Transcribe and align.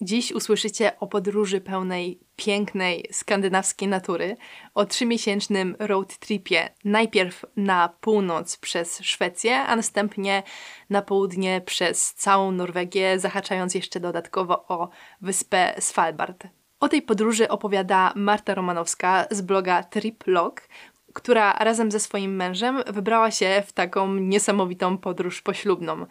Dziś 0.00 0.32
usłyszycie 0.32 1.00
o 1.00 1.06
podróży 1.06 1.60
pełnej 1.60 2.20
pięknej 2.36 3.08
skandynawskiej 3.12 3.88
natury, 3.88 4.36
o 4.74 4.84
trzymiesięcznym 4.84 5.76
road 5.78 6.18
tripie, 6.18 6.68
najpierw 6.84 7.44
na 7.56 7.88
północ 8.00 8.56
przez 8.56 9.00
Szwecję, 9.00 9.58
a 9.58 9.76
następnie 9.76 10.42
na 10.90 11.02
południe 11.02 11.60
przez 11.60 12.14
całą 12.14 12.52
Norwegię, 12.52 13.18
zahaczając 13.18 13.74
jeszcze 13.74 14.00
dodatkowo 14.00 14.64
o 14.68 14.88
wyspę 15.20 15.74
Svalbard. 15.78 16.46
O 16.80 16.88
tej 16.88 17.02
podróży 17.02 17.48
opowiada 17.48 18.12
Marta 18.16 18.54
Romanowska 18.54 19.26
z 19.30 19.40
bloga 19.40 19.82
Triplog, 19.82 20.62
która 21.12 21.52
razem 21.52 21.90
ze 21.90 22.00
swoim 22.00 22.36
mężem 22.36 22.82
wybrała 22.86 23.30
się 23.30 23.62
w 23.66 23.72
taką 23.72 24.14
niesamowitą 24.14 24.98
podróż 24.98 25.42
poślubną. 25.42 26.06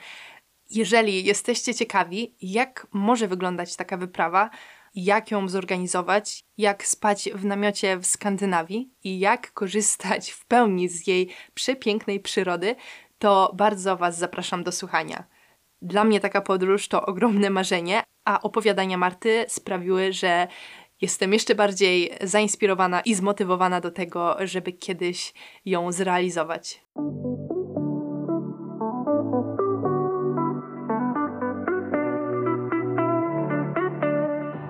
Jeżeli 0.76 1.26
jesteście 1.26 1.74
ciekawi, 1.74 2.36
jak 2.42 2.88
może 2.94 3.28
wyglądać 3.28 3.76
taka 3.76 3.98
wyprawa, 3.98 4.50
jak 4.96 5.32
ją 5.32 5.50
zorganizować, 5.50 6.44
jak 6.58 6.86
spać 6.88 7.30
w 7.36 7.46
namiocie 7.46 7.98
w 7.98 8.06
Skandynawii 8.06 8.90
i 9.04 9.20
jak 9.20 9.54
korzystać 9.54 10.32
w 10.32 10.46
pełni 10.46 10.90
z 10.90 11.08
jej 11.08 11.30
przepięknej 11.54 12.20
przyrody, 12.20 12.76
to 13.20 13.52
bardzo 13.54 13.98
Was 13.98 14.18
zapraszam 14.18 14.64
do 14.64 14.72
słuchania. 14.72 15.24
Dla 15.82 16.04
mnie 16.04 16.20
taka 16.20 16.42
podróż 16.42 16.88
to 16.88 17.06
ogromne 17.06 17.50
marzenie, 17.50 18.04
a 18.26 18.42
opowiadania 18.42 18.98
Marty 18.98 19.46
sprawiły, 19.48 20.14
że 20.14 20.48
jestem 21.02 21.34
jeszcze 21.34 21.56
bardziej 21.56 22.12
zainspirowana 22.22 23.02
i 23.02 23.16
zmotywowana 23.16 23.82
do 23.82 23.92
tego, 23.92 24.36
żeby 24.40 24.74
kiedyś 24.74 25.34
ją 25.66 25.92
zrealizować. 25.92 26.82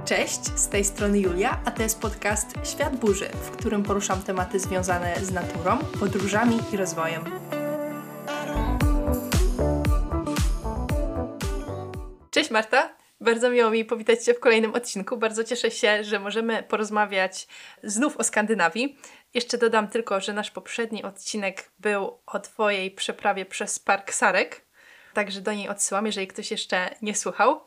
Cześć, 0.06 0.46
z 0.60 0.70
tej 0.70 0.86
strony 0.86 1.20
Julia, 1.20 1.62
a 1.66 1.72
to 1.72 1.84
jest 1.84 2.02
podcast 2.02 2.48
Świat 2.64 2.96
Burzy, 2.96 3.30
w 3.30 3.52
którym 3.52 3.84
poruszam 3.84 4.24
tematy 4.24 4.60
związane 4.60 5.16
z 5.16 5.32
naturą, 5.32 5.78
podróżami 6.00 6.60
i 6.74 6.78
rozwojem. 6.78 7.24
Cześć 12.32 12.52
Marta, 12.52 12.96
bardzo 13.22 13.50
miło 13.50 13.70
mi 13.70 13.86
powitać 13.86 14.24
Cię 14.24 14.34
w 14.34 14.40
kolejnym 14.40 14.74
odcinku. 14.74 15.18
Bardzo 15.18 15.44
cieszę 15.44 15.72
się, 15.72 16.04
że 16.04 16.20
możemy 16.20 16.64
porozmawiać 16.64 17.48
znów 17.84 18.18
o 18.18 18.24
Skandynawii. 18.24 18.98
Jeszcze 19.34 19.58
dodam 19.58 19.88
tylko, 19.88 20.22
że 20.22 20.34
nasz 20.34 20.52
poprzedni 20.52 21.04
odcinek 21.04 21.72
był 21.80 22.20
o 22.26 22.40
Twojej 22.40 22.92
przeprawie 22.92 23.46
przez 23.46 23.80
Park 23.80 24.14
Sarek, 24.14 24.66
także 25.14 25.42
do 25.42 25.54
niej 25.54 25.70
odsyłam, 25.70 26.06
jeżeli 26.06 26.28
ktoś 26.28 26.52
jeszcze 26.52 26.96
nie 27.02 27.16
słuchał. 27.16 27.62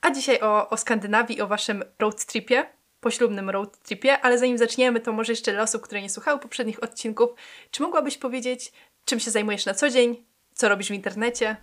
A 0.00 0.10
dzisiaj 0.10 0.40
o, 0.40 0.68
o 0.68 0.76
Skandynawii, 0.76 1.40
o 1.40 1.46
waszym 1.46 1.84
road 1.98 2.24
tripie, 2.24 2.66
poślubnym 3.00 3.50
road 3.50 3.82
tripie, 3.82 4.20
ale 4.20 4.38
zanim 4.38 4.58
zaczniemy, 4.58 5.00
to 5.00 5.12
może 5.12 5.32
jeszcze 5.32 5.52
dla 5.52 5.62
osób, 5.62 5.82
które 5.82 6.02
nie 6.02 6.10
słuchały 6.10 6.38
poprzednich 6.38 6.82
odcinków, 6.82 7.30
czy 7.70 7.82
mogłabyś 7.82 8.18
powiedzieć, 8.18 8.72
czym 9.04 9.20
się 9.20 9.30
zajmujesz 9.30 9.66
na 9.66 9.74
co 9.74 9.90
dzień, 9.90 10.24
co 10.54 10.68
robisz 10.68 10.88
w 10.88 10.94
internecie? 10.94 11.56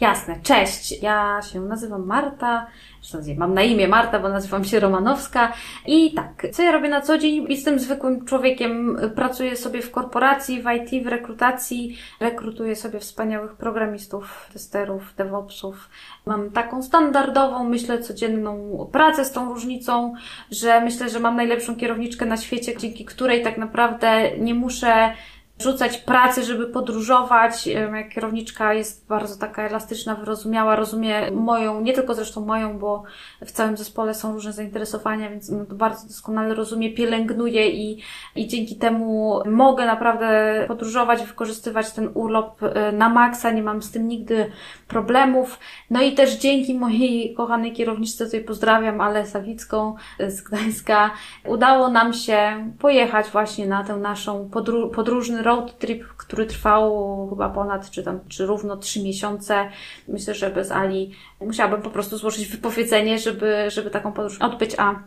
Jasne, 0.00 0.36
cześć. 0.42 1.02
Ja 1.02 1.40
się 1.52 1.60
nazywam 1.60 2.06
Marta, 2.06 2.66
zresztą 3.02 3.34
mam 3.38 3.54
na 3.54 3.62
imię 3.62 3.88
Marta, 3.88 4.18
bo 4.20 4.28
nazywam 4.28 4.64
się 4.64 4.80
Romanowska. 4.80 5.52
I 5.86 6.14
tak, 6.14 6.46
co 6.52 6.62
ja 6.62 6.72
robię 6.72 6.88
na 6.88 7.00
co 7.00 7.18
dzień? 7.18 7.46
Jestem 7.48 7.78
zwykłym 7.78 8.24
człowiekiem, 8.24 8.98
pracuję 9.14 9.56
sobie 9.56 9.82
w 9.82 9.90
korporacji, 9.90 10.62
w 10.62 10.66
IT, 10.70 11.04
w 11.04 11.06
rekrutacji, 11.06 11.98
rekrutuję 12.20 12.76
sobie 12.76 13.00
wspaniałych 13.00 13.52
programistów, 13.52 14.48
testerów, 14.52 15.14
DevOpsów. 15.16 15.90
Mam 16.26 16.50
taką 16.50 16.82
standardową, 16.82 17.64
myślę, 17.64 18.02
codzienną 18.02 18.88
pracę 18.92 19.24
z 19.24 19.32
tą 19.32 19.54
różnicą, 19.54 20.14
że 20.50 20.80
myślę, 20.80 21.10
że 21.10 21.20
mam 21.20 21.36
najlepszą 21.36 21.76
kierowniczkę 21.76 22.26
na 22.26 22.36
świecie, 22.36 22.76
dzięki 22.76 23.04
której 23.04 23.42
tak 23.42 23.58
naprawdę 23.58 24.38
nie 24.38 24.54
muszę 24.54 25.12
rzucać 25.60 25.98
pracy, 25.98 26.44
żeby 26.44 26.66
podróżować. 26.66 27.66
Jak 27.66 28.08
kierowniczka 28.08 28.74
jest 28.74 29.08
bardzo 29.08 29.36
taka 29.36 29.62
elastyczna, 29.62 30.14
wyrozumiała, 30.14 30.76
rozumie 30.76 31.30
moją, 31.30 31.80
nie 31.80 31.92
tylko 31.92 32.14
zresztą 32.14 32.46
moją, 32.46 32.78
bo 32.78 33.02
w 33.40 33.52
całym 33.52 33.76
zespole 33.76 34.14
są 34.14 34.32
różne 34.32 34.52
zainteresowania, 34.52 35.30
więc 35.30 35.50
no 35.50 35.66
to 35.66 35.74
bardzo 35.74 36.08
doskonale 36.08 36.54
rozumie, 36.54 36.94
pielęgnuje 36.94 37.70
i, 37.70 38.02
i 38.36 38.48
dzięki 38.48 38.76
temu 38.76 39.40
mogę 39.46 39.86
naprawdę 39.86 40.64
podróżować, 40.68 41.22
wykorzystywać 41.22 41.92
ten 41.92 42.10
urlop 42.14 42.62
e, 42.62 42.92
na 42.92 43.08
maksa, 43.08 43.50
nie 43.50 43.62
mam 43.62 43.82
z 43.82 43.90
tym 43.90 44.08
nigdy 44.08 44.50
problemów. 44.88 45.58
No 45.90 46.02
i 46.02 46.12
też 46.12 46.36
dzięki 46.36 46.74
mojej 46.74 47.34
kochanej 47.34 47.72
kierowniczce, 47.72 48.24
tutaj 48.24 48.40
pozdrawiam, 48.40 49.00
Ale 49.00 49.26
Sawicką 49.26 49.94
z 50.28 50.42
Gdańska, 50.42 51.10
udało 51.46 51.88
nam 51.88 52.12
się 52.12 52.70
pojechać 52.78 53.26
właśnie 53.26 53.66
na 53.66 53.84
tę 53.84 53.96
naszą 53.96 54.48
podró 54.50 54.88
podróżny 54.88 55.42
road 55.50 55.78
trip, 55.78 56.04
który 56.16 56.46
trwał 56.46 57.28
chyba 57.30 57.48
ponad, 57.48 57.90
czy 57.90 58.02
tam, 58.02 58.20
czy 58.28 58.46
równo 58.46 58.76
trzy 58.76 59.02
miesiące. 59.02 59.70
Myślę, 60.08 60.34
że 60.34 60.50
bez 60.50 60.70
Ali 60.72 61.14
musiałabym 61.40 61.82
po 61.82 61.90
prostu 61.90 62.18
złożyć 62.18 62.46
wypowiedzenie, 62.46 63.18
żeby, 63.18 63.66
żeby 63.68 63.90
taką 63.90 64.12
podróż 64.12 64.38
odbyć, 64.38 64.74
a 64.78 65.02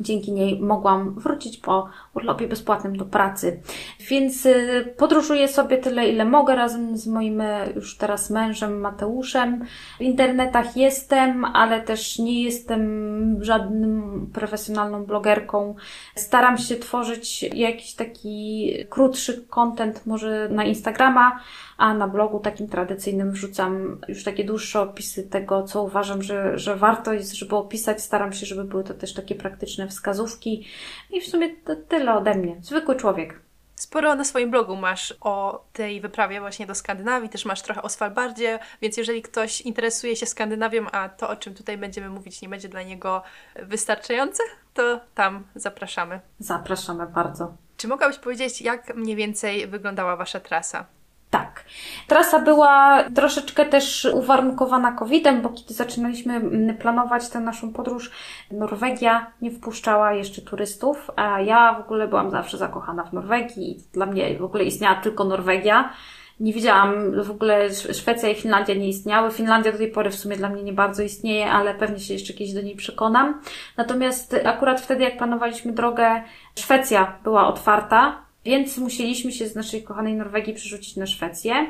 Dzięki 0.00 0.32
niej 0.32 0.60
mogłam 0.60 1.14
wrócić 1.14 1.56
po 1.56 1.88
urlopie 2.14 2.48
bezpłatnym 2.48 2.96
do 2.96 3.04
pracy. 3.04 3.60
Więc 4.08 4.46
y, 4.46 4.94
podróżuję 4.96 5.48
sobie 5.48 5.78
tyle, 5.78 6.08
ile 6.08 6.24
mogę 6.24 6.54
razem 6.54 6.96
z 6.96 7.06
moim 7.06 7.40
y, 7.40 7.72
już 7.74 7.96
teraz 7.96 8.30
mężem 8.30 8.80
Mateuszem. 8.80 9.64
W 9.98 10.00
internetach 10.00 10.76
jestem, 10.76 11.44
ale 11.44 11.80
też 11.80 12.18
nie 12.18 12.42
jestem 12.42 13.44
żadnym 13.44 14.30
profesjonalną 14.34 15.04
blogerką. 15.04 15.74
Staram 16.14 16.58
się 16.58 16.76
tworzyć 16.76 17.42
jakiś 17.42 17.94
taki 17.94 18.72
krótszy 18.88 19.46
content 19.48 20.06
może 20.06 20.48
na 20.48 20.64
Instagrama, 20.64 21.40
a 21.78 21.94
na 21.94 22.08
blogu 22.08 22.40
takim 22.40 22.68
tradycyjnym 22.68 23.30
wrzucam 23.30 24.00
już 24.08 24.24
takie 24.24 24.44
dłuższe 24.44 24.80
opisy 24.80 25.22
tego, 25.22 25.62
co 25.62 25.82
uważam, 25.82 26.22
że, 26.22 26.58
że 26.58 26.76
warto 26.76 27.12
jest, 27.12 27.34
żeby 27.34 27.56
opisać. 27.56 28.02
Staram 28.02 28.32
się, 28.32 28.46
żeby 28.46 28.64
były 28.64 28.84
to 28.84 28.94
też 28.94 29.14
takie 29.14 29.34
praktyczne 29.34 29.87
wskazówki. 29.88 30.66
I 31.10 31.20
w 31.20 31.26
sumie 31.26 31.56
to 31.56 31.76
tyle 31.76 32.14
ode 32.14 32.34
mnie. 32.34 32.56
Zwykły 32.62 32.96
człowiek. 32.96 33.40
Sporo 33.78 34.14
na 34.14 34.24
swoim 34.24 34.50
blogu 34.50 34.76
masz 34.76 35.14
o 35.20 35.64
tej 35.72 36.00
wyprawie 36.00 36.40
właśnie 36.40 36.66
do 36.66 36.74
Skandynawii, 36.74 37.28
też 37.28 37.44
masz 37.44 37.62
trochę 37.62 37.82
o 37.82 37.88
Svalbardzie, 37.88 38.58
więc 38.82 38.96
jeżeli 38.96 39.22
ktoś 39.22 39.60
interesuje 39.60 40.16
się 40.16 40.26
Skandynawią, 40.26 40.86
a 40.92 41.08
to 41.08 41.28
o 41.28 41.36
czym 41.36 41.54
tutaj 41.54 41.78
będziemy 41.78 42.08
mówić 42.08 42.42
nie 42.42 42.48
będzie 42.48 42.68
dla 42.68 42.82
niego 42.82 43.22
wystarczające, 43.62 44.42
to 44.74 45.00
tam 45.14 45.44
zapraszamy. 45.54 46.20
Zapraszamy 46.38 47.06
bardzo. 47.06 47.54
Czy 47.76 47.88
mogłabyś 47.88 48.18
powiedzieć, 48.18 48.62
jak 48.62 48.96
mniej 48.96 49.16
więcej 49.16 49.66
wyglądała 49.66 50.16
Wasza 50.16 50.40
trasa? 50.40 50.86
Tak. 51.30 51.64
Trasa 52.06 52.38
była 52.38 53.04
troszeczkę 53.14 53.64
też 53.64 54.08
uwarunkowana 54.14 54.92
COVID-em, 54.92 55.42
bo 55.42 55.48
kiedy 55.48 55.74
zaczynaliśmy 55.74 56.34
mm, 56.34 56.76
planować 56.76 57.28
tę 57.28 57.40
naszą 57.40 57.72
podróż, 57.72 58.10
Norwegia 58.50 59.32
nie 59.42 59.50
wpuszczała 59.50 60.12
jeszcze 60.12 60.42
turystów, 60.42 61.10
a 61.16 61.40
ja 61.40 61.74
w 61.74 61.80
ogóle 61.80 62.08
byłam 62.08 62.30
zawsze 62.30 62.58
zakochana 62.58 63.04
w 63.04 63.12
Norwegii 63.12 63.70
i 63.70 63.82
dla 63.92 64.06
mnie 64.06 64.38
w 64.38 64.44
ogóle 64.44 64.64
istniała 64.64 64.94
tylko 64.94 65.24
Norwegia. 65.24 65.92
Nie 66.40 66.52
widziałam, 66.52 67.22
w 67.22 67.30
ogóle 67.30 67.74
Szwecja 67.74 68.28
i 68.28 68.34
Finlandia 68.34 68.74
nie 68.74 68.88
istniały. 68.88 69.30
Finlandia 69.30 69.72
do 69.72 69.78
tej 69.78 69.90
pory 69.90 70.10
w 70.10 70.14
sumie 70.14 70.36
dla 70.36 70.48
mnie 70.48 70.62
nie 70.62 70.72
bardzo 70.72 71.02
istnieje, 71.02 71.50
ale 71.50 71.74
pewnie 71.74 72.00
się 72.00 72.14
jeszcze 72.14 72.32
kiedyś 72.32 72.54
do 72.54 72.62
niej 72.62 72.76
przekonam. 72.76 73.40
Natomiast 73.76 74.36
akurat 74.44 74.80
wtedy, 74.80 75.04
jak 75.04 75.18
planowaliśmy 75.18 75.72
drogę, 75.72 76.22
Szwecja 76.58 77.18
była 77.24 77.48
otwarta, 77.48 78.27
więc 78.44 78.78
musieliśmy 78.78 79.32
się 79.32 79.48
z 79.48 79.54
naszej 79.54 79.82
kochanej 79.82 80.14
Norwegii 80.14 80.54
przerzucić 80.54 80.96
na 80.96 81.06
Szwecję. 81.06 81.66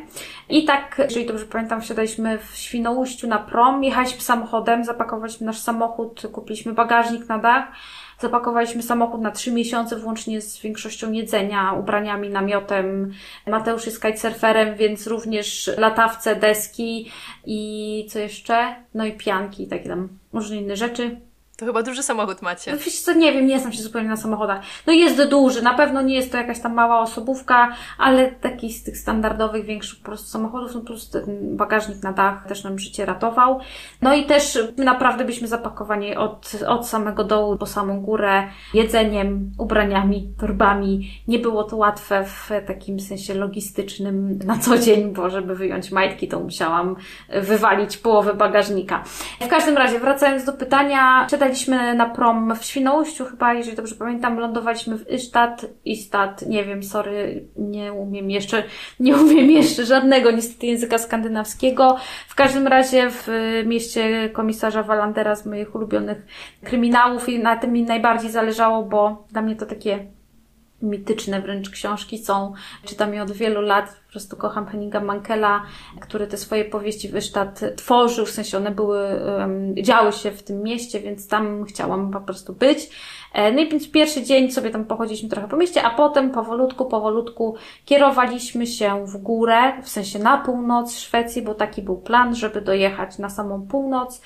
I 0.49 0.65
tak, 0.65 0.97
jeżeli 0.99 1.27
dobrze 1.27 1.47
pamiętam, 1.47 1.81
wsiadaliśmy 1.81 2.39
w 2.39 2.57
Świnoujściu 2.57 3.29
na 3.29 3.39
prom, 3.39 3.85
jechaliśmy 3.85 4.21
samochodem, 4.21 4.85
zapakowaliśmy 4.85 5.47
nasz 5.47 5.59
samochód, 5.59 6.23
kupiliśmy 6.33 6.73
bagażnik 6.73 7.29
na 7.29 7.39
dach, 7.39 7.73
zapakowaliśmy 8.19 8.83
samochód 8.83 9.21
na 9.21 9.31
trzy 9.31 9.53
miesiące, 9.53 9.97
włącznie 9.97 10.41
z 10.41 10.61
większością 10.61 11.13
jedzenia, 11.13 11.73
ubraniami, 11.73 12.29
namiotem. 12.31 13.13
Mateusz 13.47 13.87
jest 13.87 14.03
kitesurferem, 14.03 14.77
więc 14.77 15.07
również 15.07 15.71
latawce, 15.79 16.37
deski 16.37 17.11
i 17.47 18.07
co 18.11 18.19
jeszcze? 18.19 18.75
No 18.95 19.07
i 19.07 19.13
pianki, 19.13 19.67
takie 19.67 19.89
tam 19.89 20.09
różne 20.33 20.57
inne 20.57 20.77
rzeczy. 20.77 21.28
To 21.59 21.67
chyba 21.67 21.83
duży 21.83 22.03
samochód 22.03 22.43
macie. 22.43 22.73
No 22.73 22.79
wiesz 22.79 23.01
co, 23.01 23.13
nie 23.13 23.33
wiem, 23.33 23.47
nie 23.47 23.59
znam 23.59 23.73
się 23.73 23.83
zupełnie 23.83 24.09
na 24.09 24.17
samochodach. 24.17 24.61
No 24.87 24.93
jest 24.93 25.25
duży, 25.25 25.63
na 25.63 25.75
pewno 25.75 26.03
nie 26.03 26.15
jest 26.15 26.33
to 26.33 26.39
jakaś 26.39 26.61
tam 26.61 26.75
mała 26.75 27.01
osobówka, 27.01 27.73
ale 27.99 28.33
taki 28.33 28.73
z 28.73 28.85
tych 28.85 28.99
standardowych, 28.99 29.65
większych 29.65 29.99
po 29.99 30.05
prostu 30.05 30.29
samochodów, 30.29 30.75
no 30.75 30.81
prostu 30.81 31.13
ten 31.13 31.57
bagażnik 31.57 32.03
na 32.03 32.13
dach 32.13 32.47
też 32.47 32.65
nam 32.65 32.79
życie 32.79 33.07
ratował. 33.07 33.61
No 34.03 34.15
i 34.15 34.25
też 34.25 34.59
naprawdę 34.77 35.25
byliśmy 35.25 35.49
zapakowani 35.49 36.17
od, 36.17 36.53
od 36.67 36.89
samego 36.89 37.25
dołu 37.25 37.57
po 37.57 37.67
samą 37.67 38.01
górę 38.01 38.49
jedzeniem, 38.75 39.51
ubraniami, 39.59 40.33
torbami. 40.41 41.11
Nie 41.29 41.39
było 41.39 41.65
to 41.65 41.77
łatwe 41.77 42.25
w 42.25 42.51
takim 42.67 43.01
sensie 43.01 43.35
logistycznym 43.35 44.39
na 44.45 44.59
co 44.59 44.79
dzień, 44.79 45.13
bo 45.13 45.31
żeby 45.31 45.55
wyjąć 45.55 45.91
majtki, 45.91 46.29
to 46.29 46.41
musiałam 46.41 46.97
wywalić 47.43 47.97
połowę 47.97 48.35
bagażnika. 48.35 49.03
W 49.41 49.49
każdym 49.49 49.77
razie, 49.77 50.01
wracając 50.01 50.45
do 50.45 50.53
pytania, 50.53 51.27
siadaliśmy 51.49 51.95
na 51.95 52.07
prom 52.09 52.55
w 52.57 52.65
Świnoujściu 52.65 53.25
chyba, 53.25 53.55
jeżeli 53.55 53.77
dobrze 53.77 53.95
pamiętam, 53.95 54.39
lądowaliśmy 54.39 54.99
w 54.99 55.11
Istad, 55.11 55.67
Istad, 55.85 56.43
nie 56.43 56.65
wiem, 56.65 56.83
sorry, 56.83 57.45
nie 57.57 57.93
umiem 57.93 58.31
jeszcze, 58.31 58.63
nie 59.01 59.17
umiem 59.23 59.51
jeszcze 59.51 59.85
żadnego 59.85 60.31
niestety 60.31 60.67
języka 60.67 60.99
skandynawskiego. 60.99 61.97
W 62.29 62.35
każdym 62.35 62.67
razie 62.67 63.11
w 63.11 63.29
mieście 63.67 64.31
komisarza 64.33 64.83
Walandera 64.83 65.37
z 65.37 65.47
moich 65.47 65.75
ulubionych 65.75 66.27
kryminałów 66.65 67.29
i 67.29 67.39
na 67.39 67.57
tym 67.57 67.73
mi 67.73 67.83
najbardziej 67.83 68.31
zależało, 68.31 68.83
bo 68.83 69.25
dla 69.33 69.43
mnie 69.43 69.57
to 69.57 69.67
takie 69.67 70.18
mityczne 70.83 71.41
wręcz 71.41 71.71
książki 71.71 72.19
są. 72.19 72.53
Czytam 72.85 73.15
je 73.15 73.23
od 73.23 73.33
wielu 73.33 73.61
lat. 73.61 73.97
Po 74.07 74.13
prostu 74.13 74.37
kocham 74.37 74.67
Henninga 74.67 75.01
Mankela, 75.01 75.63
który 76.01 76.27
te 76.27 76.37
swoje 76.37 76.65
powieści 76.65 77.09
Wysztat 77.09 77.61
tworzył. 77.77 78.27
W 78.27 78.31
sensie 78.31 78.57
one 78.57 78.71
były, 78.71 79.21
działy 79.83 80.13
się 80.13 80.31
w 80.31 80.43
tym 80.43 80.63
mieście, 80.63 81.01
więc 81.01 81.29
tam 81.29 81.65
chciałam 81.65 82.11
po 82.11 82.21
prostu 82.21 82.53
być. 82.53 82.91
E, 83.33 83.53
no 83.53 83.61
i 83.61 83.69
więc 83.69 83.91
pierwszy 83.91 84.23
dzień 84.23 84.53
sobie 84.53 84.71
tam 84.71 84.85
pochodziliśmy 84.85 85.29
trochę 85.29 85.49
po 85.49 85.57
mieście, 85.57 85.83
a 85.83 85.91
potem 85.91 86.31
powolutku, 86.31 86.87
powolutku 86.87 87.55
kierowaliśmy 87.85 88.67
się 88.67 89.07
w 89.07 89.17
górę, 89.17 89.83
w 89.83 89.89
sensie 89.89 90.19
na 90.19 90.39
północ 90.39 90.97
Szwecji, 90.97 91.43
bo 91.43 91.55
taki 91.55 91.83
był 91.83 91.97
plan, 91.97 92.35
żeby 92.35 92.61
dojechać 92.61 93.19
na 93.19 93.31
samą 93.31 93.67
północ 93.67 94.21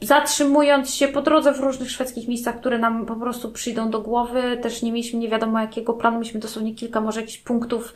zatrzymując 0.00 0.94
się 0.94 1.08
po 1.08 1.22
drodze 1.22 1.52
w 1.52 1.60
różnych 1.60 1.90
szwedzkich 1.90 2.28
miejscach, 2.28 2.60
które 2.60 2.78
nam 2.78 3.06
po 3.06 3.16
prostu 3.16 3.52
przyjdą 3.52 3.90
do 3.90 4.00
głowy. 4.00 4.58
Też 4.62 4.82
nie 4.82 4.92
mieliśmy 4.92 5.18
nie 5.18 5.28
wiadomo 5.28 5.60
jakiego 5.60 5.92
planu, 5.92 6.18
mieliśmy 6.18 6.40
dosłownie 6.40 6.74
kilka 6.74 7.00
może 7.00 7.20
jakichś 7.20 7.38
punktów 7.38 7.94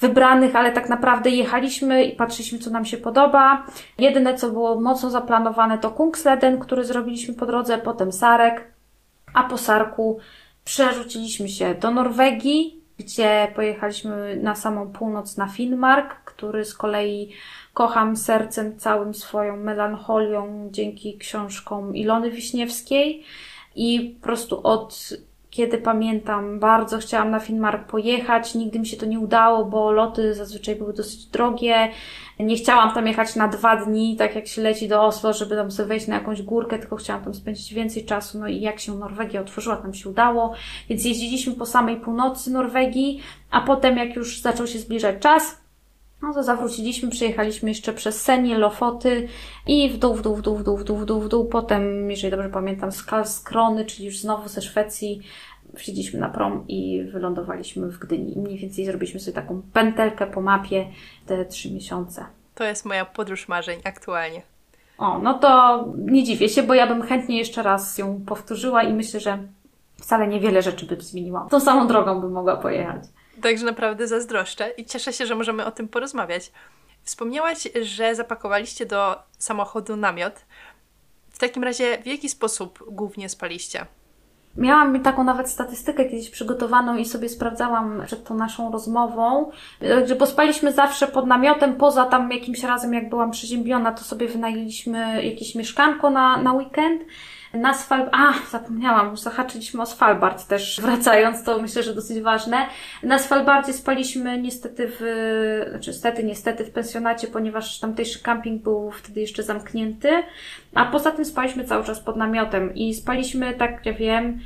wybranych, 0.00 0.56
ale 0.56 0.72
tak 0.72 0.88
naprawdę 0.88 1.30
jechaliśmy 1.30 2.04
i 2.04 2.16
patrzyliśmy, 2.16 2.58
co 2.58 2.70
nam 2.70 2.84
się 2.84 2.96
podoba. 2.96 3.66
Jedyne, 3.98 4.34
co 4.34 4.50
było 4.50 4.80
mocno 4.80 5.10
zaplanowane, 5.10 5.78
to 5.78 5.90
Kungsleden, 5.90 6.58
który 6.58 6.84
zrobiliśmy 6.84 7.34
po 7.34 7.46
drodze, 7.46 7.78
potem 7.78 8.12
Sarek, 8.12 8.72
a 9.34 9.42
po 9.42 9.58
Sarku 9.58 10.18
przerzuciliśmy 10.64 11.48
się 11.48 11.74
do 11.74 11.90
Norwegii, 11.90 12.77
gdzie 12.98 13.52
pojechaliśmy 13.54 14.36
na 14.42 14.54
samą 14.54 14.92
północ 14.92 15.36
na 15.36 15.48
Finnmark, 15.48 16.24
który 16.24 16.64
z 16.64 16.74
kolei 16.74 17.32
kocham 17.74 18.16
sercem 18.16 18.78
całym 18.78 19.14
swoją 19.14 19.56
melancholią 19.56 20.68
dzięki 20.70 21.18
książkom 21.18 21.96
Ilony 21.96 22.30
Wiśniewskiej. 22.30 23.24
I 23.74 24.16
po 24.20 24.24
prostu 24.24 24.60
od 24.66 25.10
kiedy 25.58 25.78
pamiętam, 25.78 26.58
bardzo 26.58 26.98
chciałam 26.98 27.30
na 27.30 27.40
Finnmark 27.40 27.86
pojechać, 27.86 28.54
nigdy 28.54 28.78
mi 28.78 28.86
się 28.86 28.96
to 28.96 29.06
nie 29.06 29.20
udało, 29.20 29.64
bo 29.64 29.92
loty 29.92 30.34
zazwyczaj 30.34 30.76
były 30.76 30.92
dosyć 30.92 31.26
drogie. 31.26 31.88
Nie 32.40 32.56
chciałam 32.56 32.94
tam 32.94 33.06
jechać 33.06 33.36
na 33.36 33.48
dwa 33.48 33.76
dni, 33.76 34.16
tak 34.16 34.34
jak 34.34 34.46
się 34.46 34.62
leci 34.62 34.88
do 34.88 35.02
Oslo, 35.02 35.32
żeby 35.32 35.56
tam 35.56 35.70
sobie 35.70 35.88
wejść 35.88 36.06
na 36.06 36.14
jakąś 36.14 36.42
górkę, 36.42 36.78
tylko 36.78 36.96
chciałam 36.96 37.24
tam 37.24 37.34
spędzić 37.34 37.74
więcej 37.74 38.04
czasu. 38.04 38.38
No 38.38 38.48
i 38.48 38.60
jak 38.60 38.80
się 38.80 38.94
Norwegia 38.94 39.40
otworzyła, 39.40 39.76
tam 39.76 39.94
się 39.94 40.08
udało. 40.08 40.54
Więc 40.88 41.04
jeździliśmy 41.04 41.52
po 41.52 41.66
samej 41.66 41.96
północy 41.96 42.50
Norwegii, 42.50 43.20
a 43.50 43.60
potem 43.60 43.96
jak 43.96 44.16
już 44.16 44.40
zaczął 44.40 44.66
się 44.66 44.78
zbliżać 44.78 45.16
czas, 45.20 45.58
no 46.22 46.34
to 46.34 46.42
zawróciliśmy, 46.42 47.10
przejechaliśmy 47.10 47.68
jeszcze 47.68 47.92
przez 47.92 48.22
Senie, 48.22 48.58
Lofoty 48.58 49.28
i 49.66 49.90
w 49.90 49.98
dół, 49.98 50.14
w 50.14 50.22
dół, 50.22 50.36
w 50.36 50.42
dół, 50.42 50.56
w 50.56 50.64
dół, 50.64 50.76
w 50.76 50.84
dół, 50.84 50.96
w 50.98 51.04
dół, 51.04 51.20
w 51.20 51.28
dół. 51.28 51.44
Potem, 51.44 52.10
jeżeli 52.10 52.30
dobrze 52.30 52.48
pamiętam, 52.48 52.90
Skrony, 53.24 53.84
czyli 53.84 54.06
już 54.06 54.18
znowu 54.18 54.48
ze 54.48 54.62
Szwecji, 54.62 55.20
wsiedliśmy 55.76 56.20
na 56.20 56.28
prom 56.28 56.64
i 56.68 57.04
wylądowaliśmy 57.12 57.88
w 57.88 57.98
Gdyni. 57.98 58.36
I 58.36 58.40
mniej 58.40 58.58
więcej 58.58 58.84
zrobiliśmy 58.84 59.20
sobie 59.20 59.34
taką 59.34 59.62
pętelkę 59.72 60.26
po 60.26 60.40
mapie 60.40 60.86
te 61.26 61.44
trzy 61.44 61.70
miesiące. 61.70 62.26
To 62.54 62.64
jest 62.64 62.84
moja 62.84 63.04
podróż 63.04 63.48
marzeń 63.48 63.80
aktualnie. 63.84 64.42
O, 64.98 65.18
no 65.18 65.34
to 65.34 65.84
nie 65.98 66.24
dziwię 66.24 66.48
się, 66.48 66.62
bo 66.62 66.74
ja 66.74 66.86
bym 66.86 67.02
chętnie 67.02 67.38
jeszcze 67.38 67.62
raz 67.62 67.98
ją 67.98 68.20
powtórzyła 68.26 68.82
i 68.82 68.92
myślę, 68.92 69.20
że 69.20 69.38
wcale 70.00 70.28
niewiele 70.28 70.62
rzeczy 70.62 70.86
bym 70.86 71.00
zmieniła. 71.00 71.46
Tą 71.50 71.60
samą 71.60 71.86
drogą 71.86 72.20
bym 72.20 72.32
mogła 72.32 72.56
pojechać. 72.56 73.02
Także 73.42 73.64
naprawdę 73.64 74.06
zazdroszczę 74.06 74.70
i 74.70 74.84
cieszę 74.84 75.12
się, 75.12 75.26
że 75.26 75.34
możemy 75.34 75.64
o 75.64 75.70
tym 75.70 75.88
porozmawiać. 75.88 76.52
Wspomniałaś, 77.02 77.68
że 77.82 78.14
zapakowaliście 78.14 78.86
do 78.86 79.16
samochodu 79.38 79.96
namiot. 79.96 80.34
W 81.30 81.38
takim 81.38 81.64
razie, 81.64 81.98
w 82.02 82.06
jaki 82.06 82.28
sposób 82.28 82.84
głównie 82.90 83.28
spaliście? 83.28 83.86
Miałam 84.58 85.00
taką 85.00 85.24
nawet 85.24 85.50
statystykę 85.50 86.04
kiedyś 86.04 86.30
przygotowaną 86.30 86.96
i 86.96 87.04
sobie 87.04 87.28
sprawdzałam 87.28 88.02
przed 88.06 88.24
tą 88.24 88.34
naszą 88.34 88.72
rozmową, 88.72 89.50
że 90.04 90.16
pospaliśmy 90.16 90.72
zawsze 90.72 91.06
pod 91.06 91.26
namiotem, 91.26 91.74
poza 91.74 92.04
tam 92.04 92.32
jakimś 92.32 92.62
razem, 92.62 92.94
jak 92.94 93.08
byłam 93.08 93.30
przeziębiona, 93.30 93.92
to 93.92 94.04
sobie 94.04 94.28
wynajęliśmy 94.28 95.24
jakieś 95.24 95.54
mieszkanko 95.54 96.10
na, 96.10 96.42
na 96.42 96.52
weekend. 96.52 97.02
Na 97.54 97.74
Sval... 97.74 98.08
A, 98.12 98.32
zapomniałam, 98.50 99.10
już 99.10 99.20
zahaczyliśmy 99.20 99.82
o 99.82 99.86
Svalbard 99.86 100.46
też, 100.46 100.80
wracając, 100.82 101.44
to 101.44 101.62
myślę, 101.62 101.82
że 101.82 101.94
dosyć 101.94 102.20
ważne. 102.20 102.66
Na 103.02 103.18
Svalbardzie 103.18 103.72
spaliśmy 103.72 104.42
niestety 104.42 104.92
w... 105.00 105.66
Znaczy, 105.70 105.90
niestety, 105.90 106.24
niestety 106.24 106.64
w 106.64 106.70
pensjonacie, 106.70 107.26
ponieważ 107.26 107.80
tamtejszy 107.80 108.22
camping 108.22 108.62
był 108.62 108.90
wtedy 108.90 109.20
jeszcze 109.20 109.42
zamknięty. 109.42 110.08
A 110.74 110.84
poza 110.84 111.10
tym 111.10 111.24
spaliśmy 111.24 111.64
cały 111.64 111.84
czas 111.84 112.00
pod 112.00 112.16
namiotem 112.16 112.74
i 112.74 112.94
spaliśmy, 112.94 113.54
tak 113.54 113.86
ja 113.86 113.92
wiem, 113.92 114.40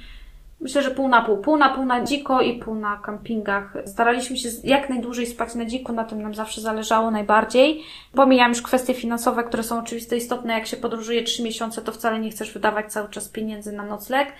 Myślę, 0.62 0.82
że 0.82 0.91
pół 0.91 1.09
na 1.09 1.23
pół. 1.23 1.37
Pół 1.37 1.56
na 1.56 1.69
pół 1.69 1.85
na 1.85 2.05
dziko 2.05 2.41
i 2.41 2.59
pół 2.59 2.75
na 2.75 2.97
kampingach. 2.97 3.75
Staraliśmy 3.87 4.37
się 4.37 4.49
jak 4.64 4.91
najdłużej 4.91 5.26
spać 5.26 5.55
na 5.55 5.64
dziko, 5.64 5.93
na 5.93 6.05
tym 6.05 6.23
nam 6.23 6.35
zawsze 6.35 6.61
zależało 6.61 7.11
najbardziej. 7.11 7.82
Pomijam 8.12 8.49
już 8.49 8.62
kwestie 8.62 8.94
finansowe, 8.94 9.44
które 9.44 9.62
są 9.62 9.79
oczywiście 9.79 10.17
istotne. 10.17 10.53
Jak 10.53 10.67
się 10.67 10.76
podróżuje 10.76 11.23
trzy 11.23 11.43
miesiące, 11.43 11.82
to 11.82 11.93
wcale 11.93 12.19
nie 12.19 12.31
chcesz 12.31 12.53
wydawać 12.53 12.93
cały 12.93 13.09
czas 13.09 13.29
pieniędzy 13.29 13.73
na 13.73 13.82
nocleg. 13.82 14.32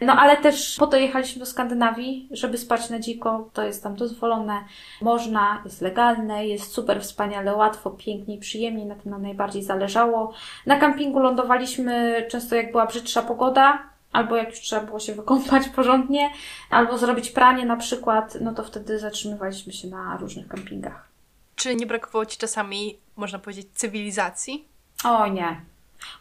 No 0.00 0.12
ale 0.12 0.36
też 0.36 0.76
po 0.78 0.86
to 0.86 0.96
jechaliśmy 0.96 1.40
do 1.40 1.46
Skandynawii, 1.46 2.28
żeby 2.30 2.58
spać 2.58 2.90
na 2.90 2.98
dziko. 2.98 3.50
To 3.52 3.62
jest 3.62 3.82
tam 3.82 3.96
dozwolone, 3.96 4.64
można, 5.02 5.62
jest 5.64 5.80
legalne, 5.80 6.46
jest 6.46 6.72
super 6.72 7.02
wspaniale, 7.02 7.54
łatwo, 7.54 7.90
pięknie 7.90 8.34
i 8.34 8.38
przyjemnie. 8.38 8.86
Na 8.86 8.94
tym 8.94 9.10
nam 9.10 9.22
najbardziej 9.22 9.62
zależało. 9.62 10.32
Na 10.66 10.76
kampingu 10.76 11.18
lądowaliśmy 11.18 12.26
często 12.30 12.56
jak 12.56 12.70
była 12.70 12.86
brzydsza 12.86 13.22
pogoda, 13.22 13.97
albo 14.18 14.36
jak 14.36 14.50
już 14.50 14.60
trzeba 14.60 14.82
było 14.86 15.00
się 15.00 15.14
wykąpać 15.14 15.68
porządnie, 15.76 16.30
albo 16.70 16.98
zrobić 16.98 17.30
pranie 17.30 17.66
na 17.66 17.76
przykład, 17.76 18.38
no 18.40 18.54
to 18.54 18.64
wtedy 18.64 18.98
zatrzymywaliśmy 18.98 19.72
się 19.72 19.88
na 19.88 20.16
różnych 20.16 20.48
kampingach. 20.48 21.08
Czy 21.56 21.74
nie 21.74 21.86
brakowało 21.86 22.26
Ci 22.26 22.38
czasami, 22.38 22.98
można 23.16 23.38
powiedzieć, 23.38 23.66
cywilizacji? 23.74 24.64
O 25.04 25.26
nie. 25.26 25.60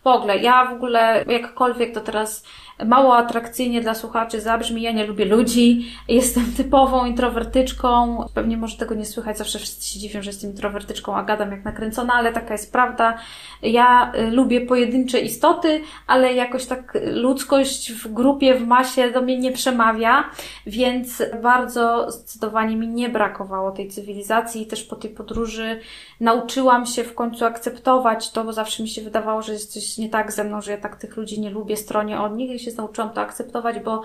W 0.04 0.08
ogóle, 0.08 0.38
ja 0.38 0.66
w 0.66 0.74
ogóle 0.74 1.26
jakkolwiek 1.28 1.94
to 1.94 2.02
teraz 2.02 2.44
mało 2.86 3.18
atrakcyjnie 3.18 3.82
dla 3.82 3.94
słuchaczy 3.94 4.42
zabrzmi. 4.42 4.82
Ja 4.82 4.92
nie 4.92 5.08
lubię 5.08 5.26
ludzi, 5.26 5.86
jestem 6.08 6.46
typową 6.58 7.06
introwertyczką. 7.06 8.26
Pewnie 8.34 8.58
może 8.58 8.78
tego 8.78 8.96
nie 8.96 9.06
słychać, 9.06 9.38
zawsze 9.38 9.60
wszyscy 9.60 9.90
się 9.90 10.00
dziwią, 10.00 10.22
że 10.22 10.30
jestem 10.30 10.52
introwertyczką, 10.52 11.16
a 11.16 11.24
gadam 11.24 11.52
jak 11.52 11.66
nakręcona, 11.66 12.14
ale 12.14 12.34
taka 12.34 12.54
jest 12.54 12.72
prawda. 12.72 13.18
Ja 13.62 14.12
y, 14.16 14.32
lubię 14.32 14.62
pojedyncze 14.62 15.20
istoty, 15.20 15.82
ale 16.08 16.34
jakoś 16.34 16.66
tak 16.66 16.98
ludzkość 17.14 17.94
w 17.94 18.14
grupie, 18.14 18.56
w 18.56 18.68
masie 18.68 19.12
do 19.12 19.22
mnie 19.22 19.40
nie 19.40 19.52
przemawia, 19.52 20.24
więc 20.66 21.24
bardzo 21.42 22.12
zdecydowanie 22.12 22.76
mi 22.76 22.88
nie 22.88 23.10
brakowało 23.10 23.72
tej 23.72 23.90
cywilizacji 23.90 24.62
i 24.62 24.66
też 24.66 24.84
po 24.84 24.96
tej 24.96 25.12
podróży 25.12 25.80
nauczyłam 26.20 26.86
się 26.86 27.04
w 27.04 27.16
końcu 27.16 27.46
akceptować 27.46 28.32
to, 28.32 28.44
bo 28.44 28.54
zawsze 28.54 28.84
mi 28.84 28.90
się 28.90 29.02
wydawało, 29.02 29.42
że 29.42 29.54
jest 29.54 29.74
coś 29.74 29.98
nie 29.98 30.10
tak 30.10 30.32
ze 30.32 30.44
mną, 30.44 30.62
że 30.62 30.72
ja 30.72 30.78
tak 30.78 30.96
tych 30.96 31.18
ludzi 31.18 31.42
nie 31.42 31.50
lubię, 31.50 31.78
stronie 31.78 32.22
od 32.22 32.36
nich 32.36 32.52
się 32.72 32.78
nauczyłam 32.78 33.10
to 33.10 33.22
akceptować, 33.22 33.80
bo 33.80 34.02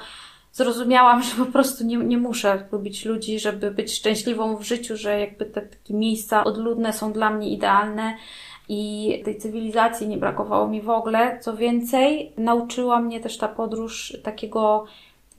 zrozumiałam, 0.52 1.22
że 1.22 1.44
po 1.44 1.52
prostu 1.52 1.84
nie, 1.84 1.96
nie 1.96 2.18
muszę 2.18 2.68
lubić 2.72 3.04
ludzi, 3.04 3.40
żeby 3.40 3.70
być 3.70 3.94
szczęśliwą 3.94 4.56
w 4.56 4.62
życiu, 4.62 4.96
że 4.96 5.20
jakby 5.20 5.44
te 5.46 5.62
takie 5.62 5.94
miejsca 5.94 6.44
odludne 6.44 6.92
są 6.92 7.12
dla 7.12 7.30
mnie 7.30 7.50
idealne 7.50 8.16
i 8.68 9.22
tej 9.24 9.38
cywilizacji 9.38 10.08
nie 10.08 10.18
brakowało 10.18 10.68
mi 10.68 10.82
w 10.82 10.90
ogóle. 10.90 11.38
Co 11.40 11.56
więcej, 11.56 12.32
nauczyła 12.36 13.00
mnie 13.00 13.20
też 13.20 13.38
ta 13.38 13.48
podróż 13.48 14.16
takiego 14.22 14.84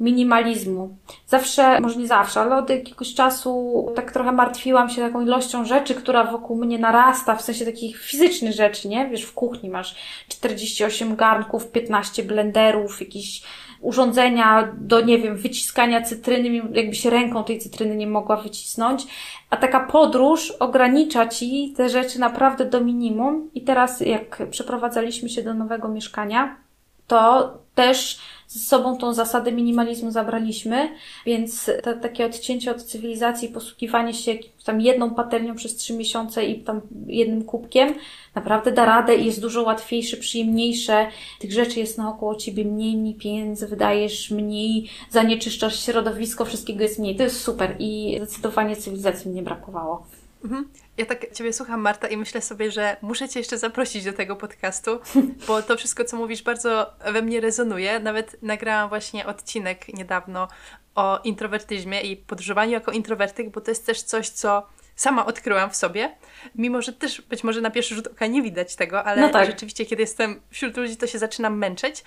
minimalizmu. 0.03 0.98
Zawsze, 1.27 1.79
może 1.79 2.00
nie 2.00 2.07
zawsze, 2.07 2.39
ale 2.41 2.57
od 2.57 2.69
jakiegoś 2.69 3.13
czasu 3.13 3.86
tak 3.95 4.12
trochę 4.12 4.31
martwiłam 4.31 4.89
się 4.89 5.01
taką 5.01 5.22
ilością 5.22 5.65
rzeczy, 5.65 5.95
która 5.95 6.24
wokół 6.24 6.57
mnie 6.57 6.79
narasta, 6.79 7.36
w 7.36 7.41
sensie 7.41 7.65
takich 7.65 8.01
fizycznych 8.01 8.53
rzeczy, 8.53 8.88
nie? 8.88 9.10
Wiesz, 9.10 9.24
w 9.24 9.33
kuchni 9.33 9.69
masz 9.69 9.95
48 10.27 11.15
garnków, 11.15 11.72
15 11.72 12.24
blenderów, 12.24 13.00
jakieś 13.00 13.41
urządzenia 13.81 14.74
do, 14.77 15.01
nie 15.01 15.19
wiem, 15.19 15.38
wyciskania 15.38 16.01
cytryny, 16.01 16.62
jakby 16.74 16.95
się 16.95 17.10
ręką 17.10 17.43
tej 17.43 17.60
cytryny 17.60 17.95
nie 17.95 18.07
mogła 18.07 18.38
wycisnąć. 18.38 19.03
A 19.50 19.57
taka 19.57 19.79
podróż 19.79 20.51
ogranicza 20.51 21.27
ci 21.27 21.74
te 21.77 21.89
rzeczy 21.89 22.19
naprawdę 22.19 22.65
do 22.65 22.81
minimum. 22.81 23.50
I 23.53 23.62
teraz, 23.62 24.01
jak 24.01 24.41
przeprowadzaliśmy 24.50 25.29
się 25.29 25.43
do 25.43 25.53
nowego 25.53 25.88
mieszkania, 25.88 26.62
to 27.07 27.53
też 27.75 28.19
z 28.48 28.67
sobą 28.67 28.98
tą 28.98 29.13
zasadę 29.13 29.51
minimalizmu 29.51 30.12
zabraliśmy, 30.12 30.89
więc 31.25 31.72
takie 32.01 32.25
odcięcie 32.25 32.72
od 32.72 32.83
cywilizacji, 32.83 33.50
posługiwanie 33.50 34.13
się 34.13 34.36
tam 34.65 34.81
jedną 34.81 35.15
patelnią 35.15 35.55
przez 35.55 35.75
trzy 35.75 35.93
miesiące 35.93 36.45
i 36.45 36.63
tam 36.63 36.81
jednym 37.07 37.43
kubkiem 37.43 37.95
naprawdę 38.36 38.72
da 38.72 38.86
radę 38.86 39.15
i 39.15 39.25
jest 39.25 39.41
dużo 39.41 39.63
łatwiejsze, 39.63 40.17
przyjemniejsze. 40.17 41.07
Tych 41.39 41.53
rzeczy 41.53 41.79
jest 41.79 41.98
naokoło 41.98 42.36
ciebie 42.36 42.65
mniej, 42.65 42.98
mniej 42.98 43.15
pieniędzy 43.15 43.67
wydajesz, 43.67 44.31
mniej 44.31 44.89
zanieczyszczasz 45.10 45.86
środowisko, 45.86 46.45
wszystkiego 46.45 46.83
jest 46.83 47.00
mniej. 47.00 47.15
To 47.15 47.24
jest 47.24 47.41
super 47.41 47.75
i 47.79 48.15
zdecydowanie 48.17 48.75
cywilizacji 48.75 49.31
mnie 49.31 49.43
brakowało. 49.43 50.07
Mhm. 50.43 50.69
Ja 50.97 51.05
tak 51.05 51.33
Ciebie 51.33 51.53
słucham, 51.53 51.81
Marta, 51.81 52.07
i 52.07 52.17
myślę 52.17 52.41
sobie, 52.41 52.71
że 52.71 52.97
muszę 53.01 53.29
Cię 53.29 53.39
jeszcze 53.39 53.57
zaprosić 53.57 54.05
do 54.05 54.13
tego 54.13 54.35
podcastu, 54.35 55.00
bo 55.47 55.62
to 55.62 55.77
wszystko, 55.77 56.03
co 56.03 56.17
mówisz, 56.17 56.43
bardzo 56.43 56.93
we 57.13 57.21
mnie 57.21 57.41
rezonuje. 57.41 58.00
Nawet 58.00 58.38
nagrałam 58.41 58.89
właśnie 58.89 59.25
odcinek 59.25 59.93
niedawno 59.93 60.47
o 60.95 61.19
introwertyzmie 61.23 62.01
i 62.01 62.17
podróżowaniu 62.17 62.71
jako 62.71 62.91
introwertyk, 62.91 63.50
bo 63.50 63.62
to 63.62 63.71
jest 63.71 63.85
też 63.85 64.01
coś, 64.01 64.29
co 64.29 64.67
sama 64.95 65.25
odkryłam 65.25 65.69
w 65.69 65.75
sobie, 65.75 66.15
mimo 66.55 66.81
że 66.81 66.93
też 66.93 67.21
być 67.21 67.43
może 67.43 67.62
na 67.62 67.71
pierwszy 67.71 67.95
rzut 67.95 68.07
oka 68.07 68.27
nie 68.27 68.41
widać 68.41 68.75
tego, 68.75 69.03
ale 69.03 69.21
no 69.21 69.29
tak. 69.29 69.45
rzeczywiście, 69.45 69.85
kiedy 69.85 70.01
jestem 70.01 70.41
wśród 70.50 70.77
ludzi, 70.77 70.97
to 70.97 71.07
się 71.07 71.19
zaczynam 71.19 71.57
męczyć. 71.57 72.03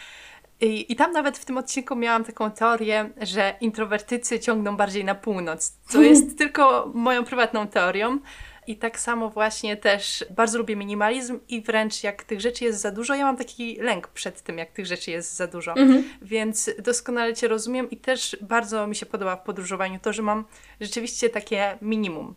I, 0.60 0.92
I 0.92 0.96
tam 0.96 1.12
nawet 1.12 1.38
w 1.38 1.44
tym 1.44 1.58
odcinku 1.58 1.96
miałam 1.96 2.24
taką 2.24 2.50
teorię, 2.50 3.10
że 3.20 3.54
introwertycy 3.60 4.40
ciągną 4.40 4.76
bardziej 4.76 5.04
na 5.04 5.14
północ, 5.14 5.72
co 5.88 6.02
jest 6.12 6.38
tylko 6.38 6.90
moją 6.94 7.24
prywatną 7.24 7.66
teorią. 7.66 8.18
I 8.66 8.76
tak 8.76 9.00
samo 9.00 9.30
właśnie 9.30 9.76
też 9.76 10.24
bardzo 10.30 10.58
lubię 10.58 10.76
minimalizm 10.76 11.40
i 11.48 11.62
wręcz 11.62 12.02
jak 12.02 12.24
tych 12.24 12.40
rzeczy 12.40 12.64
jest 12.64 12.80
za 12.80 12.90
dużo, 12.90 13.14
ja 13.14 13.24
mam 13.24 13.36
taki 13.36 13.76
lęk 13.76 14.08
przed 14.08 14.42
tym, 14.42 14.58
jak 14.58 14.72
tych 14.72 14.86
rzeczy 14.86 15.10
jest 15.10 15.36
za 15.36 15.46
dużo. 15.46 15.76
Mhm. 15.76 16.04
Więc 16.22 16.70
doskonale 16.78 17.34
Cię 17.34 17.48
rozumiem 17.48 17.90
i 17.90 17.96
też 17.96 18.36
bardzo 18.40 18.86
mi 18.86 18.96
się 18.96 19.06
podoba 19.06 19.36
w 19.36 19.42
podróżowaniu 19.42 19.98
to, 20.02 20.12
że 20.12 20.22
mam 20.22 20.44
rzeczywiście 20.80 21.28
takie 21.28 21.78
minimum, 21.82 22.34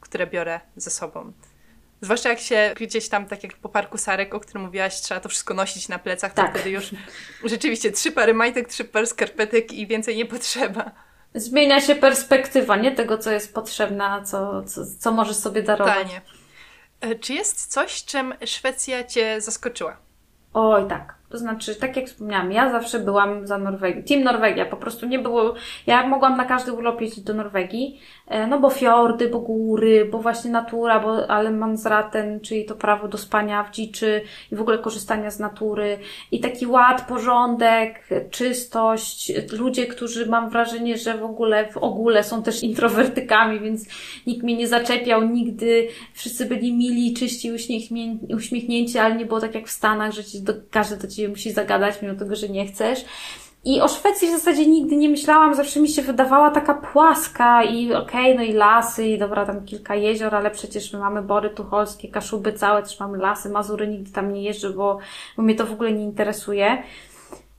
które 0.00 0.26
biorę 0.26 0.60
ze 0.76 0.90
sobą. 0.90 1.32
Zwłaszcza 2.00 2.28
jak 2.28 2.40
się 2.40 2.74
gdzieś 2.76 3.08
tam, 3.08 3.26
tak 3.26 3.42
jak 3.42 3.56
po 3.56 3.68
parku 3.68 3.98
Sarek, 3.98 4.34
o 4.34 4.40
którym 4.40 4.62
mówiłaś, 4.62 5.00
trzeba 5.00 5.20
to 5.20 5.28
wszystko 5.28 5.54
nosić 5.54 5.88
na 5.88 5.98
plecach, 5.98 6.34
to 6.34 6.42
tak. 6.42 6.54
wtedy 6.54 6.70
już 6.70 6.90
rzeczywiście 7.44 7.92
trzy 7.92 8.12
pary 8.12 8.34
majtek, 8.34 8.68
trzy 8.68 8.84
pary 8.84 9.06
skarpetek 9.06 9.72
i 9.72 9.86
więcej 9.86 10.16
nie 10.16 10.26
potrzeba. 10.26 10.90
Zmienia 11.34 11.80
się 11.80 11.94
perspektywa, 11.94 12.76
nie 12.76 12.92
tego, 12.92 13.18
co 13.18 13.30
jest 13.30 13.54
potrzebne, 13.54 14.04
a 14.04 14.22
co, 14.22 14.62
co, 14.62 14.80
co 14.98 15.12
możesz 15.12 15.36
sobie 15.36 15.62
darować. 15.62 15.96
Totalnie. 15.96 16.20
E, 17.00 17.14
czy 17.14 17.34
jest 17.34 17.66
coś, 17.66 18.04
czym 18.04 18.34
Szwecja 18.46 19.04
Cię 19.04 19.40
zaskoczyła? 19.40 19.96
Oj, 20.54 20.88
tak. 20.88 21.14
To 21.32 21.38
znaczy, 21.38 21.74
tak 21.74 21.96
jak 21.96 22.06
wspomniałam, 22.06 22.52
ja 22.52 22.70
zawsze 22.70 22.98
byłam 22.98 23.46
za 23.46 23.58
Norwegią. 23.58 24.02
Team 24.02 24.22
Norwegia, 24.22 24.66
po 24.66 24.76
prostu 24.76 25.06
nie 25.06 25.18
było. 25.18 25.54
Ja 25.86 26.06
mogłam 26.06 26.36
na 26.36 26.44
każdy 26.44 26.72
urlop 26.72 27.00
jeździć 27.00 27.24
do 27.24 27.34
Norwegii, 27.34 28.00
e, 28.26 28.46
no 28.46 28.60
bo 28.60 28.70
fiordy, 28.70 29.28
bo 29.28 29.38
góry, 29.38 30.08
bo 30.10 30.18
właśnie 30.18 30.50
natura, 30.50 31.00
bo 31.00 31.30
ale 31.30 31.50
Mansraten, 31.50 32.40
czyli 32.40 32.64
to 32.64 32.74
prawo 32.74 33.08
do 33.08 33.18
spania 33.18 33.64
w 33.64 33.70
dziczy 33.70 34.22
i 34.52 34.56
w 34.56 34.60
ogóle 34.60 34.78
korzystania 34.78 35.30
z 35.30 35.38
natury. 35.38 35.98
I 36.32 36.40
taki 36.40 36.66
ład, 36.66 37.08
porządek, 37.08 38.08
czystość. 38.30 39.32
Ludzie, 39.52 39.86
którzy 39.86 40.26
mam 40.26 40.50
wrażenie, 40.50 40.98
że 40.98 41.18
w 41.18 41.24
ogóle, 41.24 41.72
w 41.72 41.76
ogóle 41.76 42.24
są 42.24 42.42
też 42.42 42.62
introwertykami, 42.62 43.60
więc 43.60 43.86
nikt 44.26 44.42
mnie 44.42 44.56
nie 44.56 44.68
zaczepiał 44.68 45.22
nigdy. 45.22 45.88
Wszyscy 46.14 46.46
byli 46.46 46.72
mili, 46.72 47.14
czyści, 47.14 47.52
uśmiechnięci, 48.34 48.98
ale 48.98 49.16
nie 49.16 49.26
było 49.26 49.40
tak 49.40 49.54
jak 49.54 49.68
w 49.68 49.70
Stanach, 49.70 50.12
że 50.12 50.22
każdy 50.70 50.96
do 50.96 51.08
ciebie 51.08 51.21
ciebie 51.22 51.30
musi 51.30 51.52
zagadać, 51.52 52.02
mimo 52.02 52.14
tego, 52.14 52.36
że 52.36 52.48
nie 52.48 52.66
chcesz. 52.66 53.04
I 53.64 53.80
o 53.80 53.88
Szwecji 53.88 54.28
w 54.28 54.30
zasadzie 54.30 54.66
nigdy 54.66 54.96
nie 54.96 55.08
myślałam, 55.08 55.54
zawsze 55.54 55.80
mi 55.80 55.88
się 55.88 56.02
wydawała 56.02 56.50
taka 56.50 56.74
płaska 56.74 57.62
i 57.64 57.94
okej, 57.94 58.32
okay, 58.32 58.34
no 58.34 58.42
i 58.42 58.52
lasy 58.52 59.06
i 59.06 59.18
dobra, 59.18 59.46
tam 59.46 59.64
kilka 59.64 59.94
jezior, 59.94 60.34
ale 60.34 60.50
przecież 60.50 60.92
my 60.92 60.98
mamy 60.98 61.22
Bory 61.22 61.50
Tucholskie, 61.50 62.08
Kaszuby 62.08 62.52
całe, 62.52 62.82
też 62.82 63.00
mamy 63.00 63.18
lasy, 63.18 63.50
Mazury 63.50 63.88
nigdy 63.88 64.12
tam 64.12 64.32
nie 64.32 64.42
jeżdżę, 64.42 64.70
bo, 64.70 64.98
bo 65.36 65.42
mnie 65.42 65.54
to 65.54 65.66
w 65.66 65.72
ogóle 65.72 65.92
nie 65.92 66.04
interesuje. 66.04 66.82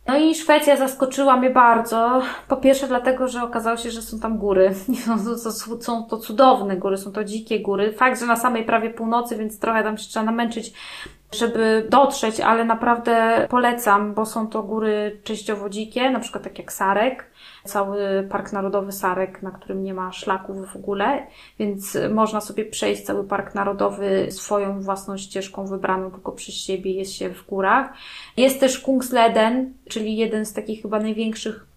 No 0.07 0.17
i 0.17 0.35
Szwecja 0.35 0.77
zaskoczyła 0.77 1.37
mnie 1.37 1.49
bardzo. 1.49 2.21
Po 2.47 2.57
pierwsze 2.57 2.87
dlatego, 2.87 3.27
że 3.27 3.43
okazało 3.43 3.77
się, 3.77 3.91
że 3.91 4.01
są 4.01 4.19
tam 4.19 4.37
góry. 4.37 4.75
Są 5.81 6.03
to 6.03 6.17
cudowne 6.17 6.77
góry, 6.77 6.97
są 6.97 7.11
to 7.11 7.23
dzikie 7.23 7.59
góry. 7.59 7.93
Fakt, 7.93 8.19
że 8.19 8.25
na 8.25 8.35
samej 8.35 8.63
prawie 8.63 8.89
północy, 8.89 9.37
więc 9.37 9.59
trochę 9.59 9.83
tam 9.83 9.97
się 9.97 10.09
trzeba 10.09 10.25
namęczyć 10.25 10.73
żeby 11.33 11.87
dotrzeć, 11.89 12.39
ale 12.39 12.65
naprawdę 12.65 13.47
polecam, 13.49 14.13
bo 14.13 14.25
są 14.25 14.47
to 14.47 14.63
góry 14.63 15.19
częściowo 15.23 15.69
dzikie, 15.69 16.09
na 16.09 16.19
przykład 16.19 16.43
tak 16.43 16.59
jak 16.59 16.73
Sarek, 16.73 17.25
cały 17.63 18.27
Park 18.29 18.53
Narodowy 18.53 18.91
Sarek, 18.91 19.41
na 19.41 19.51
którym 19.51 19.83
nie 19.83 19.93
ma 19.93 20.11
szlaków 20.11 20.71
w 20.71 20.75
ogóle, 20.75 21.27
więc 21.59 21.97
można 22.09 22.41
sobie 22.41 22.65
przejść 22.65 23.01
cały 23.01 23.23
Park 23.23 23.55
Narodowy 23.55 24.27
swoją 24.31 24.81
własną 24.81 25.17
ścieżką 25.17 25.65
wybraną 25.67 26.11
tylko 26.11 26.31
przez 26.31 26.55
siebie, 26.55 26.91
jest 26.91 27.13
się 27.13 27.29
w 27.29 27.45
górach. 27.45 27.93
Jest 28.37 28.59
też 28.59 28.79
Kungsleden, 28.79 29.73
czyli 29.89 30.17
jeden 30.17 30.45
z 30.45 30.53
takich 30.53 30.81
chyba 30.81 30.99
największych 30.99 31.72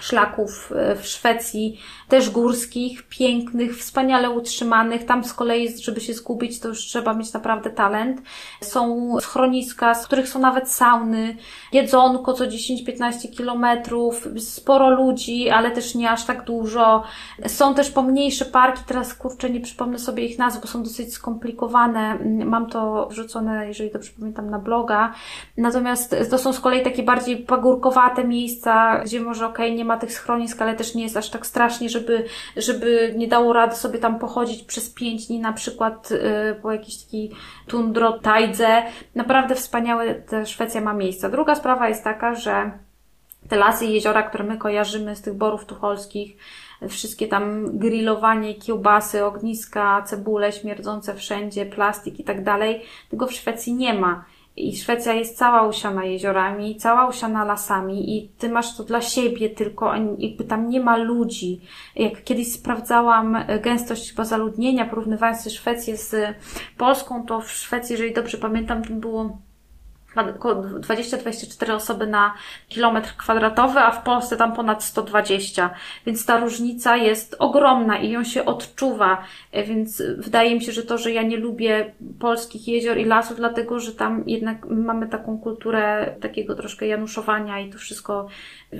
szlaków 0.00 0.72
e, 0.72 0.96
w 0.96 1.06
Szwecji, 1.06 1.80
też 2.08 2.30
górskich, 2.30 3.02
pięknych, 3.08 3.78
wspaniale 3.78 4.30
utrzymanych. 4.30 5.04
Tam 5.04 5.24
z 5.24 5.32
kolei, 5.32 5.78
żeby 5.82 6.00
się 6.00 6.14
zgubić, 6.14 6.60
to 6.60 6.68
już 6.68 6.78
trzeba 6.78 7.14
mieć 7.14 7.32
naprawdę 7.32 7.70
talent. 7.70 8.22
Są 8.60 9.10
schroniska, 9.20 9.94
z 9.94 10.06
których 10.06 10.28
są 10.28 10.38
nawet 10.38 10.70
sauny, 10.70 11.36
jedzonko 11.72 12.32
co 12.32 12.44
10-15 12.44 13.36
kilometrów, 13.36 14.28
sporo 14.38 14.90
ludzi, 14.90 15.50
ale 15.50 15.70
też 15.70 15.94
nie 15.94 16.10
aż 16.10 16.24
tak 16.24 16.44
dużo. 16.44 17.02
Są 17.46 17.74
też 17.74 17.90
pomniejsze 17.90 18.44
parki, 18.44 18.82
teraz 18.86 19.14
kurczę, 19.14 19.50
nie 19.50 19.60
przypomnę 19.60 19.98
sobie 19.98 20.26
ich 20.26 20.38
nazw, 20.38 20.60
bo 20.60 20.66
są 20.66 20.82
dosyć 20.82 21.14
skomplikowane. 21.14 22.18
Mam 22.44 22.70
to 22.70 23.08
wrzucone, 23.10 23.68
jeżeli 23.68 23.90
dobrze 23.90 24.12
pamiętam, 24.18 24.50
na 24.50 24.58
bloga. 24.58 25.12
Natomiast 25.56 26.16
to 26.30 26.38
są 26.38 26.52
z 26.52 26.60
kolei 26.60 26.82
takie 26.82 27.02
bardziej 27.02 27.36
pagórkowate 27.36 28.24
miejsca, 28.24 29.00
gdzie 29.04 29.20
może 29.20 29.46
okej, 29.46 29.66
okay, 29.66 29.78
nie 29.78 29.84
ma 29.86 29.96
tych 29.96 30.12
schronisk, 30.12 30.62
ale 30.62 30.76
też 30.76 30.94
nie 30.94 31.02
jest 31.02 31.16
aż 31.16 31.30
tak 31.30 31.46
strasznie, 31.46 31.88
żeby, 31.88 32.24
żeby 32.56 33.14
nie 33.16 33.28
dało 33.28 33.52
rady 33.52 33.76
sobie 33.76 33.98
tam 33.98 34.18
pochodzić 34.18 34.62
przez 34.62 34.90
pięć 34.90 35.26
dni, 35.26 35.38
na 35.38 35.52
przykład 35.52 36.10
yy, 36.10 36.18
po 36.62 36.72
jakiejś 36.72 37.04
takiej 37.04 37.30
tundro, 37.66 38.18
tajdze. 38.18 38.82
Naprawdę 39.14 39.54
wspaniałe 39.54 40.14
Szwecja 40.44 40.80
ma 40.80 40.92
miejsca. 40.92 41.28
Druga 41.28 41.54
sprawa 41.54 41.88
jest 41.88 42.04
taka, 42.04 42.34
że 42.34 42.70
te 43.48 43.56
lasy 43.56 43.86
i 43.86 43.92
jeziora, 43.92 44.22
które 44.22 44.44
my 44.44 44.58
kojarzymy 44.58 45.16
z 45.16 45.22
tych 45.22 45.34
borów 45.34 45.64
tucholskich, 45.64 46.36
wszystkie 46.88 47.28
tam 47.28 47.78
grillowanie, 47.78 48.54
kiełbasy, 48.54 49.24
ogniska, 49.24 50.02
cebule 50.02 50.52
śmierdzące 50.52 51.14
wszędzie, 51.14 51.66
plastik 51.66 52.20
i 52.20 52.24
tak 52.24 52.44
dalej, 52.44 52.82
tego 53.10 53.26
w 53.26 53.32
Szwecji 53.32 53.74
nie 53.74 53.94
ma. 53.94 54.24
I 54.56 54.76
Szwecja 54.76 55.12
jest 55.12 55.38
cała 55.38 55.66
usiana 55.68 56.04
jeziorami, 56.04 56.76
cała 56.76 57.08
usiana 57.08 57.44
lasami 57.44 58.16
i 58.16 58.28
ty 58.28 58.48
masz 58.48 58.76
to 58.76 58.84
dla 58.84 59.00
siebie 59.00 59.50
tylko, 59.50 59.92
jakby 60.18 60.44
tam 60.44 60.68
nie 60.68 60.80
ma 60.80 60.96
ludzi. 60.96 61.60
Jak 61.96 62.24
kiedyś 62.24 62.52
sprawdzałam 62.52 63.36
gęstość 63.62 64.10
chyba 64.10 64.24
zaludnienia, 64.24 64.86
porównywając 64.86 65.52
Szwecję 65.52 65.96
z 65.96 66.36
Polską, 66.78 67.26
to 67.26 67.40
w 67.40 67.50
Szwecji, 67.50 67.92
jeżeli 67.92 68.14
dobrze 68.14 68.38
pamiętam, 68.38 68.82
to 68.84 68.92
było 68.92 69.38
20-24 70.22 71.72
osoby 71.72 72.06
na 72.06 72.34
kilometr 72.68 73.16
kwadratowy, 73.16 73.78
a 73.78 73.90
w 73.90 74.02
Polsce 74.02 74.36
tam 74.36 74.52
ponad 74.52 74.84
120. 74.84 75.70
Więc 76.06 76.26
ta 76.26 76.40
różnica 76.40 76.96
jest 76.96 77.36
ogromna 77.38 77.98
i 77.98 78.10
ją 78.10 78.24
się 78.24 78.44
odczuwa. 78.44 79.22
E, 79.52 79.64
więc 79.64 80.02
wydaje 80.18 80.54
mi 80.54 80.62
się, 80.62 80.72
że 80.72 80.82
to, 80.82 80.98
że 80.98 81.12
ja 81.12 81.22
nie 81.22 81.36
lubię 81.36 81.92
polskich 82.18 82.68
jezior 82.68 82.98
i 82.98 83.04
lasów, 83.04 83.36
dlatego, 83.36 83.80
że 83.80 83.92
tam 83.92 84.22
jednak 84.26 84.66
mamy 84.66 85.08
taką 85.08 85.38
kulturę 85.38 86.14
takiego 86.20 86.54
troszkę 86.54 86.86
januszowania 86.86 87.60
i 87.60 87.70
to 87.70 87.78
wszystko, 87.78 88.28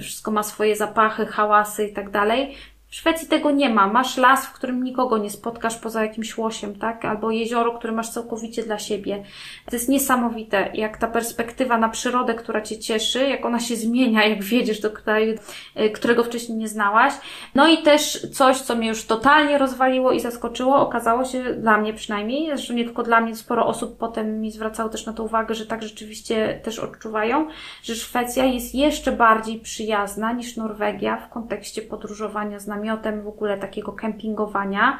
wszystko 0.00 0.30
ma 0.30 0.42
swoje 0.42 0.76
zapachy, 0.76 1.26
hałasy 1.26 1.86
i 1.86 1.92
tak 1.92 2.10
dalej. 2.10 2.56
Szwecji 2.96 3.28
tego 3.28 3.50
nie 3.50 3.70
ma. 3.70 3.86
Masz 3.86 4.16
las, 4.16 4.46
w 4.46 4.52
którym 4.52 4.84
nikogo 4.84 5.18
nie 5.18 5.30
spotkasz 5.30 5.76
poza 5.76 6.02
jakimś 6.02 6.38
łosiem, 6.38 6.78
tak? 6.78 7.04
Albo 7.04 7.30
jezioro, 7.30 7.72
które 7.72 7.92
masz 7.92 8.08
całkowicie 8.08 8.62
dla 8.62 8.78
siebie. 8.78 9.22
To 9.70 9.76
jest 9.76 9.88
niesamowite, 9.88 10.70
jak 10.74 10.96
ta 10.96 11.06
perspektywa 11.06 11.78
na 11.78 11.88
przyrodę, 11.88 12.34
która 12.34 12.60
cię 12.60 12.78
cieszy, 12.78 13.28
jak 13.28 13.44
ona 13.44 13.60
się 13.60 13.76
zmienia, 13.76 14.26
jak 14.26 14.44
wiedziesz 14.44 14.80
do 14.80 14.90
kraju, 14.90 15.34
y, 15.80 15.90
którego 15.90 16.24
wcześniej 16.24 16.58
nie 16.58 16.68
znałaś. 16.68 17.12
No 17.54 17.68
i 17.68 17.82
też 17.82 18.26
coś, 18.32 18.60
co 18.60 18.76
mnie 18.76 18.88
już 18.88 19.04
totalnie 19.04 19.58
rozwaliło 19.58 20.12
i 20.12 20.20
zaskoczyło, 20.20 20.76
okazało 20.76 21.24
się, 21.24 21.44
dla 21.54 21.78
mnie 21.78 21.94
przynajmniej, 21.94 22.46
zresztą 22.46 22.74
nie 22.74 22.84
tylko 22.84 23.02
dla 23.02 23.20
mnie, 23.20 23.36
sporo 23.36 23.66
osób 23.66 23.98
potem 23.98 24.40
mi 24.40 24.50
zwracało 24.52 24.88
też 24.88 25.06
na 25.06 25.12
to 25.12 25.24
uwagę, 25.24 25.54
że 25.54 25.66
tak 25.66 25.82
rzeczywiście 25.82 26.60
też 26.64 26.78
odczuwają, 26.78 27.48
że 27.82 27.94
Szwecja 27.94 28.44
jest 28.44 28.74
jeszcze 28.74 29.12
bardziej 29.12 29.60
przyjazna 29.60 30.32
niż 30.32 30.56
Norwegia 30.56 31.16
w 31.16 31.28
kontekście 31.28 31.82
podróżowania 31.82 32.58
z 32.58 32.66
namiotem, 32.86 33.22
w 33.22 33.28
ogóle 33.28 33.58
takiego 33.58 33.92
kempingowania. 33.92 34.98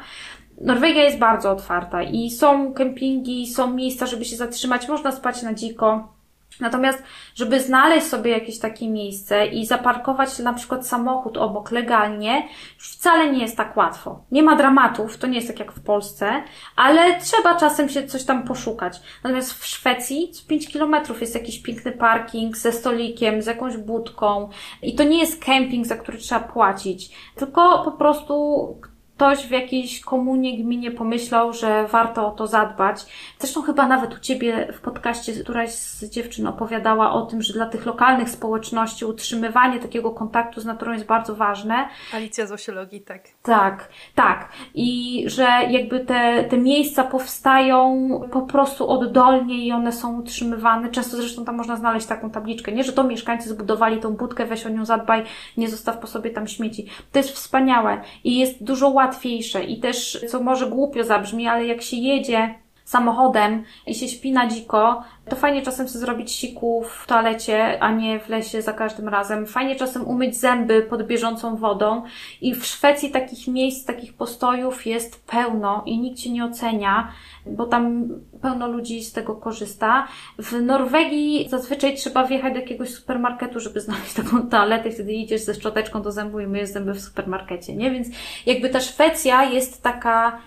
Norwegia 0.61 1.03
jest 1.03 1.17
bardzo 1.17 1.51
otwarta 1.51 2.03
i 2.03 2.31
są 2.31 2.73
kempingi, 2.73 3.47
są 3.47 3.73
miejsca, 3.73 4.05
żeby 4.05 4.25
się 4.25 4.35
zatrzymać, 4.35 4.87
można 4.87 5.11
spać 5.11 5.43
na 5.43 5.53
dziko. 5.53 6.16
Natomiast, 6.59 7.03
żeby 7.35 7.59
znaleźć 7.59 8.07
sobie 8.07 8.31
jakieś 8.31 8.59
takie 8.59 8.89
miejsce 8.89 9.47
i 9.47 9.65
zaparkować 9.65 10.39
na 10.39 10.53
przykład 10.53 10.87
samochód 10.87 11.37
obok 11.37 11.71
legalnie, 11.71 12.47
wcale 12.77 13.31
nie 13.31 13.41
jest 13.41 13.57
tak 13.57 13.77
łatwo. 13.77 14.21
Nie 14.31 14.43
ma 14.43 14.55
dramatów, 14.55 15.17
to 15.17 15.27
nie 15.27 15.35
jest 15.35 15.47
tak 15.47 15.59
jak 15.59 15.71
w 15.71 15.83
Polsce, 15.83 16.43
ale 16.75 17.21
trzeba 17.21 17.55
czasem 17.55 17.89
się 17.89 18.07
coś 18.07 18.23
tam 18.23 18.43
poszukać. 18.43 18.99
Natomiast 19.23 19.53
w 19.53 19.65
Szwecji 19.65 20.31
co 20.31 20.47
5 20.47 20.67
kilometrów 20.67 21.21
jest 21.21 21.35
jakiś 21.35 21.61
piękny 21.61 21.91
parking 21.91 22.57
ze 22.57 22.71
stolikiem, 22.71 23.41
z 23.41 23.45
jakąś 23.45 23.77
budką 23.77 24.49
i 24.81 24.95
to 24.95 25.03
nie 25.03 25.19
jest 25.19 25.45
kemping, 25.45 25.85
za 25.85 25.95
który 25.95 26.17
trzeba 26.17 26.41
płacić, 26.41 27.09
tylko 27.35 27.83
po 27.85 27.91
prostu 27.91 28.77
ktoś 29.17 29.47
w 29.47 29.51
jakiejś 29.51 29.99
komunie, 29.99 30.57
gminie 30.57 30.91
pomyślał, 30.91 31.53
że 31.53 31.87
warto 31.87 32.27
o 32.27 32.31
to 32.31 32.47
zadbać. 32.47 33.05
Zresztą 33.39 33.61
chyba 33.61 33.87
nawet 33.87 34.15
u 34.15 34.19
Ciebie 34.19 34.73
w 34.73 34.81
podcaście 34.81 35.33
któraś 35.33 35.69
z 35.69 36.09
dziewczyn 36.09 36.47
opowiadała 36.47 37.13
o 37.13 37.25
tym, 37.25 37.41
że 37.41 37.53
dla 37.53 37.65
tych 37.65 37.85
lokalnych 37.85 38.29
społeczności 38.29 39.05
utrzymywanie 39.05 39.79
takiego 39.79 40.11
kontaktu 40.11 40.61
z 40.61 40.65
naturą 40.65 40.93
jest 40.93 41.05
bardzo 41.05 41.35
ważne. 41.35 41.89
Alicja 42.13 42.45
z 42.45 42.51
Osiologii, 42.51 43.01
tak. 43.01 43.21
Tak, 43.43 43.89
tak. 44.15 44.49
I 44.73 45.23
że 45.27 45.43
jakby 45.69 45.99
te, 45.99 46.43
te 46.43 46.57
miejsca 46.57 47.03
powstają 47.03 48.09
po 48.31 48.41
prostu 48.41 48.89
oddolnie 48.89 49.65
i 49.65 49.71
one 49.71 49.91
są 49.91 50.19
utrzymywane. 50.19 50.91
Często 50.91 51.17
zresztą 51.17 51.45
tam 51.45 51.55
można 51.55 51.75
znaleźć 51.75 52.07
taką 52.07 52.29
tabliczkę, 52.29 52.71
nie? 52.71 52.83
Że 52.83 52.93
to 52.93 53.03
mieszkańcy 53.03 53.49
zbudowali 53.49 53.99
tą 53.99 54.13
budkę, 54.13 54.45
weź 54.45 54.65
o 54.65 54.69
nią 54.69 54.85
zadbaj, 54.85 55.23
nie 55.57 55.69
zostaw 55.69 55.97
po 55.97 56.07
sobie 56.07 56.29
tam 56.29 56.47
śmieci. 56.47 56.87
To 57.11 57.19
jest 57.19 57.31
wspaniałe 57.31 58.01
i 58.23 58.37
jest 58.37 58.63
dużo 58.63 58.89
łatwiej 58.89 59.06
łatwiejsze 59.07 59.63
i 59.63 59.79
też, 59.79 60.25
co 60.29 60.43
może 60.43 60.69
głupio 60.69 61.03
zabrzmi, 61.03 61.47
ale 61.47 61.65
jak 61.65 61.81
się 61.81 61.97
jedzie 61.97 62.55
samochodem 62.87 63.63
i 63.87 63.95
się 63.95 64.07
śpi 64.07 64.31
na 64.31 64.47
dziko, 64.47 65.03
to 65.29 65.35
fajnie 65.35 65.61
czasem 65.61 65.87
sobie 65.87 65.99
zrobić 65.99 66.31
siku 66.31 66.83
w 66.83 67.07
toalecie, 67.07 67.83
a 67.83 67.91
nie 67.91 68.19
w 68.19 68.29
lesie 68.29 68.61
za 68.61 68.73
każdym 68.73 69.07
razem. 69.07 69.45
Fajnie 69.45 69.75
czasem 69.75 70.07
umyć 70.07 70.37
zęby 70.37 70.81
pod 70.81 71.07
bieżącą 71.07 71.55
wodą. 71.55 72.03
I 72.41 72.55
w 72.55 72.65
Szwecji 72.65 73.11
takich 73.11 73.47
miejsc, 73.47 73.85
takich 73.85 74.13
postojów 74.13 74.85
jest 74.85 75.25
pełno 75.25 75.83
i 75.85 75.99
nikt 75.99 76.19
cię 76.19 76.31
nie 76.31 76.45
ocenia, 76.45 77.11
bo 77.45 77.65
tam 77.65 78.07
pełno 78.41 78.67
ludzi 78.67 79.03
z 79.03 79.13
tego 79.13 79.35
korzysta. 79.35 80.07
W 80.37 80.61
Norwegii 80.61 81.47
zazwyczaj 81.49 81.95
trzeba 81.95 82.25
wjechać 82.25 82.53
do 82.53 82.59
jakiegoś 82.59 82.89
supermarketu, 82.89 83.59
żeby 83.59 83.81
znaleźć 83.81 84.13
taką 84.13 84.49
toaletę, 84.49 84.91
wtedy 84.91 85.13
idziesz 85.13 85.41
ze 85.41 85.53
szczoteczką 85.53 86.01
do 86.01 86.11
zębu 86.11 86.39
i 86.39 86.47
myjesz 86.47 86.69
zęby 86.69 86.93
w 86.93 87.01
supermarkecie, 87.01 87.75
nie? 87.75 87.91
Więc 87.91 88.07
jakby 88.45 88.69
ta 88.69 88.79
Szwecja 88.79 89.43
jest 89.43 89.83
taka 89.83 90.39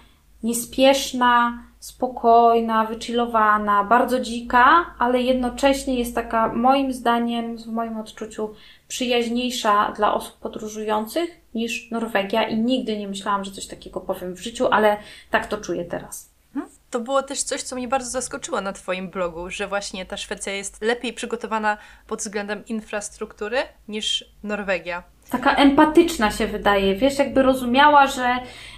niespieszna, 0.43 1.63
spokojna, 1.81 2.85
wychillowana, 2.85 3.85
bardzo 3.85 4.21
dzika, 4.21 4.95
ale 4.99 5.23
jednocześnie 5.23 5.99
jest 5.99 6.15
taka, 6.15 6.49
moim 6.53 6.93
zdaniem, 6.93 7.59
w 7.59 7.67
moim 7.67 7.99
odczuciu, 7.99 8.55
przyjaźniejsza 8.89 9.93
dla 9.97 10.15
osób 10.15 10.39
podróżujących 10.39 11.31
niż 11.55 11.91
Norwegia 11.91 12.49
i 12.49 12.59
nigdy 12.59 12.99
nie 12.99 13.09
myślałam, 13.09 13.45
że 13.45 13.51
coś 13.51 13.67
takiego 13.67 14.01
powiem 14.01 14.35
w 14.37 14.41
życiu, 14.41 14.69
ale 14.71 14.97
tak 15.31 15.47
to 15.47 15.59
czuję 15.59 15.85
teraz. 15.85 16.31
Mhm. 16.55 16.73
To 16.91 17.01
było 17.01 17.23
też 17.23 17.43
coś, 17.43 17.63
co 17.63 17.77
mnie 17.77 17.89
bardzo 17.89 18.11
zaskoczyło 18.11 18.61
na 18.61 18.73
Twoim 18.73 19.11
blogu, 19.11 19.51
że 19.51 19.69
właśnie 19.69 20.07
ta 20.07 20.17
Szwecja 20.17 20.53
jest 20.53 20.83
lepiej 20.83 21.13
przygotowana 21.13 21.77
pod 22.07 22.19
względem 22.19 22.67
infrastruktury 22.67 23.59
niż 23.89 24.25
Norwegia 24.43 25.03
taka 25.31 25.55
empatyczna 25.57 26.31
się 26.31 26.47
wydaje, 26.47 26.95
wiesz, 26.95 27.19
jakby 27.19 27.43
rozumiała, 27.43 28.07
że, 28.07 28.37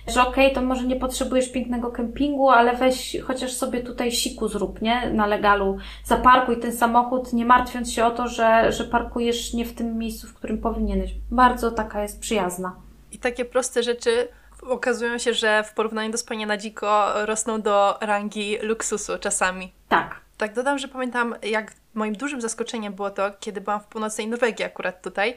że 0.08 0.22
okej, 0.22 0.46
okay, 0.46 0.54
to 0.54 0.62
może 0.62 0.86
nie 0.86 0.96
potrzebujesz 0.96 1.52
pięknego 1.52 1.90
kempingu, 1.90 2.50
ale 2.50 2.76
weź 2.76 3.16
chociaż 3.26 3.52
sobie 3.52 3.80
tutaj 3.80 4.12
siku 4.12 4.48
zrób, 4.48 4.82
nie? 4.82 5.10
Na 5.10 5.26
legalu. 5.26 5.78
Zaparkuj 6.04 6.60
ten 6.60 6.72
samochód, 6.72 7.32
nie 7.32 7.44
martwiąc 7.44 7.92
się 7.92 8.04
o 8.04 8.10
to, 8.10 8.28
że, 8.28 8.72
że 8.72 8.84
parkujesz 8.84 9.54
nie 9.54 9.64
w 9.64 9.74
tym 9.74 9.98
miejscu, 9.98 10.26
w 10.26 10.34
którym 10.34 10.58
powinieneś. 10.58 11.10
Bardzo 11.30 11.70
taka 11.70 12.02
jest 12.02 12.20
przyjazna. 12.20 12.76
I 13.12 13.18
takie 13.18 13.44
proste 13.44 13.82
rzeczy 13.82 14.28
okazują 14.68 15.18
się, 15.18 15.34
że 15.34 15.64
w 15.64 15.74
porównaniu 15.74 16.12
do 16.12 16.18
spania 16.18 16.46
na 16.46 16.56
dziko 16.56 17.12
rosną 17.26 17.62
do 17.62 17.98
rangi 18.00 18.58
luksusu 18.62 19.12
czasami. 19.20 19.72
Tak. 19.88 20.20
Tak, 20.42 20.54
dodam, 20.54 20.78
że 20.78 20.88
pamiętam, 20.88 21.34
jak 21.42 21.72
moim 21.94 22.14
dużym 22.14 22.40
zaskoczeniem 22.40 22.92
było 22.92 23.10
to, 23.10 23.30
kiedy 23.40 23.60
byłam 23.60 23.80
w 23.80 23.84
północnej 23.84 24.28
Norwegii, 24.28 24.64
akurat 24.64 25.02
tutaj, 25.02 25.34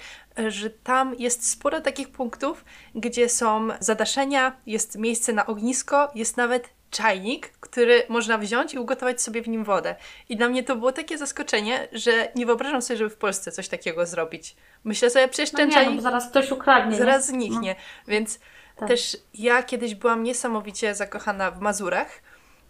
że 0.47 0.69
tam 0.69 1.15
jest 1.19 1.49
sporo 1.49 1.81
takich 1.81 2.09
punktów, 2.09 2.65
gdzie 2.95 3.29
są 3.29 3.67
zadaszenia, 3.79 4.55
jest 4.65 4.97
miejsce 4.97 5.33
na 5.33 5.45
ognisko, 5.45 6.11
jest 6.15 6.37
nawet 6.37 6.69
czajnik, 6.91 7.49
który 7.49 8.03
można 8.09 8.37
wziąć 8.37 8.73
i 8.73 8.79
ugotować 8.79 9.21
sobie 9.21 9.41
w 9.41 9.47
nim 9.47 9.63
wodę. 9.63 9.95
I 10.29 10.37
dla 10.37 10.49
mnie 10.49 10.63
to 10.63 10.75
było 10.75 10.91
takie 10.91 11.17
zaskoczenie, 11.17 11.87
że 11.91 12.27
nie 12.35 12.45
wyobrażam 12.45 12.81
sobie, 12.81 12.97
żeby 12.97 13.09
w 13.09 13.17
Polsce 13.17 13.51
coś 13.51 13.67
takiego 13.67 14.05
zrobić. 14.05 14.55
Myślę 14.83 15.09
sobie, 15.09 15.27
przecież 15.27 15.53
no 15.53 15.57
ten 15.57 15.69
nie, 15.69 15.75
czajnik... 15.75 15.95
No, 15.95 16.01
zaraz 16.01 16.29
ktoś 16.29 16.51
ukradnie. 16.51 16.97
Zaraz 16.97 17.29
nie? 17.29 17.39
zniknie. 17.39 17.75
No. 17.79 18.11
Więc 18.11 18.39
tak. 18.75 18.87
też 18.87 19.17
ja 19.33 19.63
kiedyś 19.63 19.95
byłam 19.95 20.23
niesamowicie 20.23 20.95
zakochana 20.95 21.51
w 21.51 21.59
Mazurach, 21.59 22.21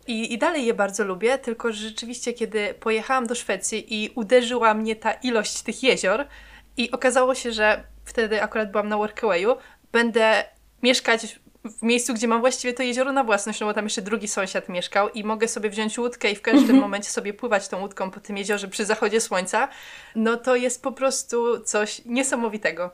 i, 0.07 0.33
I 0.33 0.37
dalej 0.37 0.65
je 0.65 0.73
bardzo 0.73 1.03
lubię, 1.03 1.37
tylko 1.37 1.73
że 1.73 1.87
rzeczywiście, 1.87 2.33
kiedy 2.33 2.73
pojechałam 2.73 3.27
do 3.27 3.35
Szwecji 3.35 4.03
i 4.03 4.09
uderzyła 4.09 4.73
mnie 4.73 4.95
ta 4.95 5.11
ilość 5.11 5.61
tych 5.61 5.83
jezior, 5.83 6.25
i 6.77 6.91
okazało 6.91 7.35
się, 7.35 7.51
że 7.51 7.83
wtedy 8.05 8.43
akurat 8.43 8.71
byłam 8.71 8.89
na 8.89 8.97
Workawayu, 8.97 9.55
będę 9.91 10.43
mieszkać 10.83 11.39
w 11.65 11.83
miejscu, 11.83 12.13
gdzie 12.13 12.27
mam 12.27 12.41
właściwie 12.41 12.73
to 12.73 12.83
jezioro 12.83 13.11
na 13.11 13.23
własność, 13.23 13.59
no 13.59 13.67
bo 13.67 13.73
tam 13.73 13.83
jeszcze 13.83 14.01
drugi 14.01 14.27
sąsiad 14.27 14.69
mieszkał 14.69 15.09
i 15.09 15.23
mogę 15.23 15.47
sobie 15.47 15.69
wziąć 15.69 15.97
łódkę 15.97 16.31
i 16.31 16.35
w 16.35 16.41
każdym 16.41 16.61
mhm. 16.61 16.79
momencie 16.79 17.09
sobie 17.09 17.33
pływać 17.33 17.67
tą 17.67 17.81
łódką 17.81 18.11
po 18.11 18.19
tym 18.19 18.37
jeziorze 18.37 18.67
przy 18.67 18.85
zachodzie 18.85 19.21
słońca, 19.21 19.67
no 20.15 20.37
to 20.37 20.55
jest 20.55 20.83
po 20.83 20.91
prostu 20.91 21.59
coś 21.59 22.05
niesamowitego. 22.05 22.91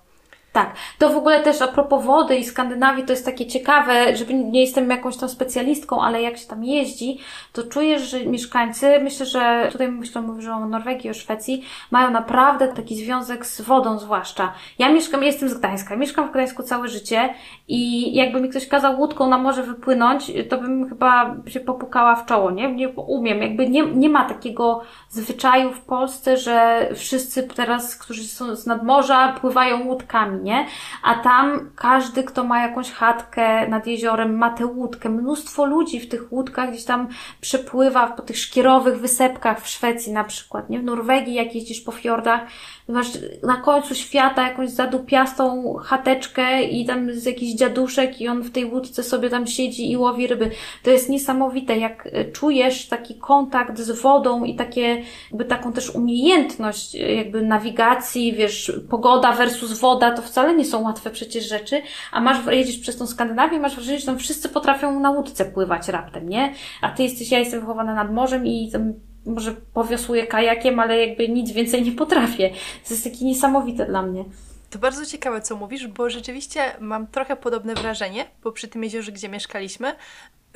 Tak, 0.53 0.75
to 0.97 1.09
w 1.09 1.17
ogóle 1.17 1.43
też 1.43 1.61
a 1.61 1.67
propos 1.67 2.05
wody 2.05 2.35
i 2.35 2.43
Skandynawii 2.43 3.03
to 3.05 3.13
jest 3.13 3.25
takie 3.25 3.47
ciekawe, 3.47 4.15
żeby 4.15 4.33
nie 4.33 4.61
jestem 4.61 4.89
jakąś 4.89 5.17
tą 5.17 5.27
specjalistką, 5.27 6.01
ale 6.01 6.21
jak 6.21 6.37
się 6.37 6.47
tam 6.47 6.63
jeździ, 6.63 7.19
to 7.53 7.63
czujesz, 7.63 8.01
że 8.01 8.25
mieszkańcy, 8.25 8.99
myślę, 9.03 9.25
że 9.25 9.69
tutaj 9.71 9.91
myślę, 9.91 10.21
mówię 10.21 10.51
o 10.51 10.65
Norwegii, 10.65 11.09
o 11.09 11.13
Szwecji, 11.13 11.65
mają 11.91 12.11
naprawdę 12.11 12.67
taki 12.67 12.95
związek 12.95 13.45
z 13.45 13.61
wodą 13.61 13.99
zwłaszcza. 13.99 14.53
Ja 14.79 14.89
mieszkam, 14.89 15.23
jestem 15.23 15.49
z 15.49 15.53
Gdańska, 15.53 15.95
mieszkam 15.95 16.27
w 16.27 16.31
Gdańsku 16.31 16.63
całe 16.63 16.87
życie 16.87 17.33
i 17.67 18.13
jakby 18.15 18.41
mi 18.41 18.49
ktoś 18.49 18.67
kazał 18.67 18.99
łódką 18.99 19.29
na 19.29 19.37
morze 19.37 19.63
wypłynąć, 19.63 20.31
to 20.49 20.57
bym 20.57 20.89
chyba 20.89 21.35
się 21.47 21.59
popukała 21.59 22.15
w 22.15 22.25
czoło, 22.25 22.51
nie? 22.51 22.73
Nie 22.73 22.89
umiem, 22.89 23.41
jakby 23.41 23.69
nie, 23.69 23.85
nie 23.85 24.09
ma 24.09 24.29
takiego 24.29 24.81
zwyczaju 25.09 25.71
w 25.71 25.81
Polsce, 25.81 26.37
że 26.37 26.87
wszyscy 26.95 27.43
teraz, 27.43 27.95
którzy 27.95 28.23
są 28.23 28.55
z 28.55 28.65
nadmorza, 28.65 29.33
pływają 29.41 29.87
łódkami 29.87 30.40
nie? 30.41 30.65
A 31.03 31.15
tam 31.15 31.71
każdy, 31.75 32.23
kto 32.23 32.43
ma 32.43 32.61
jakąś 32.61 32.91
chatkę 32.91 33.67
nad 33.67 33.87
jeziorem, 33.87 34.37
ma 34.37 34.49
tę 34.49 34.65
łódkę. 34.65 35.09
Mnóstwo 35.09 35.65
ludzi 35.65 35.99
w 35.99 36.09
tych 36.09 36.31
łódkach 36.33 36.69
gdzieś 36.69 36.83
tam 36.83 37.07
przepływa 37.41 38.07
po 38.07 38.21
tych 38.21 38.37
szkierowych 38.37 38.99
wysepkach 38.99 39.61
w 39.61 39.67
Szwecji 39.67 40.13
na 40.13 40.23
przykład, 40.23 40.69
nie? 40.69 40.79
W 40.79 40.83
Norwegii, 40.83 41.33
jak 41.33 41.55
jeździsz 41.55 41.81
po 41.81 41.91
fiordach, 41.91 42.41
masz 42.87 43.07
na 43.43 43.55
końcu 43.55 43.95
świata 43.95 44.47
jakąś 44.47 44.69
zadupiastą 44.69 45.73
chateczkę 45.73 46.63
i 46.63 46.85
tam 46.85 47.07
jest 47.07 47.25
jakiś 47.25 47.53
dziaduszek 47.53 48.21
i 48.21 48.27
on 48.27 48.41
w 48.41 48.51
tej 48.51 48.65
łódce 48.65 49.03
sobie 49.03 49.29
tam 49.29 49.47
siedzi 49.47 49.91
i 49.91 49.97
łowi 49.97 50.27
ryby. 50.27 50.51
To 50.83 50.89
jest 50.89 51.09
niesamowite, 51.09 51.77
jak 51.77 52.07
e, 52.11 52.25
czujesz 52.25 52.87
taki 52.87 53.15
kontakt 53.15 53.79
z 53.79 54.01
wodą 54.01 54.43
i 54.43 54.55
takie, 54.55 55.03
jakby 55.31 55.45
taką 55.45 55.73
też 55.73 55.95
umiejętność 55.95 56.95
e, 56.95 57.15
jakby 57.15 57.41
nawigacji, 57.41 58.33
wiesz, 58.33 58.71
pogoda 58.89 59.31
versus 59.31 59.79
woda, 59.79 60.11
to 60.11 60.21
wcale 60.31 60.55
nie 60.55 60.65
są 60.65 60.81
łatwe 60.81 61.09
przecież 61.09 61.49
rzeczy, 61.49 61.81
a 62.11 62.21
masz, 62.21 62.45
jedziesz 62.45 62.77
przez 62.77 62.97
tą 62.97 63.07
Skandynawię 63.07 63.59
masz 63.59 63.75
wrażenie, 63.75 63.99
że 63.99 64.05
tam 64.05 64.17
wszyscy 64.17 64.49
potrafią 64.49 64.99
na 64.99 65.11
łódce 65.11 65.45
pływać 65.45 65.87
raptem, 65.87 66.29
nie? 66.29 66.53
A 66.81 66.89
ty 66.89 67.03
jesteś, 67.03 67.31
ja 67.31 67.39
jestem 67.39 67.59
wychowana 67.59 67.93
nad 67.93 68.13
morzem 68.13 68.47
i 68.47 68.71
tam 68.71 68.93
może 69.25 69.53
powiosłuję 69.73 70.27
kajakiem, 70.27 70.79
ale 70.79 71.07
jakby 71.07 71.29
nic 71.29 71.51
więcej 71.51 71.83
nie 71.83 71.91
potrafię. 71.91 72.49
To 72.87 72.93
jest 72.93 73.03
takie 73.03 73.25
niesamowite 73.25 73.85
dla 73.85 74.01
mnie. 74.01 74.25
To 74.69 74.79
bardzo 74.79 75.05
ciekawe, 75.05 75.41
co 75.41 75.55
mówisz, 75.55 75.87
bo 75.87 76.09
rzeczywiście 76.09 76.61
mam 76.79 77.07
trochę 77.07 77.35
podobne 77.35 77.75
wrażenie, 77.75 78.25
bo 78.43 78.51
przy 78.51 78.67
tym 78.67 78.83
jeziorze, 78.83 79.11
gdzie 79.11 79.29
mieszkaliśmy, 79.29 79.95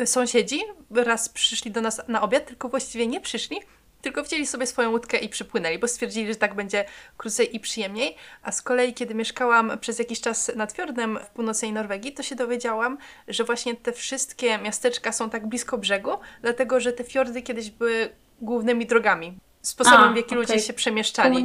sąsiedzi 0.05 0.59
raz 0.91 1.29
przyszli 1.29 1.71
do 1.71 1.81
nas 1.81 2.01
na 2.07 2.21
obiad, 2.21 2.45
tylko 2.45 2.69
właściwie 2.69 3.07
nie 3.07 3.21
przyszli, 3.21 3.57
tylko 4.05 4.23
wzięli 4.23 4.47
sobie 4.47 4.65
swoją 4.67 4.91
łódkę 4.91 5.17
i 5.17 5.29
przypłynęli, 5.29 5.79
bo 5.79 5.87
stwierdzili, 5.87 6.27
że 6.27 6.35
tak 6.35 6.55
będzie 6.55 6.85
krócej 7.17 7.55
i 7.55 7.59
przyjemniej. 7.59 8.15
A 8.43 8.51
z 8.51 8.61
kolei, 8.61 8.93
kiedy 8.93 9.15
mieszkałam 9.15 9.77
przez 9.81 9.99
jakiś 9.99 10.21
czas 10.21 10.51
nad 10.55 10.71
fiordem 10.71 11.19
w 11.25 11.29
północnej 11.29 11.73
Norwegii, 11.73 12.13
to 12.13 12.23
się 12.23 12.35
dowiedziałam, 12.35 12.97
że 13.27 13.43
właśnie 13.43 13.75
te 13.75 13.91
wszystkie 13.91 14.57
miasteczka 14.57 15.11
są 15.11 15.29
tak 15.29 15.47
blisko 15.47 15.77
brzegu, 15.77 16.11
dlatego 16.41 16.79
że 16.79 16.93
te 16.93 17.03
fiordy 17.03 17.41
kiedyś 17.41 17.69
były 17.69 18.09
głównymi 18.41 18.85
drogami, 18.85 19.37
sposobem, 19.61 20.01
A, 20.09 20.13
w 20.13 20.15
jaki 20.15 20.27
okej. 20.27 20.37
ludzie 20.37 20.59
się 20.59 20.73
przemieszczali. 20.73 21.35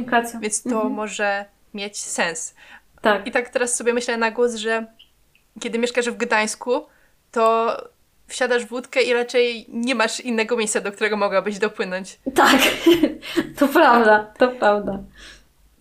Więc 0.41 0.63
to 0.63 0.69
Mhm. 0.69 0.93
może 0.93 1.45
mieć 1.73 1.99
sens. 1.99 2.55
Tak. 3.01 3.27
I 3.27 3.31
tak 3.31 3.49
teraz 3.49 3.75
sobie 3.75 3.93
myślę 3.93 4.17
na 4.17 4.31
głos, 4.31 4.55
że 4.55 4.85
kiedy 5.59 5.79
mieszkasz 5.79 6.09
w 6.09 6.17
Gdańsku, 6.17 6.85
to 7.31 7.75
wsiadasz 8.31 8.65
w 8.65 8.71
łódkę 8.71 9.01
i 9.01 9.13
raczej 9.13 9.65
nie 9.69 9.95
masz 9.95 10.19
innego 10.19 10.57
miejsca, 10.57 10.81
do 10.81 10.91
którego 10.91 11.17
mogłabyś 11.17 11.59
dopłynąć. 11.59 12.19
Tak, 12.35 12.61
to 13.59 13.67
prawda, 13.67 14.33
to 14.37 14.47
prawda. 14.47 14.99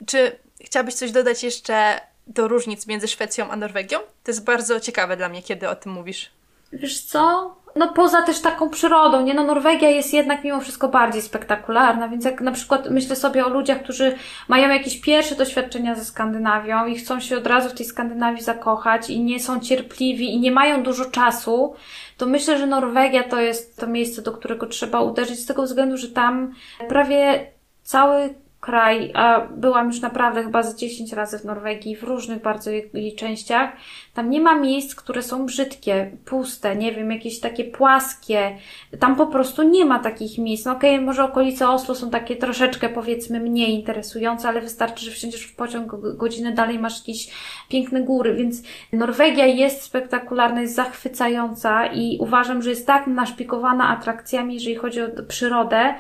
Czy 0.07 0.39
chciałabyś 0.61 0.95
coś 0.95 1.13
dodać 1.13 1.43
jeszcze 1.43 2.01
do 2.27 2.49
różnic 2.49 2.87
między 2.87 3.09
Szwecją 3.09 3.51
a 3.51 3.57
Norwegią? 3.57 3.99
To 3.99 4.31
jest 4.31 4.45
bardzo 4.45 4.81
ciekawe 4.81 5.17
dla 5.17 5.29
mnie, 5.29 5.43
kiedy 5.43 5.69
o 5.69 5.77
tym 5.77 5.93
mówisz. 5.93 6.31
Wiesz 6.73 7.01
co? 7.03 7.57
No 7.77 7.89
poza 7.89 8.23
też 8.23 8.41
taką 8.41 8.71
przyrodą, 8.71 9.23
nie? 9.23 9.35
No 9.35 9.45
Norwegia 9.45 9.89
jest 9.89 10.15
jednak 10.15 10.45
mimo 10.45 10.61
wszystko 10.61 10.89
bardziej 10.89 11.23
spektakularna, 11.23 12.09
więc 12.09 12.25
jak 12.25 12.41
na 12.41 12.53
przykład 12.53 12.91
myślę 12.91 13.17
sobie 13.17 13.47
o 13.47 13.49
ludziach, 13.49 13.83
którzy 13.83 14.15
mają 14.49 14.69
jakieś 14.69 15.01
pierwsze 15.01 15.35
doświadczenia 15.35 15.95
ze 15.95 16.05
Skandynawią 16.05 16.87
i 16.87 16.97
chcą 16.97 17.21
się 17.21 17.39
od 17.39 17.47
razu 17.47 17.69
w 17.69 17.73
tej 17.73 17.87
Skandynawii 17.87 18.43
zakochać 18.43 19.11
i 19.11 19.21
nie 19.21 19.41
są 19.41 19.61
cierpliwi 19.61 20.35
i 20.35 20.41
nie 20.41 20.51
mają 20.51 20.83
dużo 20.83 21.05
czasu, 21.05 21.75
to 22.17 22.27
myślę, 22.27 22.59
że 22.59 22.67
Norwegia 22.67 23.23
to 23.23 23.41
jest 23.41 23.77
to 23.81 23.87
miejsce, 23.87 24.23
do 24.23 24.33
którego 24.33 24.67
trzeba 24.67 25.01
uderzyć 25.01 25.41
z 25.41 25.47
tego 25.47 25.63
względu, 25.63 25.97
że 25.97 26.09
tam 26.09 26.55
prawie 26.89 27.47
cały 27.83 28.35
kraj, 28.61 29.13
a 29.15 29.41
byłam 29.41 29.87
już 29.87 30.01
naprawdę 30.01 30.43
chyba 30.43 30.63
z 30.63 30.77
10 30.77 31.13
razy 31.13 31.39
w 31.39 31.45
Norwegii, 31.45 31.97
w 31.97 32.03
różnych 32.03 32.43
bardzo 32.43 32.71
jej, 32.71 33.15
częściach, 33.17 33.73
tam 34.15 34.31
nie 34.31 34.41
ma 34.41 34.55
miejsc, 34.59 34.95
które 34.95 35.23
są 35.23 35.47
brzydkie, 35.47 36.11
puste, 36.25 36.77
nie 36.77 36.93
wiem, 36.93 37.11
jakieś 37.11 37.41
takie 37.41 37.65
płaskie. 37.65 38.57
Tam 38.99 39.17
po 39.17 39.27
prostu 39.27 39.63
nie 39.63 39.85
ma 39.85 39.99
takich 39.99 40.39
miejsc. 40.39 40.65
No 40.65 40.73
okej, 40.73 41.01
może 41.01 41.25
okolice 41.25 41.69
Oslo 41.69 41.95
są 41.95 42.11
takie 42.11 42.37
troszeczkę 42.37 42.89
powiedzmy 42.89 43.41
mniej 43.41 43.75
interesujące, 43.75 44.49
ale 44.49 44.61
wystarczy, 44.61 45.05
że 45.05 45.11
wsiądziesz 45.11 45.43
w 45.43 45.57
pociąg 45.57 45.87
go- 45.87 46.15
godzinę 46.15 46.53
dalej 46.53 46.79
masz 46.79 46.99
jakieś 46.99 47.31
piękne 47.69 48.03
góry, 48.03 48.35
więc 48.35 48.63
Norwegia 48.93 49.47
jest 49.47 49.83
spektakularna, 49.83 50.61
jest 50.61 50.75
zachwycająca 50.75 51.87
i 51.87 52.19
uważam, 52.21 52.63
że 52.63 52.71
jest 52.71 52.87
tak 52.87 53.07
naszpikowana 53.07 53.89
atrakcjami, 53.89 54.55
jeżeli 54.55 54.77
chodzi 54.77 55.03
o 55.03 55.09
przyrodę, 55.29 55.95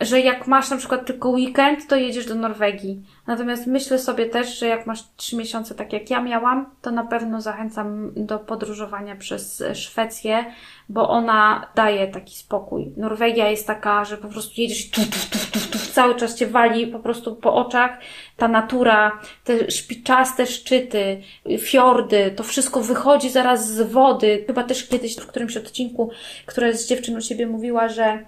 że 0.00 0.20
jak 0.20 0.46
masz 0.46 0.70
na 0.70 0.76
przykład 0.76 1.06
tylko 1.06 1.28
weekend, 1.28 1.86
to 1.88 1.96
jedziesz 1.96 2.26
do 2.26 2.34
Norwegii. 2.34 3.02
Natomiast 3.26 3.66
myślę 3.66 3.98
sobie 3.98 4.26
też, 4.26 4.58
że 4.58 4.66
jak 4.66 4.86
masz 4.86 5.04
trzy 5.16 5.36
miesiące, 5.36 5.74
tak 5.74 5.92
jak 5.92 6.10
ja 6.10 6.22
miałam, 6.22 6.66
to 6.82 6.90
na 6.90 7.04
pewno 7.04 7.40
zachęcam 7.40 8.12
do 8.16 8.38
podróżowania 8.38 9.16
przez 9.16 9.62
Szwecję, 9.74 10.44
bo 10.88 11.08
ona 11.08 11.66
daje 11.74 12.08
taki 12.08 12.36
spokój. 12.36 12.92
Norwegia 12.96 13.50
jest 13.50 13.66
taka, 13.66 14.04
że 14.04 14.16
po 14.16 14.28
prostu 14.28 14.60
jedziesz 14.60 14.90
tu, 14.90 15.00
tu, 15.00 15.18
tu, 15.30 15.38
tu, 15.52 15.78
tu, 15.78 15.78
cały 15.92 16.14
czas 16.14 16.34
cię 16.34 16.46
wali 16.46 16.86
po 16.86 16.98
prostu 16.98 17.36
po 17.36 17.54
oczach. 17.54 17.98
Ta 18.36 18.48
natura, 18.48 19.20
te 19.44 19.70
szpiczaste 19.70 20.46
szczyty, 20.46 21.22
fiordy, 21.58 22.32
to 22.36 22.42
wszystko 22.42 22.80
wychodzi 22.80 23.30
zaraz 23.30 23.72
z 23.72 23.92
wody. 23.92 24.44
Chyba 24.46 24.64
też 24.64 24.88
kiedyś 24.88 25.16
w 25.16 25.26
którymś 25.26 25.56
odcinku, 25.56 26.10
która 26.46 26.72
z 26.72 26.86
dziewczyn 26.86 27.16
u 27.16 27.20
siebie 27.20 27.46
mówiła, 27.46 27.88
że 27.88 28.24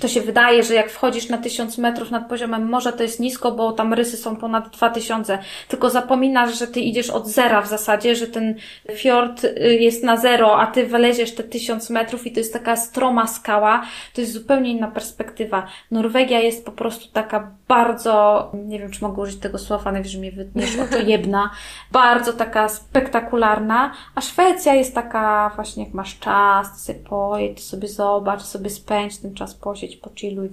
to 0.00 0.08
się 0.08 0.20
wydaje, 0.20 0.62
że 0.62 0.74
jak 0.74 0.90
wchodzisz 0.90 1.28
na 1.28 1.38
1000 1.38 1.78
metrów 1.78 2.10
nad 2.10 2.28
poziomem 2.28 2.68
morza, 2.68 2.92
to 2.92 3.02
jest 3.02 3.20
nisko, 3.20 3.52
bo 3.52 3.72
tam 3.72 3.94
rysy 3.94 4.16
są 4.16 4.36
ponad 4.36 4.68
2000. 4.68 5.38
Tylko 5.68 5.90
zapominasz, 5.90 6.58
że 6.58 6.66
ty 6.66 6.80
idziesz 6.80 7.10
od 7.10 7.26
zera 7.26 7.62
w 7.62 7.68
zasadzie, 7.68 8.16
że 8.16 8.26
ten 8.26 8.54
fiord 8.94 9.44
y, 9.44 9.78
jest 9.80 10.04
na 10.04 10.16
zero, 10.16 10.60
a 10.60 10.66
ty 10.66 10.86
wyleziesz 10.86 11.34
te 11.34 11.44
1000 11.44 11.90
metrów 11.90 12.26
i 12.26 12.32
to 12.32 12.40
jest 12.40 12.52
taka 12.52 12.76
stroma 12.76 13.26
skała. 13.26 13.82
To 14.14 14.20
jest 14.20 14.32
zupełnie 14.32 14.70
inna 14.70 14.88
perspektywa. 14.88 15.66
Norwegia 15.90 16.40
jest 16.40 16.64
po 16.64 16.72
prostu 16.72 17.12
taka 17.12 17.50
bardzo, 17.68 18.52
nie 18.54 18.78
wiem 18.78 18.90
czy 18.90 19.04
mogę 19.04 19.22
użyć 19.22 19.40
tego 19.40 19.58
słowa, 19.58 19.92
najwyżej 19.92 20.20
mnie 20.20 20.32
wytniesz, 20.32 20.78
oczojebna, 20.78 21.50
bardzo 21.92 22.32
taka 22.32 22.68
spektakularna, 22.68 23.92
a 24.14 24.20
Szwecja 24.20 24.74
jest 24.74 24.94
taka 24.94 25.52
właśnie 25.54 25.84
jak 25.84 25.94
masz 25.94 26.18
czas, 26.18 26.72
to 26.72 26.78
sobie 26.78 26.98
pojedź, 26.98 27.64
sobie 27.64 27.88
zobacz, 27.88 28.42
sobie 28.42 28.70
spędź 28.70 29.18
ten 29.18 29.34
czas, 29.34 29.54
posiedź, 29.54 29.87
pochilluj. 29.96 30.50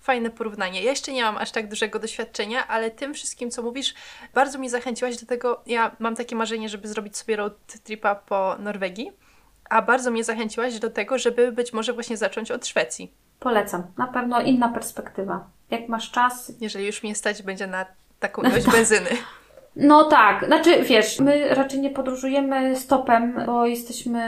Fajne 0.00 0.30
porównanie. 0.30 0.82
Ja 0.82 0.90
jeszcze 0.90 1.12
nie 1.12 1.22
mam 1.22 1.36
aż 1.36 1.50
tak 1.50 1.68
dużego 1.68 1.98
doświadczenia, 1.98 2.68
ale 2.68 2.90
tym 2.90 3.14
wszystkim, 3.14 3.50
co 3.50 3.62
mówisz, 3.62 3.94
bardzo 4.34 4.58
mi 4.58 4.68
zachęciłaś 4.68 5.16
do 5.16 5.26
tego. 5.26 5.62
Ja 5.66 5.96
mam 5.98 6.16
takie 6.16 6.36
marzenie, 6.36 6.68
żeby 6.68 6.88
zrobić 6.88 7.16
sobie 7.16 7.36
road 7.36 7.54
tripa 7.84 8.14
po 8.14 8.56
Norwegii, 8.58 9.12
a 9.70 9.82
bardzo 9.82 10.10
mnie 10.10 10.24
zachęciłaś 10.24 10.78
do 10.78 10.90
tego, 10.90 11.18
żeby 11.18 11.52
być 11.52 11.72
może 11.72 11.92
właśnie 11.92 12.16
zacząć 12.16 12.50
od 12.50 12.66
Szwecji. 12.66 13.12
Polecam. 13.40 13.82
Na 13.98 14.06
pewno 14.06 14.40
inna 14.40 14.68
perspektywa. 14.68 15.48
Jak 15.70 15.88
masz 15.88 16.10
czas. 16.10 16.52
Jeżeli 16.60 16.86
już 16.86 17.02
mnie 17.02 17.14
stać 17.14 17.42
będzie 17.42 17.66
na 17.66 17.86
taką 18.20 18.42
ilość 18.42 18.66
benzyny. 18.66 19.10
No 19.76 20.04
tak, 20.04 20.46
znaczy 20.46 20.82
wiesz, 20.82 21.20
my 21.20 21.54
raczej 21.54 21.80
nie 21.80 21.90
podróżujemy 21.90 22.76
stopem, 22.76 23.42
bo 23.46 23.66
jesteśmy, 23.66 24.22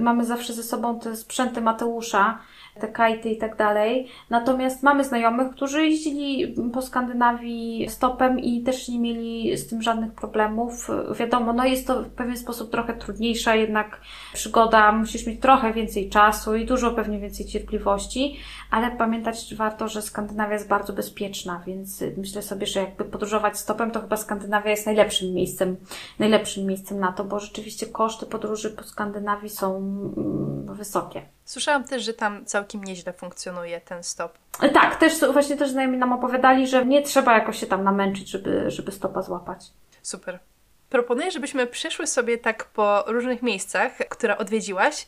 mamy 0.00 0.24
zawsze 0.24 0.52
ze 0.52 0.62
sobą 0.62 1.00
te 1.00 1.16
sprzęty 1.16 1.60
Mateusza, 1.60 2.38
te 2.80 2.88
kajty 2.88 3.30
i 3.30 3.38
tak 3.38 3.56
dalej. 3.56 4.08
Natomiast 4.30 4.82
mamy 4.82 5.04
znajomych, 5.04 5.50
którzy 5.50 5.86
jeździli 5.86 6.54
po 6.72 6.82
Skandynawii 6.82 7.86
stopem 7.90 8.40
i 8.40 8.62
też 8.62 8.88
nie 8.88 8.98
mieli 8.98 9.56
z 9.56 9.66
tym 9.66 9.82
żadnych 9.82 10.12
problemów. 10.12 10.88
Wiadomo, 11.18 11.52
no 11.52 11.64
jest 11.64 11.86
to 11.86 12.02
w 12.02 12.08
pewien 12.08 12.36
sposób 12.36 12.70
trochę 12.70 12.94
trudniejsza 12.94 13.54
jednak 13.54 14.00
przygoda, 14.34 14.92
musisz 14.92 15.26
mieć 15.26 15.40
trochę 15.40 15.72
więcej 15.72 16.10
czasu 16.10 16.56
i 16.56 16.66
dużo 16.66 16.90
pewnie 16.90 17.18
więcej 17.18 17.46
cierpliwości, 17.46 18.36
ale 18.70 18.90
pamiętać 18.90 19.54
warto, 19.54 19.88
że 19.88 20.02
Skandynawia 20.02 20.52
jest 20.52 20.68
bardzo 20.68 20.92
bezpieczna, 20.92 21.62
więc 21.66 22.04
myślę 22.16 22.42
sobie, 22.42 22.66
że 22.66 22.80
jakby 22.80 23.04
podróżować 23.04 23.58
stopem, 23.58 23.90
to 23.90 24.00
chyba 24.00 24.16
Skandynawia 24.16 24.70
jest 24.70 24.86
najlepszym 24.86 25.34
miejscem, 25.34 25.76
najlepszym 26.18 26.66
miejscem 26.66 27.00
na 27.00 27.12
to, 27.12 27.24
bo 27.24 27.40
rzeczywiście 27.40 27.86
koszty 27.86 28.26
podróży 28.26 28.70
po 28.70 28.82
Skandynawii 28.82 29.50
są 29.50 29.76
mm, 29.76 30.74
wysokie. 30.74 31.22
Słyszałam 31.44 31.84
też, 31.84 32.02
że 32.02 32.14
tam 32.14 32.46
całkiem 32.62 32.84
nieźle 32.84 33.12
funkcjonuje 33.12 33.80
ten 33.80 34.02
stop. 34.02 34.38
Tak, 34.74 34.96
też 34.96 35.12
właśnie 35.32 35.56
też 35.56 35.70
znajomi 35.70 35.98
nam 35.98 36.12
opowiadali, 36.12 36.66
że 36.66 36.86
nie 36.86 37.02
trzeba 37.02 37.34
jakoś 37.34 37.60
się 37.60 37.66
tam 37.66 37.84
namęczyć, 37.84 38.28
żeby, 38.28 38.70
żeby 38.70 38.92
stopa 38.92 39.22
złapać. 39.22 39.66
Super. 40.02 40.38
Proponuję, 40.90 41.30
żebyśmy 41.30 41.66
przeszły 41.66 42.06
sobie 42.06 42.38
tak 42.38 42.64
po 42.64 43.04
różnych 43.06 43.42
miejscach, 43.42 43.92
które 44.08 44.38
odwiedziłaś. 44.38 45.06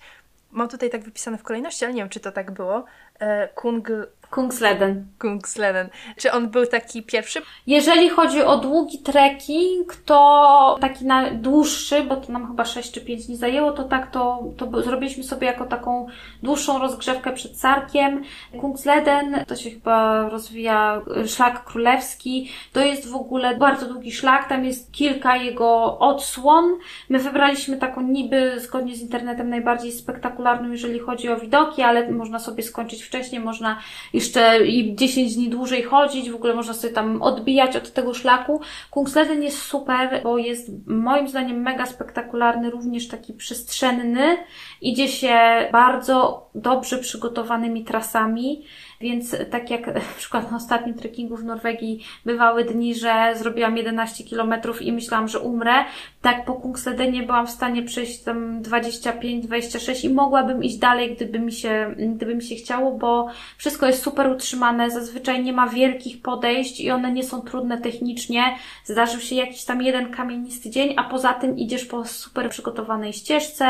Mam 0.50 0.68
tutaj 0.68 0.90
tak 0.90 1.02
wypisane 1.02 1.38
w 1.38 1.42
kolejności, 1.42 1.84
ale 1.84 1.94
nie 1.94 2.02
wiem, 2.02 2.08
czy 2.08 2.20
to 2.20 2.32
tak 2.32 2.50
było. 2.50 2.84
E, 3.20 3.48
Kung, 3.55 3.88
Kungsleden. 4.35 5.07
Kungsleden. 5.18 5.88
Czy 6.16 6.33
on 6.33 6.48
był 6.48 6.66
taki 6.66 7.03
pierwszy? 7.03 7.40
Jeżeli 7.66 8.09
chodzi 8.09 8.42
o 8.42 8.59
długi 8.59 8.98
trekking, 8.98 9.96
to 10.05 10.79
taki 10.81 11.05
na 11.05 11.31
dłuższy, 11.31 12.03
bo 12.03 12.16
to 12.16 12.33
nam 12.33 12.46
chyba 12.46 12.64
6 12.64 12.92
czy 12.92 13.00
5 13.00 13.27
dni 13.27 13.37
zajęło, 13.37 13.72
to 13.72 13.85
tak 13.85 14.11
to, 14.11 14.44
to 14.57 14.83
zrobiliśmy 14.83 15.24
sobie 15.24 15.46
jako 15.46 15.64
taką 15.66 16.07
dłuższą 16.42 16.79
rozgrzewkę 16.79 17.33
przed 17.33 17.61
Sarkiem. 17.61 18.22
Kungsleden 18.61 19.44
to 19.46 19.57
się 19.57 19.70
chyba 19.70 20.29
rozwija 20.29 21.03
y, 21.24 21.29
szlak 21.29 21.64
królewski. 21.64 22.50
To 22.72 22.81
jest 22.81 23.09
w 23.09 23.16
ogóle 23.16 23.57
bardzo 23.57 23.87
długi 23.87 24.12
szlak, 24.12 24.48
tam 24.48 24.64
jest 24.64 24.92
kilka 24.92 25.37
jego 25.37 25.98
odsłon. 25.98 26.79
My 27.09 27.18
wybraliśmy 27.18 27.77
taką 27.77 28.00
niby, 28.00 28.61
zgodnie 28.61 28.96
z 28.96 29.00
internetem, 29.00 29.50
najbardziej 29.50 29.92
spektakularną, 29.92 30.70
jeżeli 30.70 30.98
chodzi 30.98 31.29
o 31.29 31.37
widoki, 31.37 31.83
ale 31.83 32.11
można 32.11 32.38
sobie 32.38 32.62
skończyć 32.62 33.03
wcześniej, 33.04 33.40
można 33.40 33.78
jeszcze 34.12 34.66
i 34.66 34.94
10 34.94 35.34
dni 35.34 35.48
dłużej 35.48 35.82
chodzić, 35.82 36.30
w 36.30 36.34
ogóle 36.34 36.54
można 36.54 36.74
sobie 36.74 36.92
tam 36.92 37.22
odbijać 37.22 37.76
od 37.76 37.92
tego 37.92 38.14
szlaku. 38.14 38.60
Kungsleden 38.90 39.42
jest 39.42 39.62
super, 39.62 40.20
bo 40.22 40.38
jest 40.38 40.70
moim 40.86 41.28
zdaniem 41.28 41.62
mega 41.62 41.86
spektakularny, 41.86 42.70
również 42.70 43.08
taki 43.08 43.32
przestrzenny. 43.32 44.36
Idzie 44.80 45.08
się 45.08 45.38
bardzo 45.72 46.48
dobrze 46.54 46.98
przygotowanymi 46.98 47.84
trasami, 47.84 48.64
więc 49.04 49.36
tak 49.50 49.70
jak 49.70 49.86
na 49.94 50.14
przykład 50.16 50.50
na 50.50 50.56
ostatnim 50.56 50.94
trekkingu 50.94 51.36
w 51.36 51.44
Norwegii 51.44 52.04
bywały 52.24 52.64
dni, 52.64 52.94
że 52.94 53.34
zrobiłam 53.36 53.76
11 53.76 54.24
kilometrów 54.24 54.82
i 54.82 54.92
myślałam, 54.92 55.28
że 55.28 55.38
umrę, 55.38 55.72
tak 56.22 56.44
po 56.44 56.54
Kungsledenie 56.54 57.22
byłam 57.22 57.46
w 57.46 57.50
stanie 57.50 57.82
przejść 57.82 58.22
tam 58.22 58.62
25-26 58.62 60.04
i 60.04 60.14
mogłabym 60.14 60.64
iść 60.64 60.76
dalej, 60.76 61.16
gdyby 61.16 61.38
mi, 61.38 61.52
się, 61.52 61.94
gdyby 61.98 62.34
mi 62.34 62.42
się 62.42 62.54
chciało, 62.54 62.98
bo 62.98 63.28
wszystko 63.56 63.86
jest 63.86 64.02
super 64.02 64.30
utrzymane, 64.30 64.90
zazwyczaj 64.90 65.42
nie 65.42 65.52
ma 65.52 65.68
wielkich 65.68 66.22
podejść 66.22 66.80
i 66.80 66.90
one 66.90 67.12
nie 67.12 67.24
są 67.24 67.40
trudne 67.40 67.80
technicznie. 67.80 68.42
Zdarzył 68.84 69.20
się 69.20 69.34
jakiś 69.34 69.64
tam 69.64 69.82
jeden 69.82 70.10
kamienisty 70.10 70.70
dzień, 70.70 70.94
a 70.96 71.04
poza 71.04 71.32
tym 71.32 71.58
idziesz 71.58 71.84
po 71.84 72.04
super 72.04 72.50
przygotowanej 72.50 73.12
ścieżce. 73.12 73.66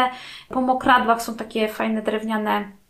Po 0.49 0.61
mokradłach 0.61 1.23
są 1.23 1.35
takie 1.35 1.69
fajne 1.69 2.03
drewniane 2.03 2.84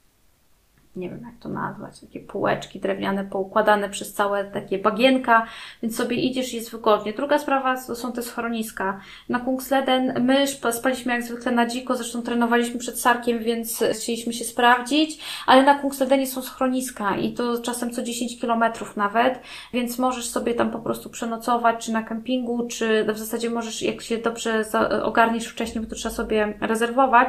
nie 0.97 1.11
wiem 1.11 1.23
jak 1.25 1.39
to 1.41 1.49
nazwać, 1.49 2.01
takie 2.01 2.21
półeczki 2.21 2.81
drewniane 2.81 3.25
poukładane 3.25 3.89
przez 3.89 4.13
całe 4.13 4.45
takie 4.45 4.79
bagienka, 4.79 5.47
więc 5.83 5.97
sobie 5.97 6.17
idziesz 6.17 6.53
i 6.53 6.57
jest 6.57 6.71
wygodnie. 6.71 7.13
Druga 7.13 7.39
sprawa 7.39 7.77
to 7.87 7.97
są 7.97 8.13
te 8.13 8.23
schroniska. 8.23 9.01
Na 9.29 9.41
Kungsleden 9.41 10.25
my 10.25 10.47
spaliśmy 10.73 11.13
jak 11.13 11.23
zwykle 11.23 11.53
na 11.53 11.67
dziko, 11.67 11.97
zresztą 11.97 12.23
trenowaliśmy 12.23 12.79
przed 12.79 13.01
Sarkiem, 13.01 13.39
więc 13.39 13.85
chcieliśmy 13.93 14.33
się 14.33 14.45
sprawdzić, 14.45 15.21
ale 15.47 15.63
na 15.63 15.75
Kungsledenie 15.75 16.27
są 16.27 16.43
schroniska 16.43 17.17
i 17.17 17.33
to 17.33 17.59
czasem 17.59 17.91
co 17.91 18.03
10 18.03 18.41
kilometrów 18.41 18.97
nawet, 18.97 19.41
więc 19.73 19.99
możesz 19.99 20.29
sobie 20.29 20.55
tam 20.55 20.71
po 20.71 20.79
prostu 20.79 21.11
przenocować, 21.11 21.85
czy 21.85 21.93
na 21.93 22.03
kempingu, 22.03 22.67
czy 22.67 23.05
w 23.15 23.19
zasadzie 23.19 23.51
możesz, 23.51 23.83
jak 23.83 24.03
się 24.03 24.19
dobrze 24.19 24.65
ogarniesz 25.03 25.47
wcześniej, 25.47 25.85
bo 25.85 25.91
to 25.91 25.97
trzeba 25.97 26.15
sobie 26.15 26.55
rezerwować, 26.61 27.29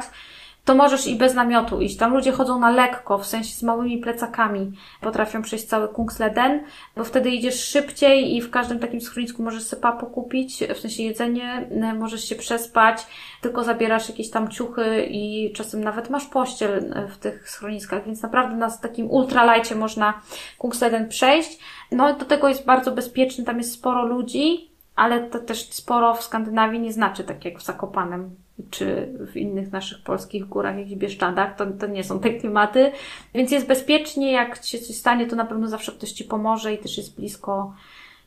to 0.66 0.74
możesz 0.74 1.06
i 1.06 1.16
bez 1.16 1.34
namiotu 1.34 1.80
iść. 1.80 1.96
Tam 1.96 2.14
ludzie 2.14 2.32
chodzą 2.32 2.60
na 2.60 2.70
lekko, 2.70 3.18
w 3.18 3.26
sensie 3.26 3.54
z 3.54 3.62
małymi 3.62 3.98
plecakami. 3.98 4.72
Potrafią 5.00 5.42
przejść 5.42 5.64
cały 5.64 5.88
Kungsleden, 5.88 6.64
bo 6.96 7.04
wtedy 7.04 7.30
idziesz 7.30 7.64
szybciej 7.64 8.36
i 8.36 8.42
w 8.42 8.50
każdym 8.50 8.78
takim 8.78 9.00
schronisku 9.00 9.42
możesz 9.42 9.62
sypa 9.62 9.92
pokupić, 9.92 10.64
w 10.74 10.78
sensie 10.78 11.02
jedzenie, 11.02 11.68
e, 11.70 11.94
możesz 11.94 12.28
się 12.28 12.34
przespać, 12.34 13.06
tylko 13.40 13.64
zabierasz 13.64 14.08
jakieś 14.08 14.30
tam 14.30 14.48
ciuchy 14.48 15.06
i 15.10 15.52
czasem 15.52 15.84
nawet 15.84 16.10
masz 16.10 16.24
pościel 16.24 16.92
e, 16.94 17.08
w 17.08 17.18
tych 17.18 17.50
schroniskach, 17.50 18.04
więc 18.04 18.22
naprawdę 18.22 18.56
na 18.56 18.70
takim 18.70 19.10
ultralajcie 19.10 19.74
można 19.74 20.20
Kungsleden 20.58 21.08
przejść. 21.08 21.58
No 21.92 22.14
do 22.14 22.24
tego 22.24 22.48
jest 22.48 22.64
bardzo 22.64 22.92
bezpieczny, 22.92 23.44
tam 23.44 23.58
jest 23.58 23.72
sporo 23.72 24.06
ludzi, 24.06 24.70
ale 24.96 25.20
to 25.20 25.38
też 25.38 25.68
sporo 25.70 26.14
w 26.14 26.22
Skandynawii 26.22 26.80
nie 26.80 26.92
znaczy 26.92 27.24
tak 27.24 27.44
jak 27.44 27.58
w 27.58 27.64
Zakopanem 27.64 28.45
czy 28.70 29.08
w 29.32 29.36
innych 29.36 29.72
naszych 29.72 30.02
polskich 30.02 30.46
górach, 30.46 30.78
jakichś 30.78 30.96
Bieszczadach, 30.96 31.56
to, 31.56 31.66
to 31.66 31.86
nie 31.86 32.04
są 32.04 32.20
te 32.20 32.30
klimaty, 32.30 32.92
więc 33.34 33.50
jest 33.50 33.66
bezpiecznie, 33.66 34.32
jak 34.32 34.64
się 34.64 34.78
coś 34.78 34.96
stanie, 34.96 35.26
to 35.26 35.36
na 35.36 35.44
pewno 35.44 35.68
zawsze 35.68 35.92
ktoś 35.92 36.12
Ci 36.12 36.24
pomoże 36.24 36.74
i 36.74 36.78
też 36.78 36.96
jest 36.96 37.16
blisko 37.16 37.74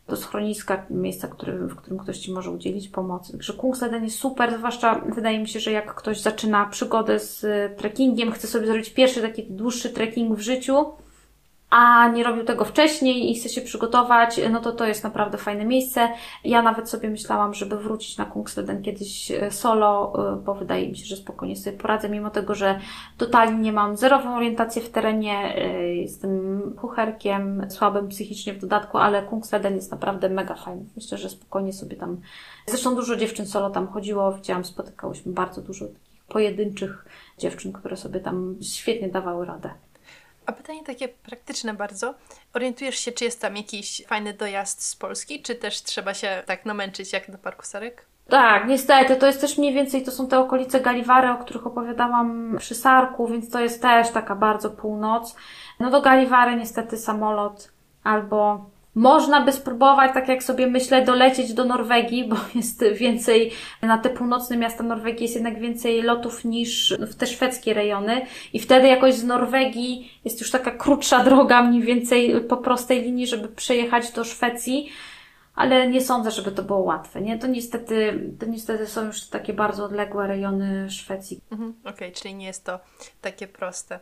do 0.07 0.15
schroniska, 0.15 0.85
miejsca, 0.89 1.27
który, 1.27 1.57
w 1.57 1.75
którym 1.75 1.99
ktoś 1.99 2.19
Ci 2.19 2.31
może 2.31 2.51
udzielić 2.51 2.87
pomocy. 2.87 3.31
Także 3.31 3.53
Kungsleden 3.53 4.03
jest 4.03 4.17
super, 4.17 4.57
zwłaszcza 4.57 5.01
wydaje 5.15 5.39
mi 5.39 5.47
się, 5.47 5.59
że 5.59 5.71
jak 5.71 5.95
ktoś 5.95 6.21
zaczyna 6.21 6.65
przygodę 6.65 7.19
z 7.19 7.45
trekkingiem, 7.77 8.31
chce 8.31 8.47
sobie 8.47 8.67
zrobić 8.67 8.89
pierwszy 8.89 9.21
taki 9.21 9.43
dłuższy 9.43 9.89
trekking 9.89 10.37
w 10.37 10.41
życiu, 10.41 10.85
a 11.69 12.07
nie 12.07 12.23
robił 12.23 12.43
tego 12.43 12.65
wcześniej 12.65 13.31
i 13.31 13.35
chce 13.35 13.49
się 13.49 13.61
przygotować, 13.61 14.39
no 14.51 14.59
to 14.59 14.71
to 14.71 14.85
jest 14.85 15.03
naprawdę 15.03 15.37
fajne 15.37 15.65
miejsce. 15.65 16.09
Ja 16.43 16.61
nawet 16.61 16.89
sobie 16.89 17.09
myślałam, 17.09 17.53
żeby 17.53 17.77
wrócić 17.77 18.17
na 18.17 18.25
Kungsleden 18.25 18.81
kiedyś 18.81 19.31
e, 19.31 19.51
solo, 19.51 20.13
e, 20.33 20.35
bo 20.35 20.55
wydaje 20.55 20.89
mi 20.89 20.97
się, 20.97 21.05
że 21.05 21.15
spokojnie 21.15 21.55
sobie 21.55 21.77
poradzę, 21.77 22.09
mimo 22.09 22.29
tego, 22.29 22.55
że 22.55 22.79
totalnie 23.17 23.59
nie 23.59 23.73
mam 23.73 23.97
zerową 23.97 24.35
orientację 24.35 24.81
w 24.81 24.89
terenie, 24.89 25.55
e, 25.55 25.95
jestem 25.95 26.61
kucherkiem, 26.77 27.65
słabym 27.69 28.07
psychicznie 28.07 28.53
w 28.53 28.61
dodatku, 28.61 28.97
ale 28.97 29.23
Kungsleden 29.23 29.75
jest 29.75 29.91
naprawdę 29.91 30.29
mega 30.29 30.55
fajny. 30.55 30.85
Myślę, 30.95 31.17
że 31.17 31.29
spokojnie 31.29 31.73
sobie 31.73 31.97
tam, 31.97 32.17
zresztą 32.67 32.95
dużo 32.95 33.15
dziewczyn 33.15 33.47
solo 33.47 33.69
tam 33.69 33.87
chodziło, 33.87 34.33
widziałam, 34.33 34.65
spotykałyśmy 34.65 35.31
bardzo 35.31 35.61
dużo 35.61 35.85
takich 35.85 36.23
pojedynczych 36.27 37.05
dziewczyn, 37.37 37.73
które 37.73 37.97
sobie 37.97 38.19
tam 38.19 38.55
świetnie 38.61 39.09
dawały 39.09 39.45
radę. 39.45 39.69
A 40.49 40.51
pytanie 40.51 40.83
takie 40.83 41.07
praktyczne 41.07 41.73
bardzo. 41.73 42.13
Orientujesz 42.53 42.97
się, 42.99 43.11
czy 43.11 43.25
jest 43.25 43.41
tam 43.41 43.57
jakiś 43.57 44.01
fajny 44.07 44.33
dojazd 44.33 44.83
z 44.83 44.95
Polski, 44.95 45.41
czy 45.41 45.55
też 45.55 45.83
trzeba 45.83 46.13
się 46.13 46.43
tak 46.45 46.65
namęczyć 46.65 47.13
jak 47.13 47.31
do 47.31 47.37
Parku 47.37 47.65
Sarek? 47.65 48.05
Tak, 48.29 48.67
niestety, 48.67 49.15
to 49.15 49.27
jest 49.27 49.41
też 49.41 49.57
mniej 49.57 49.73
więcej, 49.73 50.03
to 50.03 50.11
są 50.11 50.27
te 50.27 50.39
okolice 50.39 50.79
Galiwary, 50.79 51.29
o 51.29 51.37
których 51.37 51.67
opowiadałam 51.67 52.55
przy 52.59 52.75
Sarku, 52.75 53.27
więc 53.27 53.49
to 53.49 53.59
jest 53.59 53.81
też 53.81 54.09
taka 54.11 54.35
bardzo 54.35 54.69
północ. 54.69 55.35
No 55.79 55.89
do 55.89 56.01
Galiwary 56.01 56.55
niestety 56.55 56.97
samolot 56.97 57.71
albo 58.03 58.65
można 58.99 59.41
by 59.41 59.51
spróbować, 59.51 60.13
tak 60.13 60.27
jak 60.27 60.43
sobie 60.43 60.67
myślę, 60.67 61.05
dolecieć 61.05 61.53
do 61.53 61.65
Norwegii, 61.65 62.27
bo 62.27 62.35
jest 62.55 62.83
więcej, 62.83 63.51
na 63.81 63.97
te 63.97 64.09
północne 64.09 64.57
miasta 64.57 64.83
Norwegii 64.83 65.21
jest 65.21 65.35
jednak 65.35 65.59
więcej 65.59 66.01
lotów 66.01 66.45
niż 66.45 66.97
w 66.99 67.15
te 67.15 67.27
szwedzkie 67.27 67.73
rejony 67.73 68.25
i 68.53 68.59
wtedy 68.59 68.87
jakoś 68.87 69.15
z 69.15 69.23
Norwegii 69.23 70.19
jest 70.25 70.39
już 70.41 70.51
taka 70.51 70.71
krótsza 70.71 71.23
droga 71.23 71.63
mniej 71.63 71.81
więcej 71.81 72.41
po 72.41 72.57
prostej 72.57 73.01
linii, 73.01 73.27
żeby 73.27 73.47
przejechać 73.47 74.11
do 74.11 74.23
Szwecji, 74.23 74.89
ale 75.55 75.87
nie 75.87 76.01
sądzę, 76.01 76.31
żeby 76.31 76.51
to 76.51 76.63
było 76.63 76.79
łatwe, 76.79 77.21
nie? 77.21 77.37
To 77.39 77.47
niestety, 77.47 78.19
to 78.39 78.45
niestety 78.45 78.87
są 78.87 79.05
już 79.05 79.23
takie 79.23 79.53
bardzo 79.53 79.85
odległe 79.85 80.27
rejony 80.27 80.89
Szwecji. 80.89 81.39
Mhm, 81.51 81.73
Okej, 81.81 81.93
okay, 81.93 82.11
czyli 82.11 82.35
nie 82.35 82.45
jest 82.45 82.65
to 82.65 82.79
takie 83.21 83.47
proste. 83.47 83.99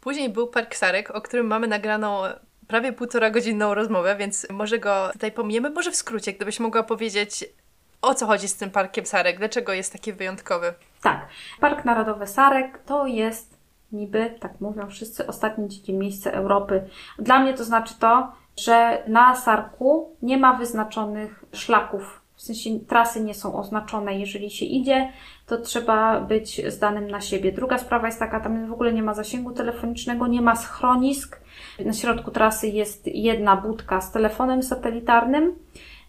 Później 0.00 0.28
był 0.28 0.46
Park 0.46 0.74
Sarek, 0.74 1.10
o 1.10 1.20
którym 1.20 1.46
mamy 1.46 1.68
nagraną 1.68 2.22
prawie 2.70 2.92
półtora 2.92 3.30
godzinną 3.30 3.74
rozmowę, 3.74 4.16
więc 4.16 4.46
może 4.50 4.78
go 4.78 5.10
tutaj 5.12 5.32
pomijemy. 5.32 5.70
Może 5.70 5.90
w 5.90 5.96
skrócie, 5.96 6.32
gdybyś 6.32 6.60
mogła 6.60 6.82
powiedzieć, 6.82 7.44
o 8.02 8.14
co 8.14 8.26
chodzi 8.26 8.48
z 8.48 8.56
tym 8.56 8.70
Parkiem 8.70 9.06
Sarek, 9.06 9.38
dlaczego 9.38 9.72
jest 9.72 9.92
taki 9.92 10.12
wyjątkowy? 10.12 10.74
Tak, 11.02 11.28
Park 11.60 11.84
Narodowy 11.84 12.26
Sarek 12.26 12.78
to 12.86 13.06
jest 13.06 13.58
niby, 13.92 14.34
tak 14.40 14.60
mówią 14.60 14.90
wszyscy, 14.90 15.26
ostatnie 15.26 15.68
dzikie 15.68 15.92
miejsce 15.92 16.32
Europy. 16.32 16.82
Dla 17.18 17.40
mnie 17.40 17.54
to 17.54 17.64
znaczy 17.64 17.94
to, 17.98 18.32
że 18.56 19.02
na 19.06 19.36
Sarku 19.36 20.16
nie 20.22 20.38
ma 20.38 20.54
wyznaczonych 20.54 21.44
szlaków 21.52 22.19
w 22.40 22.42
sensie 22.42 22.70
trasy 22.88 23.20
nie 23.20 23.34
są 23.34 23.54
oznaczone. 23.54 24.18
Jeżeli 24.18 24.50
się 24.50 24.64
idzie, 24.64 25.12
to 25.46 25.58
trzeba 25.58 26.20
być 26.20 26.62
zdanym 26.72 27.10
na 27.10 27.20
siebie. 27.20 27.52
Druga 27.52 27.78
sprawa 27.78 28.06
jest 28.06 28.18
taka, 28.18 28.40
tam 28.40 28.66
w 28.66 28.72
ogóle 28.72 28.92
nie 28.92 29.02
ma 29.02 29.14
zasięgu 29.14 29.52
telefonicznego, 29.52 30.26
nie 30.26 30.42
ma 30.42 30.56
schronisk. 30.56 31.40
Na 31.84 31.92
środku 31.92 32.30
trasy 32.30 32.68
jest 32.68 33.06
jedna 33.06 33.56
budka 33.56 34.00
z 34.00 34.12
telefonem 34.12 34.62
satelitarnym, 34.62 35.54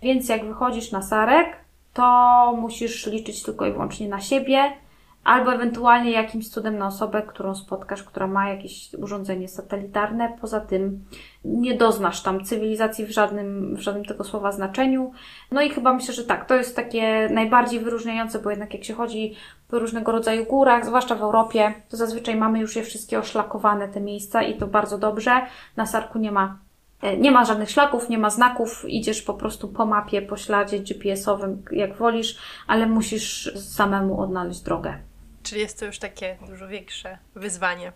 więc 0.01 0.29
jak 0.29 0.45
wychodzisz 0.45 0.91
na 0.91 1.01
Sarek, 1.01 1.57
to 1.93 2.57
musisz 2.61 3.05
liczyć 3.05 3.43
tylko 3.43 3.65
i 3.65 3.71
wyłącznie 3.71 4.07
na 4.07 4.21
siebie 4.21 4.73
albo 5.23 5.53
ewentualnie 5.53 6.11
jakimś 6.11 6.49
cudem 6.49 6.77
na 6.77 6.87
osobę, 6.87 7.21
którą 7.21 7.55
spotkasz, 7.55 8.03
która 8.03 8.27
ma 8.27 8.49
jakieś 8.49 8.93
urządzenie 8.93 9.47
satelitarne. 9.47 10.37
Poza 10.41 10.59
tym 10.59 11.05
nie 11.45 11.77
doznasz 11.77 12.23
tam 12.23 12.45
cywilizacji 12.45 13.05
w 13.05 13.11
żadnym, 13.11 13.75
w 13.75 13.79
żadnym 13.79 14.05
tego 14.05 14.23
słowa 14.23 14.51
znaczeniu. 14.51 15.11
No 15.51 15.61
i 15.61 15.69
chyba 15.69 15.93
myślę, 15.93 16.13
że 16.13 16.23
tak, 16.23 16.45
to 16.45 16.55
jest 16.55 16.75
takie 16.75 17.29
najbardziej 17.31 17.79
wyróżniające, 17.79 18.39
bo 18.39 18.49
jednak 18.49 18.73
jak 18.73 18.83
się 18.83 18.93
chodzi 18.93 19.35
po 19.67 19.79
różnego 19.79 20.11
rodzaju 20.11 20.45
górach, 20.45 20.85
zwłaszcza 20.85 21.15
w 21.15 21.21
Europie, 21.21 21.73
to 21.89 21.97
zazwyczaj 21.97 22.35
mamy 22.35 22.59
już 22.59 22.75
je 22.75 22.83
wszystkie 22.83 23.19
oszlakowane, 23.19 23.87
te 23.87 24.01
miejsca 24.01 24.43
i 24.43 24.57
to 24.57 24.67
bardzo 24.67 24.97
dobrze. 24.97 25.41
Na 25.77 25.85
Sarku 25.85 26.19
nie 26.19 26.31
ma 26.31 26.57
e, 27.01 27.17
nie 27.17 27.31
ma 27.31 27.45
żadnych 27.45 27.69
szlaków, 27.69 28.09
nie 28.09 28.17
ma 28.17 28.29
znaków, 28.29 28.85
idziesz 28.87 29.21
po 29.21 29.33
prostu 29.33 29.67
po 29.67 29.85
mapie, 29.85 30.21
po 30.21 30.37
śladzie 30.37 30.79
GPS-owym, 30.79 31.63
jak 31.71 31.95
wolisz, 31.95 32.37
ale 32.67 32.87
musisz 32.87 33.53
samemu 33.55 34.21
odnaleźć 34.21 34.61
drogę. 34.61 35.10
Czyli 35.51 35.61
jest 35.61 35.79
to 35.79 35.85
już 35.85 35.99
takie 35.99 36.37
dużo 36.47 36.67
większe 36.67 37.17
wyzwanie. 37.35 37.91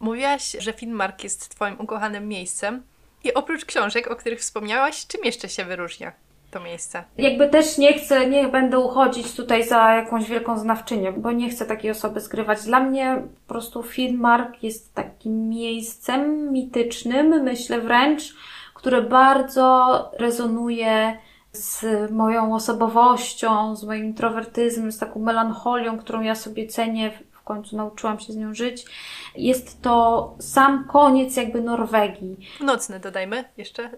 Mówiłaś, 0.00 0.56
że 0.58 0.72
Finnmark 0.72 1.24
jest 1.24 1.48
Twoim 1.48 1.80
ukochanym 1.80 2.28
miejscem 2.28 2.82
i 3.24 3.34
oprócz 3.34 3.64
książek, 3.64 4.10
o 4.10 4.16
których 4.16 4.40
wspomniałaś, 4.40 5.06
czym 5.06 5.24
jeszcze 5.24 5.48
się 5.48 5.64
wyróżnia 5.64 6.12
to 6.50 6.60
miejsce? 6.60 7.04
Jakby 7.18 7.48
też 7.48 7.78
nie 7.78 7.92
chcę, 7.98 8.26
nie 8.26 8.48
będę 8.48 8.78
uchodzić 8.78 9.34
tutaj 9.34 9.68
za 9.68 9.94
jakąś 9.94 10.28
wielką 10.28 10.58
znawczynię, 10.58 11.12
bo 11.12 11.32
nie 11.32 11.50
chcę 11.50 11.66
takiej 11.66 11.90
osoby 11.90 12.20
skrywać. 12.20 12.64
Dla 12.64 12.80
mnie 12.80 13.22
po 13.46 13.54
prostu 13.54 13.82
Finnmark 13.82 14.62
jest 14.62 14.94
takim 14.94 15.48
miejscem 15.48 16.52
mitycznym, 16.52 17.42
myślę 17.42 17.80
wręcz, 17.80 18.34
które 18.74 19.02
bardzo 19.02 20.10
rezonuje 20.18 21.18
z 21.52 22.10
moją 22.10 22.54
osobowością, 22.54 23.76
z 23.76 23.84
moim 23.84 24.04
introwertyzmem, 24.04 24.92
z 24.92 24.98
taką 24.98 25.20
melancholią, 25.20 25.98
którą 25.98 26.20
ja 26.20 26.34
sobie 26.34 26.66
cenię, 26.66 27.10
w 27.30 27.42
końcu 27.42 27.76
nauczyłam 27.76 28.20
się 28.20 28.32
z 28.32 28.36
nią 28.36 28.54
żyć. 28.54 28.84
Jest 29.36 29.82
to 29.82 30.34
sam 30.38 30.84
koniec 30.88 31.36
jakby 31.36 31.62
Norwegii. 31.62 32.36
Nocny 32.60 33.00
dodajmy 33.00 33.44
jeszcze. 33.56 33.90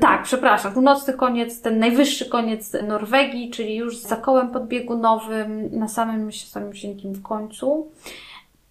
Tak, 0.00 0.22
przepraszam, 0.22 0.72
północny 0.72 1.14
koniec, 1.14 1.60
ten 1.60 1.78
najwyższy 1.78 2.26
koniec 2.26 2.72
Norwegii, 2.88 3.50
czyli 3.50 3.76
już 3.76 3.98
za 3.98 4.16
kołem 4.16 4.50
podbiegunowym, 4.50 5.78
na 5.78 5.88
samym, 5.88 6.32
samym 6.32 6.72
w 7.04 7.22
końcu. 7.22 7.92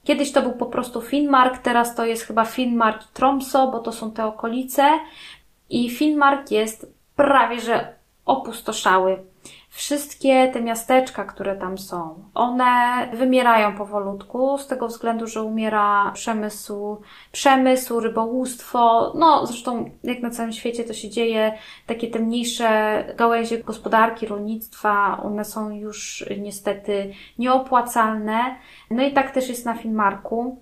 Kiedyś 0.03 0.31
to 0.31 0.41
był 0.41 0.51
po 0.51 0.65
prostu 0.65 1.01
Finnmark, 1.01 1.57
teraz 1.57 1.95
to 1.95 2.05
jest 2.05 2.23
chyba 2.23 2.45
Finnmark 2.45 3.03
i 3.03 3.13
Tromso, 3.13 3.67
bo 3.67 3.79
to 3.79 3.91
są 3.91 4.11
te 4.11 4.25
okolice. 4.25 4.83
I 5.69 5.89
Finnmark 5.89 6.51
jest 6.51 6.93
prawie 7.15 7.61
że 7.61 7.96
opustoszały. 8.27 9.17
Wszystkie 9.69 10.51
te 10.53 10.61
miasteczka, 10.61 11.25
które 11.25 11.55
tam 11.55 11.77
są, 11.77 12.23
one 12.33 12.65
wymierają 13.13 13.77
powolutku 13.77 14.57
z 14.57 14.67
tego 14.67 14.87
względu, 14.87 15.27
że 15.27 15.43
umiera 15.43 16.11
przemysł, 16.13 17.01
przemysł, 17.31 17.99
rybołówstwo. 17.99 19.13
No, 19.15 19.45
zresztą 19.45 19.89
jak 20.03 20.19
na 20.19 20.29
całym 20.29 20.53
świecie 20.53 20.83
to 20.83 20.93
się 20.93 21.09
dzieje, 21.09 21.53
takie 21.85 22.07
te 22.07 22.19
mniejsze 22.19 23.03
gałęzie 23.17 23.63
gospodarki, 23.63 24.27
rolnictwa, 24.27 25.21
one 25.23 25.45
są 25.45 25.69
już 25.69 26.25
niestety 26.39 27.13
nieopłacalne. 27.39 28.55
No 28.91 29.03
i 29.03 29.13
tak 29.13 29.31
też 29.31 29.49
jest 29.49 29.65
na 29.65 29.73
Finnmarku. 29.73 30.61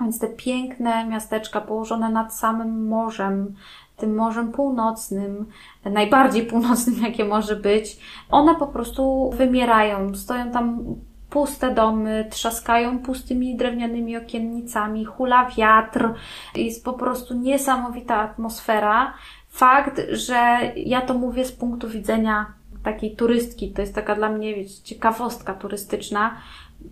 Więc 0.00 0.18
te 0.18 0.28
piękne 0.28 1.06
miasteczka 1.06 1.60
położone 1.60 2.08
nad 2.08 2.34
samym 2.34 2.86
morzem, 2.88 3.54
tym 3.98 4.14
Morzem 4.16 4.52
Północnym, 4.52 5.46
najbardziej 5.84 6.46
północnym, 6.46 7.02
jakie 7.06 7.24
może 7.24 7.56
być, 7.56 7.98
one 8.30 8.54
po 8.54 8.66
prostu 8.66 9.30
wymierają. 9.36 10.14
Stoją 10.14 10.50
tam 10.50 10.84
puste 11.30 11.74
domy, 11.74 12.28
trzaskają 12.30 12.98
pustymi 12.98 13.56
drewnianymi 13.56 14.16
okiennicami, 14.16 15.04
hula 15.04 15.50
wiatr, 15.56 16.14
jest 16.54 16.84
po 16.84 16.92
prostu 16.92 17.34
niesamowita 17.34 18.16
atmosfera. 18.16 19.14
Fakt, 19.48 20.00
że 20.12 20.58
ja 20.76 21.00
to 21.00 21.14
mówię 21.14 21.44
z 21.44 21.52
punktu 21.52 21.88
widzenia 21.88 22.46
takiej 22.82 23.16
turystki, 23.16 23.72
to 23.72 23.80
jest 23.80 23.94
taka 23.94 24.14
dla 24.14 24.28
mnie 24.28 24.54
wiecie, 24.54 24.82
ciekawostka 24.82 25.54
turystyczna, 25.54 26.36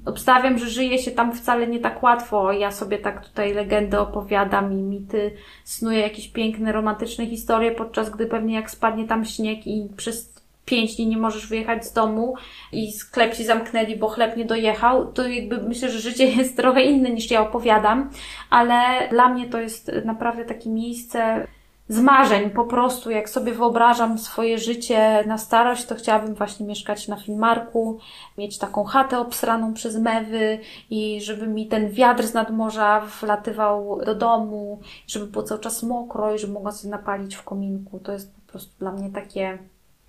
Obstawiam, 0.04 0.58
że 0.58 0.70
żyje 0.70 0.98
się 0.98 1.10
tam 1.10 1.32
wcale 1.32 1.66
nie 1.66 1.80
tak 1.80 2.02
łatwo. 2.02 2.52
Ja 2.52 2.70
sobie 2.70 2.98
tak 2.98 3.28
tutaj 3.28 3.54
legendy 3.54 3.98
opowiadam 3.98 4.72
i 4.72 4.82
mity, 4.82 5.30
snuję 5.64 6.00
jakieś 6.00 6.28
piękne, 6.28 6.72
romantyczne 6.72 7.26
historie, 7.26 7.72
podczas 7.72 8.10
gdy 8.10 8.26
pewnie 8.26 8.54
jak 8.54 8.70
spadnie 8.70 9.06
tam 9.06 9.24
śnieg 9.24 9.66
i 9.66 9.88
przez 9.96 10.36
pięć 10.64 10.96
dni 10.96 11.06
nie 11.06 11.16
możesz 11.16 11.46
wyjechać 11.46 11.86
z 11.86 11.92
domu 11.92 12.34
i 12.72 12.92
sklep 12.92 13.34
ci 13.36 13.44
zamknęli, 13.44 13.96
bo 13.96 14.08
chleb 14.08 14.36
nie 14.36 14.44
dojechał, 14.44 15.12
to 15.12 15.28
jakby 15.28 15.62
myślę, 15.62 15.90
że 15.90 15.98
życie 15.98 16.26
jest 16.36 16.56
trochę 16.56 16.82
inne 16.82 17.10
niż 17.10 17.30
ja 17.30 17.40
opowiadam, 17.40 18.10
ale 18.50 19.08
dla 19.10 19.28
mnie 19.28 19.46
to 19.46 19.60
jest 19.60 19.92
naprawdę 20.04 20.44
takie 20.44 20.70
miejsce, 20.70 21.46
z 21.88 22.00
marzeń 22.00 22.50
po 22.50 22.64
prostu, 22.64 23.10
jak 23.10 23.28
sobie 23.28 23.52
wyobrażam 23.52 24.18
swoje 24.18 24.58
życie 24.58 25.24
na 25.26 25.38
starość, 25.38 25.86
to 25.86 25.94
chciałabym 25.94 26.34
właśnie 26.34 26.66
mieszkać 26.66 27.08
na 27.08 27.16
Finmarku, 27.16 27.98
mieć 28.38 28.58
taką 28.58 28.84
chatę 28.84 29.18
obsraną 29.18 29.74
przez 29.74 29.96
mewy 29.96 30.58
i 30.90 31.20
żeby 31.20 31.46
mi 31.46 31.66
ten 31.66 31.90
wiatr 31.90 32.26
z 32.26 32.34
nadmorza 32.34 33.00
wlatywał 33.20 34.00
do 34.04 34.14
domu, 34.14 34.80
żeby 35.06 35.26
było 35.26 35.44
cały 35.44 35.60
czas 35.60 35.82
mokro 35.82 36.34
i 36.34 36.38
żeby 36.38 36.52
mogła 36.52 36.72
sobie 36.72 36.90
napalić 36.90 37.34
w 37.34 37.42
kominku. 37.42 37.98
To 37.98 38.12
jest 38.12 38.34
po 38.34 38.50
prostu 38.50 38.72
dla 38.78 38.92
mnie 38.92 39.10
takie 39.10 39.58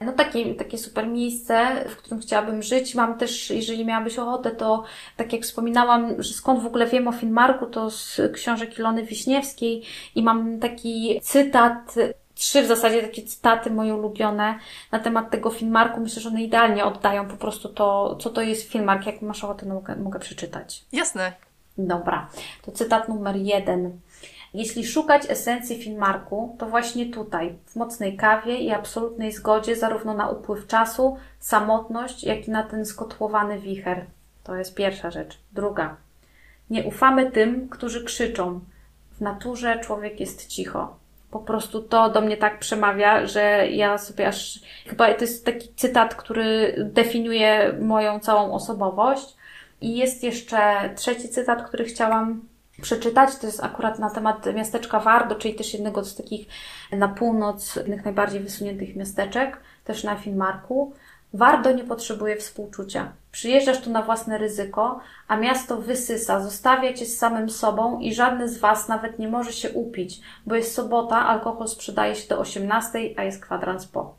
no 0.01 0.11
takie, 0.13 0.55
takie 0.55 0.77
super 0.77 1.07
miejsce, 1.07 1.85
w 1.89 1.95
którym 1.95 2.19
chciałabym 2.19 2.63
żyć. 2.63 2.95
Mam 2.95 3.17
też, 3.17 3.49
jeżeli 3.49 3.85
miałabyś 3.85 4.19
ochotę, 4.19 4.51
to 4.51 4.83
tak 5.17 5.33
jak 5.33 5.41
wspominałam, 5.41 6.23
że 6.23 6.33
skąd 6.33 6.63
w 6.63 6.65
ogóle 6.65 6.87
wiem 6.87 7.07
o 7.07 7.11
Finmarku, 7.11 7.65
to 7.65 7.91
z 7.91 8.21
książek 8.33 8.79
Ilony 8.79 9.03
Wiśniewskiej 9.03 9.83
i 10.15 10.23
mam 10.23 10.59
taki 10.59 11.19
cytat, 11.23 11.95
trzy 12.35 12.63
w 12.63 12.67
zasadzie 12.67 13.01
takie 13.01 13.23
cytaty 13.23 13.71
moje 13.71 13.95
ulubione 13.95 14.59
na 14.91 14.99
temat 14.99 15.31
tego 15.31 15.49
Finmarku. 15.49 15.99
Myślę, 15.99 16.21
że 16.21 16.29
one 16.29 16.43
idealnie 16.43 16.85
oddają 16.85 17.27
po 17.27 17.37
prostu 17.37 17.69
to, 17.69 18.17
co 18.21 18.29
to 18.29 18.41
jest 18.41 18.71
Finmark. 18.71 19.05
Jak 19.05 19.21
masz 19.21 19.43
ochotę, 19.43 19.65
no 19.65 19.75
mogę, 19.75 19.95
mogę 19.95 20.19
przeczytać. 20.19 20.85
Jasne. 20.91 21.33
Dobra. 21.77 22.29
To 22.61 22.71
cytat 22.71 23.09
numer 23.09 23.35
jeden. 23.35 23.99
Jeśli 24.57 24.87
szukać 24.87 25.29
esencji 25.29 25.83
Finmarku, 25.83 26.55
to 26.59 26.65
właśnie 26.65 27.05
tutaj, 27.05 27.55
w 27.65 27.75
mocnej 27.75 28.17
kawie 28.17 28.57
i 28.57 28.71
absolutnej 28.71 29.31
zgodzie 29.31 29.75
zarówno 29.75 30.13
na 30.13 30.29
upływ 30.29 30.67
czasu, 30.67 31.17
samotność, 31.39 32.23
jak 32.23 32.47
i 32.47 32.51
na 32.51 32.63
ten 32.63 32.85
skotłowany 32.85 33.59
wicher. 33.59 34.05
To 34.43 34.55
jest 34.55 34.75
pierwsza 34.75 35.11
rzecz. 35.11 35.39
Druga. 35.53 35.95
Nie 36.69 36.83
ufamy 36.83 37.31
tym, 37.31 37.69
którzy 37.69 38.03
krzyczą. 38.03 38.59
W 39.11 39.21
naturze 39.21 39.79
człowiek 39.79 40.19
jest 40.19 40.47
cicho. 40.47 40.97
Po 41.31 41.39
prostu 41.39 41.81
to 41.81 42.09
do 42.09 42.21
mnie 42.21 42.37
tak 42.37 42.59
przemawia, 42.59 43.25
że 43.25 43.67
ja 43.67 43.97
sobie 43.97 44.27
aż. 44.27 44.59
Chyba 44.87 45.13
to 45.13 45.21
jest 45.21 45.45
taki 45.45 45.73
cytat, 45.75 46.15
który 46.15 46.75
definiuje 46.93 47.73
moją 47.81 48.19
całą 48.19 48.53
osobowość. 48.53 49.35
I 49.81 49.97
jest 49.97 50.23
jeszcze 50.23 50.89
trzeci 50.95 51.29
cytat, 51.29 51.67
który 51.67 51.85
chciałam 51.85 52.41
przeczytać. 52.81 53.35
To 53.35 53.47
jest 53.47 53.63
akurat 53.63 53.99
na 53.99 54.09
temat 54.09 54.45
miasteczka 54.55 54.99
Wardo, 54.99 55.35
czyli 55.35 55.55
też 55.55 55.73
jednego 55.73 56.03
z 56.03 56.15
takich 56.15 56.47
na 56.91 57.07
północ, 57.07 57.75
jednych 57.75 58.05
najbardziej 58.05 58.39
wysuniętych 58.39 58.95
miasteczek, 58.95 59.57
też 59.83 60.03
na 60.03 60.15
Finmarku. 60.15 60.93
Wardo 61.33 61.71
nie 61.71 61.83
potrzebuje 61.83 62.35
współczucia. 62.35 63.11
Przyjeżdżasz 63.31 63.81
tu 63.81 63.89
na 63.89 64.01
własne 64.01 64.37
ryzyko, 64.37 64.99
a 65.27 65.37
miasto 65.37 65.77
wysysa, 65.77 66.39
zostawia 66.41 66.93
cię 66.93 67.05
z 67.05 67.17
samym 67.17 67.49
sobą 67.49 67.99
i 67.99 68.13
żadny 68.13 68.49
z 68.49 68.57
was 68.57 68.87
nawet 68.87 69.19
nie 69.19 69.27
może 69.27 69.53
się 69.53 69.69
upić, 69.71 70.21
bo 70.45 70.55
jest 70.55 70.73
sobota, 70.73 71.27
alkohol 71.27 71.67
sprzedaje 71.67 72.15
się 72.15 72.27
do 72.27 72.39
18, 72.39 72.99
a 73.17 73.23
jest 73.23 73.41
kwadrans 73.41 73.85
po. 73.85 74.15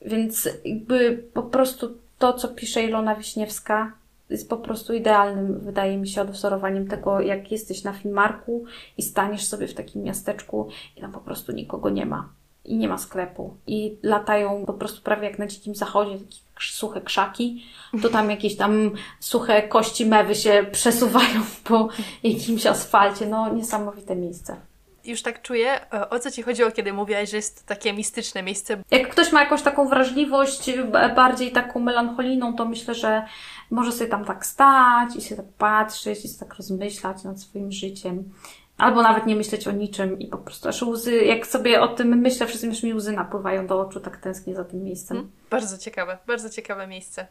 Więc 0.00 0.48
jakby 0.64 1.24
po 1.34 1.42
prostu 1.42 1.98
to, 2.18 2.32
co 2.32 2.48
pisze 2.48 2.82
Ilona 2.82 3.14
Wiśniewska, 3.14 3.92
jest 4.32 4.48
po 4.48 4.56
prostu 4.56 4.94
idealnym, 4.94 5.60
wydaje 5.60 5.98
mi 5.98 6.08
się, 6.08 6.22
odwzorowaniem 6.22 6.88
tego, 6.88 7.20
jak 7.20 7.52
jesteś 7.52 7.84
na 7.84 7.92
Finmarku 7.92 8.64
i 8.98 9.02
staniesz 9.02 9.44
sobie 9.44 9.68
w 9.68 9.74
takim 9.74 10.02
miasteczku 10.02 10.68
i 10.96 11.00
tam 11.00 11.12
po 11.12 11.20
prostu 11.20 11.52
nikogo 11.52 11.90
nie 11.90 12.06
ma. 12.06 12.28
I 12.64 12.76
nie 12.76 12.88
ma 12.88 12.98
sklepu. 12.98 13.56
I 13.66 13.98
latają 14.02 14.66
po 14.66 14.72
prostu 14.72 15.02
prawie 15.02 15.28
jak 15.28 15.38
na 15.38 15.46
dzikim 15.46 15.74
zachodzie, 15.74 16.18
takie 16.18 16.36
suche 16.60 17.00
krzaki. 17.00 17.64
To 18.02 18.08
tam 18.08 18.30
jakieś 18.30 18.56
tam 18.56 18.90
suche 19.20 19.62
kości 19.62 20.06
mewy 20.06 20.34
się 20.34 20.66
przesuwają 20.72 21.40
po 21.64 21.88
jakimś 22.22 22.66
asfalcie. 22.66 23.26
No, 23.26 23.54
niesamowite 23.54 24.16
miejsce 24.16 24.56
już 25.04 25.22
tak 25.22 25.42
czuję, 25.42 25.92
e, 25.92 26.10
o 26.10 26.18
co 26.18 26.30
Ci 26.30 26.42
chodziło, 26.42 26.70
kiedy 26.70 26.92
mówiłaś, 26.92 27.30
że 27.30 27.36
jest 27.36 27.62
to 27.62 27.74
takie 27.74 27.92
mistyczne 27.92 28.42
miejsce. 28.42 28.76
Jak 28.90 29.08
ktoś 29.08 29.32
ma 29.32 29.40
jakąś 29.40 29.62
taką 29.62 29.88
wrażliwość, 29.88 30.70
bardziej 31.16 31.52
taką 31.52 31.80
melancholijną, 31.80 32.56
to 32.56 32.64
myślę, 32.64 32.94
że 32.94 33.26
może 33.72 33.92
sobie 33.92 34.10
tam 34.10 34.24
tak 34.24 34.46
stać 34.46 35.16
i 35.16 35.20
się 35.20 35.36
tak 35.36 35.46
patrzeć 35.58 36.24
i 36.24 36.28
się 36.28 36.38
tak 36.38 36.54
rozmyślać 36.54 37.24
nad 37.24 37.40
swoim 37.40 37.72
życiem. 37.72 38.32
Albo 38.78 39.02
nawet 39.02 39.26
nie 39.26 39.36
myśleć 39.36 39.68
o 39.68 39.70
niczym 39.70 40.18
i 40.18 40.26
po 40.26 40.38
prostu 40.38 40.68
aż 40.68 40.82
łzy, 40.82 41.16
jak 41.16 41.46
sobie 41.46 41.80
o 41.80 41.88
tym 41.88 42.08
myślę, 42.08 42.46
wszyscy 42.46 42.66
już 42.66 42.82
mi 42.82 42.94
łzy 42.94 43.12
napływają 43.12 43.66
do 43.66 43.80
oczu, 43.80 44.00
tak 44.00 44.16
tęsknię 44.16 44.54
za 44.54 44.64
tym 44.64 44.84
miejscem. 44.84 45.16
Hmm, 45.16 45.32
bardzo 45.50 45.78
ciekawe, 45.78 46.18
bardzo 46.26 46.50
ciekawe 46.50 46.86
miejsce. 46.86 47.26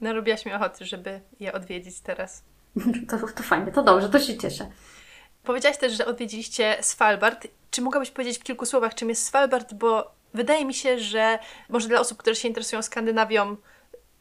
Narobiłaś 0.00 0.46
mi 0.46 0.52
ochoty, 0.52 0.84
żeby 0.84 1.20
je 1.40 1.52
odwiedzić 1.52 2.00
teraz. 2.00 2.42
to, 3.08 3.18
to 3.18 3.42
fajnie, 3.42 3.72
to 3.72 3.82
dobrze, 3.82 4.08
to 4.08 4.18
się 4.18 4.38
cieszę. 4.38 4.66
Powiedziałaś 5.44 5.78
też, 5.78 5.92
że 5.92 6.06
odwiedziliście 6.06 6.76
Svalbard. 6.80 7.46
Czy 7.70 7.82
mogłabyś 7.82 8.10
powiedzieć 8.10 8.38
w 8.38 8.42
kilku 8.42 8.66
słowach, 8.66 8.94
czym 8.94 9.08
jest 9.08 9.26
Svalbard? 9.26 9.74
Bo 9.74 10.10
wydaje 10.34 10.64
mi 10.64 10.74
się, 10.74 10.98
że 10.98 11.38
może 11.68 11.88
dla 11.88 12.00
osób, 12.00 12.18
które 12.18 12.36
się 12.36 12.48
interesują 12.48 12.82
Skandynawią, 12.82 13.56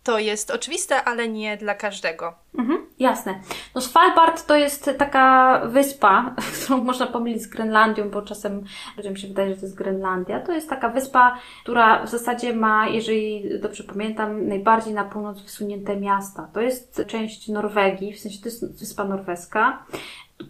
to 0.03 0.19
jest 0.19 0.51
oczywiste, 0.51 1.03
ale 1.03 1.29
nie 1.29 1.57
dla 1.57 1.75
każdego. 1.75 2.33
Mhm, 2.59 2.85
jasne. 2.99 3.39
No 3.75 3.81
Svalbard 3.81 4.45
to 4.45 4.55
jest 4.55 4.91
taka 4.97 5.59
wyspa, 5.65 6.35
którą 6.63 6.83
można 6.83 7.07
pomylić 7.07 7.41
z 7.41 7.47
Grenlandią, 7.47 8.09
bo 8.09 8.21
czasem 8.21 8.63
ludziom 8.97 9.17
się 9.17 9.27
wydaje, 9.27 9.49
że 9.49 9.55
to 9.55 9.65
jest 9.65 9.77
Grenlandia. 9.77 10.39
To 10.39 10.51
jest 10.51 10.69
taka 10.69 10.89
wyspa, 10.89 11.37
która 11.63 12.05
w 12.05 12.09
zasadzie 12.09 12.53
ma, 12.53 12.87
jeżeli 12.87 13.43
dobrze 13.59 13.83
pamiętam, 13.83 14.47
najbardziej 14.47 14.93
na 14.93 15.03
północ 15.03 15.41
wysunięte 15.41 15.95
miasta. 15.95 16.49
To 16.53 16.61
jest 16.61 17.03
część 17.07 17.47
Norwegii, 17.47 18.13
w 18.13 18.19
sensie 18.19 18.39
to 18.39 18.45
jest 18.45 18.79
wyspa 18.79 19.03
norweska 19.03 19.85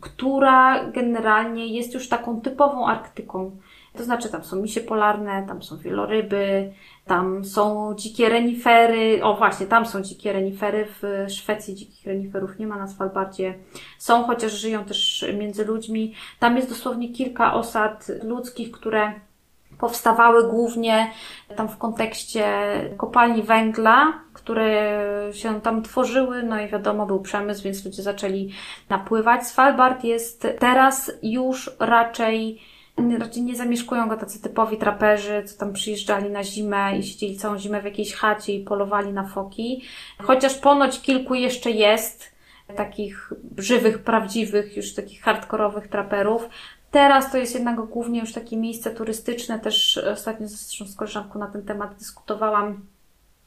która 0.02 0.86
generalnie 0.92 1.68
jest 1.68 1.94
już 1.94 2.10
taką 2.10 2.42
typową 2.42 2.88
Arktyką. 2.88 3.58
To 3.98 4.04
znaczy, 4.04 4.30
tam 4.30 4.44
są 4.44 4.56
misie 4.56 4.82
polarne, 4.82 5.46
tam 5.48 5.64
są 5.64 5.78
wieloryby, 5.78 6.74
tam 7.06 7.46
są 7.46 7.94
dzikie 7.96 8.30
renifery. 8.30 9.24
O 9.24 9.38
właśnie, 9.38 9.66
tam 9.66 9.86
są 9.86 10.02
dzikie 10.02 10.34
renifery. 10.34 10.88
W 11.02 11.26
Szwecji 11.32 11.76
dzikich 11.76 12.06
reniferów 12.06 12.60
nie 12.60 12.68
ma, 12.68 12.78
na 12.78 12.88
Svalbardzie 12.88 13.54
są, 13.98 14.24
chociaż 14.24 14.52
żyją 14.52 14.86
też 14.86 15.26
między 15.38 15.66
ludźmi. 15.66 16.14
Tam 16.40 16.56
jest 16.56 16.70
dosłownie 16.70 17.10
kilka 17.10 17.54
osad 17.54 18.08
ludzkich, 18.24 18.72
które 18.72 19.14
powstawały 19.80 20.50
głównie 20.50 21.12
tam 21.56 21.70
w 21.70 21.78
kontekście 21.78 22.46
kopalni 22.98 23.44
węgla, 23.44 24.14
które 24.34 25.00
się 25.34 25.62
tam 25.62 25.84
tworzyły, 25.84 26.44
no 26.44 26.62
i 26.62 26.68
wiadomo, 26.68 27.06
był 27.06 27.22
przemysł, 27.22 27.64
więc 27.64 27.86
ludzie 27.86 28.04
zaczęli 28.04 28.54
napływać. 28.90 29.48
Svalbard 29.48 30.04
jest 30.04 30.48
teraz 30.60 31.12
już 31.24 31.72
raczej 31.80 32.62
raczej 33.20 33.44
nie 33.44 33.56
zamieszkują 33.56 34.10
go 34.10 34.18
tacy 34.18 34.42
typowi 34.42 34.78
traperzy, 34.78 35.44
co 35.46 35.58
tam 35.58 35.74
przyjeżdżali 35.74 36.30
na 36.30 36.44
zimę 36.44 36.98
i 36.98 37.04
siedzieli 37.04 37.38
całą 37.38 37.58
zimę 37.58 37.82
w 37.82 37.86
jakiejś 37.86 38.14
chacie 38.14 38.54
i 38.54 38.64
polowali 38.64 39.14
na 39.14 39.28
foki. 39.28 39.84
Chociaż 40.22 40.56
ponoć 40.56 41.02
kilku 41.02 41.36
jeszcze 41.36 41.72
jest, 41.72 42.34
takich 42.76 43.34
żywych, 43.58 44.04
prawdziwych, 44.04 44.78
już 44.78 44.94
takich 44.94 45.22
hardkorowych 45.22 45.88
traperów. 45.88 46.50
Teraz 46.92 47.32
to 47.32 47.38
jest 47.38 47.56
jednak 47.56 47.76
głównie 47.76 48.20
już 48.20 48.34
takie 48.34 48.58
miejsce 48.58 48.92
turystyczne. 48.92 49.60
Też 49.60 49.98
ostatnio 49.98 50.48
z 50.48 50.96
koleżanką 50.96 51.40
na 51.40 51.48
ten 51.48 51.66
temat 51.66 51.96
dyskutowałam, 51.96 52.86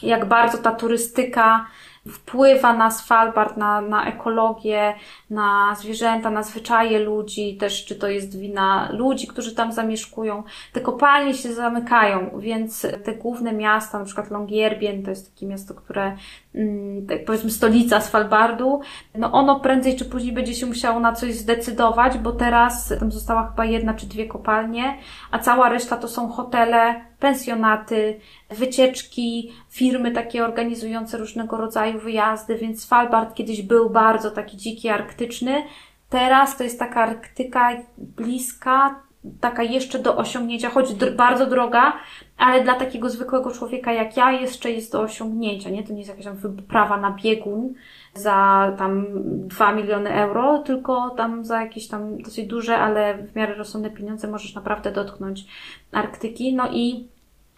jak 0.03 0.29
bardzo 0.29 0.59
ta 0.59 0.73
turystyka 0.73 1.67
wpływa 2.13 2.73
na 2.73 2.91
Svalbard, 2.91 3.57
na, 3.57 3.81
na 3.81 4.07
ekologię, 4.07 4.95
na 5.31 5.77
zwierzęta, 5.81 6.31
na 6.31 6.43
zwyczaje 6.43 6.99
ludzi, 6.99 7.57
też 7.57 7.85
czy 7.85 7.97
to 7.97 8.09
jest 8.09 8.39
wina 8.39 8.89
ludzi, 8.93 9.27
którzy 9.27 9.55
tam 9.55 9.73
zamieszkują. 9.73 10.43
Te 10.73 10.81
kopalnie 10.81 11.35
się 11.35 11.55
zamykają, 11.55 12.31
więc 12.39 12.87
te 13.05 13.15
główne 13.15 13.53
miasta, 13.53 13.99
na 13.99 14.05
przykład 14.05 14.31
Longyearbyen, 14.31 15.03
to 15.03 15.11
jest 15.11 15.35
takie 15.35 15.47
miasto, 15.47 15.75
które, 15.75 16.17
mm, 16.55 17.07
tak 17.07 17.25
powiedzmy 17.25 17.51
stolica 17.51 18.01
Svalbardu, 18.01 18.81
no 19.15 19.33
ono 19.33 19.61
prędzej 19.61 19.97
czy 19.97 20.05
później 20.05 20.33
będzie 20.33 20.55
się 20.55 20.67
musiało 20.67 21.01
na 21.01 21.13
coś 21.13 21.35
zdecydować, 21.35 22.19
bo 22.19 22.33
teraz 22.33 22.95
tam 23.01 23.13
została 23.13 23.49
chyba 23.51 23.65
jedna 23.65 23.95
czy 23.95 24.07
dwie 24.07 24.27
kopalnie, 24.27 24.99
a 25.31 25.39
cała 25.39 25.69
reszta 25.69 25.97
to 25.97 26.09
są 26.09 26.29
hotele, 26.29 27.07
pensjonaty, 27.21 28.21
wycieczki, 28.51 29.53
firmy 29.71 30.11
takie 30.11 30.45
organizujące 30.45 31.19
różnego 31.19 31.57
rodzaju 31.57 31.96
wyjazdy, 31.99 32.59
więc 32.59 32.85
Svalbard 32.85 33.35
kiedyś 33.35 33.63
był 33.63 33.91
bardzo 33.91 34.31
taki 34.31 34.57
dziki, 34.57 34.89
arktyczny. 34.89 35.63
Teraz 36.09 36.57
to 36.57 36.65
jest 36.65 36.79
taka 36.79 37.03
Arktyka 37.03 37.71
bliska, 37.99 39.07
taka 39.41 39.63
jeszcze 39.63 39.99
do 39.99 40.17
osiągnięcia, 40.17 40.71
choć 40.71 40.95
bardzo 40.95 41.47
droga, 41.47 41.93
ale 42.39 42.65
dla 42.65 42.75
takiego 42.75 43.11
zwykłego 43.11 43.51
człowieka 43.51 43.93
jak 43.93 44.17
ja 44.17 44.33
jeszcze 44.33 44.71
jest 44.71 44.93
do 44.93 45.01
osiągnięcia, 45.01 45.71
nie? 45.71 45.83
To 45.83 45.93
nie 45.93 45.99
jest 45.99 46.11
jakaś 46.11 46.25
tam 46.25 46.37
wyprawa 46.37 46.97
na 46.97 47.11
biegun 47.11 47.75
za 48.15 48.73
tam 48.79 49.07
2 49.49 49.73
miliony 49.73 50.15
euro, 50.15 50.59
tylko 50.59 51.11
tam 51.11 51.45
za 51.45 51.61
jakieś 51.61 51.89
tam 51.89 52.19
dosyć 52.23 52.47
duże, 52.47 52.79
ale 52.79 53.15
w 53.15 53.37
miarę 53.37 53.55
rozsądne 53.55 53.91
pieniądze 53.91 54.29
możesz 54.29 54.55
naprawdę 54.55 54.93
dotknąć 54.93 55.45
Arktyki. 55.93 56.55
No 56.55 56.69
i 56.73 57.09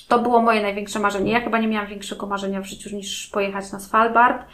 to 0.08 0.18
było 0.18 0.42
moje 0.42 0.62
największe 0.62 0.98
marzenie. 0.98 1.32
Ja 1.32 1.40
chyba 1.40 1.58
nie 1.58 1.68
miałam 1.68 1.88
większego 1.88 2.26
marzenia 2.26 2.60
w 2.60 2.66
życiu 2.66 2.96
niż 2.96 3.26
pojechać 3.26 3.72
na 3.72 3.80
Svalbard. 3.80 4.46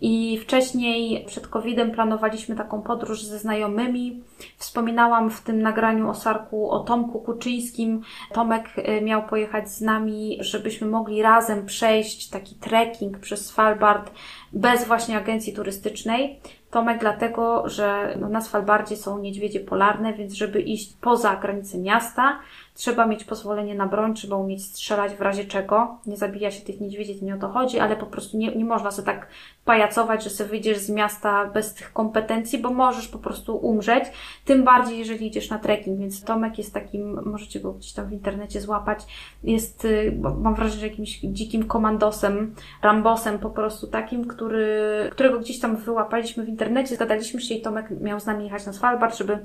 I 0.00 0.38
wcześniej 0.42 1.24
przed 1.26 1.46
COVID-em 1.46 1.90
planowaliśmy 1.90 2.56
taką 2.56 2.82
podróż 2.82 3.22
ze 3.22 3.38
znajomymi. 3.38 4.22
Wspominałam 4.56 5.30
w 5.30 5.40
tym 5.40 5.62
nagraniu 5.62 6.10
o 6.10 6.14
Sarku 6.14 6.70
o 6.70 6.80
Tomku 6.80 7.20
Kuczyńskim. 7.20 8.02
Tomek 8.32 8.64
y, 8.78 9.00
miał 9.00 9.22
pojechać 9.22 9.70
z 9.70 9.80
nami, 9.80 10.38
żebyśmy 10.40 10.86
mogli 10.86 11.22
razem 11.22 11.66
przejść 11.66 12.28
taki 12.28 12.54
trekking 12.54 13.18
przez 13.18 13.46
Svalbard 13.46 14.10
bez 14.52 14.86
właśnie 14.86 15.16
agencji 15.16 15.52
turystycznej. 15.52 16.40
Tomek 16.70 17.00
dlatego, 17.00 17.68
że 17.68 18.16
no, 18.20 18.28
na 18.28 18.40
Svalbardzie 18.40 18.96
są 18.96 19.18
niedźwiedzie 19.18 19.60
polarne, 19.60 20.14
więc 20.14 20.32
żeby 20.32 20.60
iść 20.60 20.96
poza 21.00 21.36
granice 21.36 21.78
miasta, 21.78 22.38
Trzeba 22.78 23.06
mieć 23.06 23.24
pozwolenie 23.24 23.74
na 23.74 23.86
broń, 23.86 24.14
trzeba 24.14 24.36
umieć 24.36 24.64
strzelać 24.64 25.12
w 25.14 25.20
razie 25.20 25.44
czego. 25.44 25.98
Nie 26.06 26.16
zabija 26.16 26.50
się 26.50 26.64
tych 26.64 26.80
niedźwiedzi, 26.80 27.24
nie 27.24 27.34
o 27.34 27.38
to 27.38 27.48
chodzi, 27.48 27.78
ale 27.78 27.96
po 27.96 28.06
prostu 28.06 28.38
nie, 28.38 28.56
nie 28.56 28.64
można 28.64 28.90
sobie 28.90 29.06
tak 29.06 29.28
pajacować, 29.64 30.24
że 30.24 30.30
sobie 30.30 30.50
wyjdziesz 30.50 30.78
z 30.78 30.90
miasta 30.90 31.46
bez 31.46 31.74
tych 31.74 31.92
kompetencji, 31.92 32.58
bo 32.58 32.70
możesz 32.70 33.08
po 33.08 33.18
prostu 33.18 33.56
umrzeć. 33.56 34.04
Tym 34.44 34.64
bardziej, 34.64 34.98
jeżeli 34.98 35.26
idziesz 35.26 35.50
na 35.50 35.58
trekking. 35.58 36.00
Więc 36.00 36.24
Tomek 36.24 36.58
jest 36.58 36.74
takim, 36.74 37.20
możecie 37.24 37.60
go 37.60 37.72
gdzieś 37.72 37.92
tam 37.92 38.06
w 38.06 38.12
internecie 38.12 38.60
złapać, 38.60 38.98
jest, 39.42 39.84
y, 39.84 40.18
mam 40.40 40.54
wrażenie, 40.54 40.80
że 40.80 40.88
jakimś 40.88 41.20
dzikim 41.20 41.64
komandosem, 41.64 42.54
rambosem 42.82 43.38
po 43.38 43.50
prostu 43.50 43.86
takim, 43.86 44.24
który, 44.24 45.08
którego 45.12 45.38
gdzieś 45.38 45.60
tam 45.60 45.76
wyłapaliśmy 45.76 46.44
w 46.44 46.48
internecie, 46.48 46.57
zgadaliśmy 46.84 47.40
się 47.40 47.54
i 47.54 47.62
Tomek 47.62 47.86
miał 48.00 48.20
z 48.20 48.26
nami 48.26 48.44
jechać 48.44 48.66
na 48.66 48.72
Svalbard, 48.72 49.18
żeby 49.18 49.38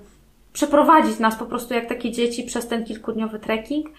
przeprowadzić 0.53 1.19
nas 1.19 1.35
po 1.35 1.45
prostu 1.45 1.73
jak 1.73 1.89
takie 1.89 2.11
dzieci 2.11 2.43
przez 2.43 2.67
ten 2.67 2.85
kilkudniowy 2.85 3.39
trekking. 3.39 3.89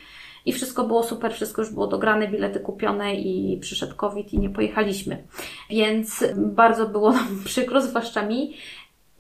I 0.47 0.53
wszystko 0.53 0.85
było 0.85 1.03
super, 1.03 1.33
wszystko 1.33 1.63
już 1.63 1.71
było 1.71 1.87
dograne, 1.87 2.29
bilety 2.29 2.61
kupione 2.61 3.15
i 3.15 3.59
przyszedł 3.61 3.97
COVID 3.97 4.33
i 4.33 4.39
nie 4.39 4.51
pojechaliśmy. 4.51 5.23
Więc 5.71 6.25
bardzo 6.37 6.89
było 6.89 7.13
nam 7.13 7.41
przykro, 7.45 7.83
zwłaszcza 7.83 8.27
mi. 8.27 8.57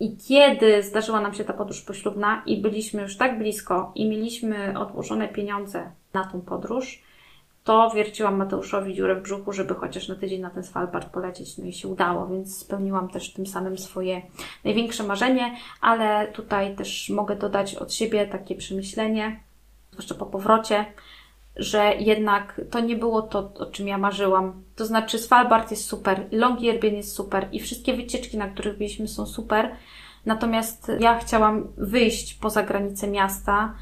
I 0.00 0.16
kiedy 0.16 0.82
zdarzyła 0.82 1.20
nam 1.20 1.34
się 1.34 1.44
ta 1.44 1.52
podróż 1.52 1.82
poślubna 1.82 2.42
i 2.46 2.62
byliśmy 2.62 3.02
już 3.02 3.16
tak 3.16 3.38
blisko 3.38 3.92
i 3.94 4.08
mieliśmy 4.08 4.78
odłożone 4.78 5.28
pieniądze 5.28 5.90
na 6.12 6.24
tą 6.24 6.40
podróż, 6.40 7.02
to 7.64 7.90
wierciłam 7.90 8.36
Mateuszowi 8.36 8.94
dziurę 8.94 9.14
w 9.14 9.22
brzuchu, 9.22 9.52
żeby 9.52 9.74
chociaż 9.74 10.08
na 10.08 10.14
tydzień 10.14 10.40
na 10.40 10.50
ten 10.50 10.64
Svalbard 10.64 11.08
polecieć. 11.08 11.58
No 11.58 11.64
i 11.64 11.72
się 11.72 11.88
udało, 11.88 12.26
więc 12.26 12.58
spełniłam 12.58 13.08
też 13.08 13.32
tym 13.32 13.46
samym 13.46 13.78
swoje 13.78 14.22
największe 14.64 15.02
marzenie, 15.02 15.56
ale 15.80 16.28
tutaj 16.28 16.76
też 16.76 17.10
mogę 17.10 17.36
dodać 17.36 17.74
od 17.74 17.92
siebie 17.94 18.26
takie 18.26 18.54
przemyślenie, 18.54 19.40
zwłaszcza 19.92 20.14
po 20.14 20.26
powrocie, 20.26 20.84
że 21.56 21.94
jednak 21.98 22.60
to 22.70 22.80
nie 22.80 22.96
było 22.96 23.22
to, 23.22 23.52
o 23.58 23.66
czym 23.66 23.88
ja 23.88 23.98
marzyłam. 23.98 24.62
To 24.76 24.86
znaczy 24.86 25.18
Svalbard 25.18 25.70
jest 25.70 25.84
super, 25.84 26.26
Longyearbyen 26.32 26.94
jest 26.94 27.12
super 27.12 27.48
i 27.52 27.60
wszystkie 27.60 27.96
wycieczki, 27.96 28.38
na 28.38 28.48
których 28.48 28.78
byliśmy 28.78 29.08
są 29.08 29.26
super, 29.26 29.76
natomiast 30.26 30.92
ja 31.00 31.18
chciałam 31.18 31.68
wyjść 31.76 32.34
poza 32.34 32.62
granice 32.62 33.08
miasta, 33.08 33.74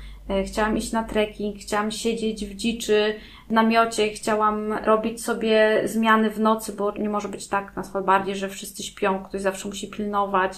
chciałam 0.46 0.76
iść 0.76 0.92
na 0.92 1.04
trekking, 1.04 1.56
chciałam 1.56 1.90
siedzieć 1.90 2.46
w 2.46 2.54
dziczy, 2.54 3.14
w 3.48 3.52
namiocie, 3.52 4.08
chciałam 4.08 4.72
robić 4.72 5.24
sobie 5.24 5.82
zmiany 5.84 6.30
w 6.30 6.40
nocy, 6.40 6.72
bo 6.72 6.92
nie 6.92 7.08
może 7.08 7.28
być 7.28 7.48
tak 7.48 7.76
na 7.76 7.84
Svalbardzie, 7.84 8.36
że 8.36 8.48
wszyscy 8.48 8.82
śpią, 8.82 9.24
ktoś 9.24 9.40
zawsze 9.40 9.68
musi 9.68 9.88
pilnować. 9.88 10.52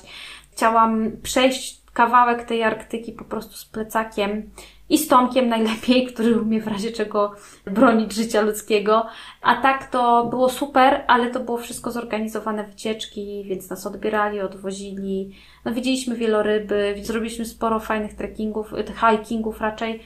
Chciałam 0.52 1.10
przejść 1.22 1.80
kawałek 1.92 2.44
tej 2.44 2.62
Arktyki 2.62 3.12
po 3.12 3.24
prostu 3.24 3.56
z 3.56 3.64
plecakiem 3.64 4.50
i 4.88 4.98
z 4.98 5.08
Tomkiem 5.08 5.48
najlepiej, 5.48 6.06
który 6.06 6.40
umie 6.40 6.60
w 6.60 6.66
razie 6.66 6.92
czego 6.92 7.32
bronić 7.64 8.12
życia 8.12 8.40
ludzkiego. 8.40 9.06
A 9.42 9.62
tak 9.62 9.90
to 9.90 10.26
było 10.26 10.48
super, 10.48 11.04
ale 11.06 11.30
to 11.30 11.40
było 11.40 11.58
wszystko 11.58 11.90
zorganizowane 11.90 12.64
wycieczki, 12.64 13.44
więc 13.48 13.70
nas 13.70 13.86
odbierali, 13.86 14.40
odwozili. 14.40 15.34
No 15.64 15.72
widzieliśmy 15.72 16.16
wieloryby, 16.16 16.94
zrobiliśmy 17.02 17.44
sporo 17.44 17.80
fajnych 17.80 18.14
trekkingów, 18.14 18.72
hikingów 19.00 19.60
raczej, 19.60 20.00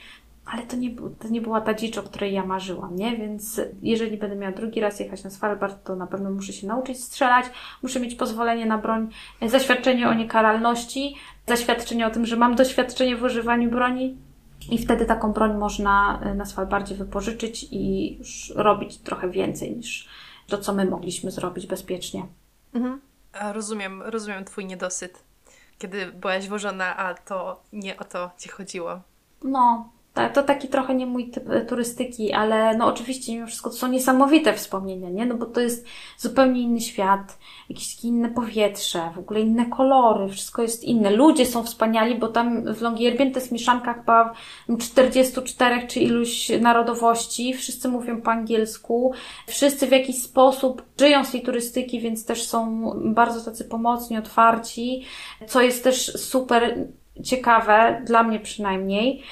ale 0.45 0.61
to 0.61 0.75
nie, 0.75 0.95
to 0.95 1.27
nie 1.29 1.41
była 1.41 1.61
ta 1.61 1.73
dzicz, 1.73 1.97
o 1.97 2.03
której 2.03 2.33
ja 2.33 2.45
marzyłam, 2.45 2.95
nie? 2.95 3.17
Więc 3.17 3.61
jeżeli 3.81 4.17
będę 4.17 4.35
miała 4.35 4.53
drugi 4.53 4.79
raz 4.79 4.99
jechać 4.99 5.23
na 5.23 5.29
Svalbard, 5.29 5.83
to 5.83 5.95
na 5.95 6.07
pewno 6.07 6.31
muszę 6.31 6.53
się 6.53 6.67
nauczyć 6.67 7.03
strzelać, 7.03 7.45
muszę 7.83 7.99
mieć 7.99 8.15
pozwolenie 8.15 8.65
na 8.65 8.77
broń, 8.77 9.09
zaświadczenie 9.41 10.09
o 10.09 10.13
niekaralności, 10.13 11.15
zaświadczenie 11.47 12.07
o 12.07 12.09
tym, 12.09 12.25
że 12.25 12.35
mam 12.35 12.55
doświadczenie 12.55 13.15
w 13.15 13.23
używaniu 13.23 13.71
broni, 13.71 14.17
i 14.71 14.77
wtedy 14.77 15.05
taką 15.05 15.33
broń 15.33 15.57
można 15.57 16.21
y, 16.31 16.35
na 16.35 16.45
Svalbardzie 16.45 16.95
wypożyczyć 16.95 17.67
i 17.71 18.15
już 18.17 18.53
robić 18.55 18.97
trochę 18.97 19.29
więcej 19.29 19.75
niż 19.75 20.09
to, 20.47 20.57
co 20.57 20.73
my 20.73 20.85
mogliśmy 20.85 21.31
zrobić 21.31 21.67
bezpiecznie. 21.67 22.25
Mhm. 22.73 23.01
Rozumiem, 23.53 24.01
rozumiem 24.01 24.45
Twój 24.45 24.65
niedosyt. 24.65 25.23
Kiedy 25.77 26.05
byłaś 26.05 26.49
wożona, 26.49 26.97
a 26.97 27.13
to 27.13 27.61
nie 27.73 27.97
o 27.97 28.03
to 28.03 28.31
Ci 28.37 28.49
chodziło. 28.49 29.01
No, 29.43 29.89
to 30.13 30.43
taki 30.43 30.67
trochę 30.67 30.95
nie 30.95 31.05
mój 31.05 31.29
typ 31.29 31.49
e, 31.49 31.61
turystyki, 31.61 32.33
ale 32.33 32.77
no 32.77 32.85
oczywiście 32.85 33.33
mimo 33.33 33.47
wszystko 33.47 33.69
to 33.69 33.75
są 33.75 33.87
niesamowite 33.87 34.53
wspomnienia, 34.53 35.09
nie? 35.09 35.25
No 35.25 35.35
bo 35.35 35.45
to 35.45 35.61
jest 35.61 35.85
zupełnie 36.17 36.61
inny 36.61 36.81
świat, 36.81 37.37
jakieś 37.69 38.03
inne 38.03 38.29
powietrze, 38.29 39.11
w 39.15 39.19
ogóle 39.19 39.39
inne 39.39 39.65
kolory, 39.65 40.29
wszystko 40.29 40.61
jest 40.61 40.83
inne. 40.83 41.11
Ludzie 41.11 41.45
są 41.45 41.63
wspaniali, 41.63 42.15
bo 42.15 42.27
tam 42.27 42.73
w 42.73 42.81
Longyearbyen 42.81 43.31
to 43.31 43.39
jest 43.39 43.51
mieszanka 43.51 43.93
chyba 43.93 44.33
44 44.79 45.87
czy 45.87 45.99
iluś 45.99 46.49
narodowości, 46.61 47.53
wszyscy 47.53 47.87
mówią 47.89 48.21
po 48.21 48.31
angielsku, 48.31 49.13
wszyscy 49.47 49.87
w 49.87 49.91
jakiś 49.91 50.21
sposób 50.21 50.83
żyją 50.99 51.25
z 51.25 51.31
tej 51.31 51.41
turystyki, 51.41 51.99
więc 51.99 52.25
też 52.25 52.43
są 52.43 52.91
bardzo 52.95 53.45
tacy 53.45 53.65
pomocni, 53.65 54.17
otwarci, 54.17 55.03
co 55.47 55.61
jest 55.61 55.83
też 55.83 56.13
super 56.13 56.87
ciekawe, 57.23 58.01
dla 58.05 58.23
mnie 58.23 58.39
przynajmniej, 58.39 59.23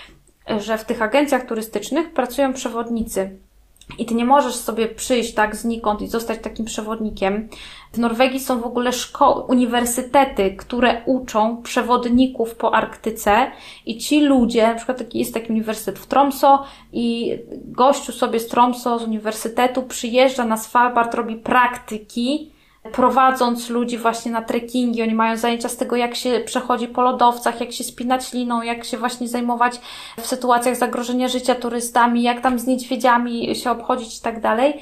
że 0.59 0.77
w 0.77 0.85
tych 0.85 1.01
agencjach 1.01 1.45
turystycznych 1.45 2.13
pracują 2.13 2.53
przewodnicy. 2.53 3.37
I 3.97 4.05
ty 4.05 4.15
nie 4.15 4.25
możesz 4.25 4.55
sobie 4.55 4.87
przyjść 4.87 5.33
tak 5.33 5.55
znikąd 5.55 6.01
i 6.01 6.07
zostać 6.07 6.39
takim 6.41 6.65
przewodnikiem. 6.65 7.49
W 7.93 7.97
Norwegii 7.97 8.39
są 8.39 8.61
w 8.61 8.65
ogóle 8.65 8.93
szkoły, 8.93 9.43
uniwersytety, 9.43 10.55
które 10.55 11.01
uczą 11.05 11.61
przewodników 11.61 12.55
po 12.55 12.75
Arktyce 12.75 13.51
i 13.85 13.97
ci 13.97 14.21
ludzie, 14.21 14.67
na 14.67 14.75
przykład 14.75 14.97
taki, 14.97 15.19
jest 15.19 15.33
taki 15.33 15.51
uniwersytet 15.51 15.99
w 15.99 16.07
Tromso 16.07 16.63
i 16.93 17.37
gościu 17.65 18.11
sobie 18.11 18.39
z 18.39 18.47
Tromso, 18.47 18.99
z 18.99 19.03
uniwersytetu 19.03 19.83
przyjeżdża 19.83 20.45
na 20.45 20.57
Svalbard, 20.57 21.13
robi 21.13 21.35
praktyki 21.35 22.51
prowadząc 22.91 23.69
ludzi 23.69 23.97
właśnie 23.97 24.31
na 24.31 24.41
trekkingi, 24.41 25.01
oni 25.01 25.15
mają 25.15 25.37
zajęcia 25.37 25.69
z 25.69 25.77
tego, 25.77 25.95
jak 25.95 26.15
się 26.15 26.41
przechodzi 26.45 26.87
po 26.87 27.01
lodowcach, 27.01 27.59
jak 27.59 27.71
się 27.71 27.83
spinać 27.83 28.33
liną, 28.33 28.61
jak 28.61 28.83
się 28.83 28.97
właśnie 28.97 29.27
zajmować 29.27 29.81
w 30.17 30.27
sytuacjach 30.27 30.75
zagrożenia 30.75 31.27
życia 31.27 31.55
turystami, 31.55 32.23
jak 32.23 32.41
tam 32.41 32.59
z 32.59 32.67
niedźwiedziami 32.67 33.55
się 33.55 33.71
obchodzić 33.71 34.17
i 34.17 34.21
tak 34.21 34.41
dalej. 34.41 34.73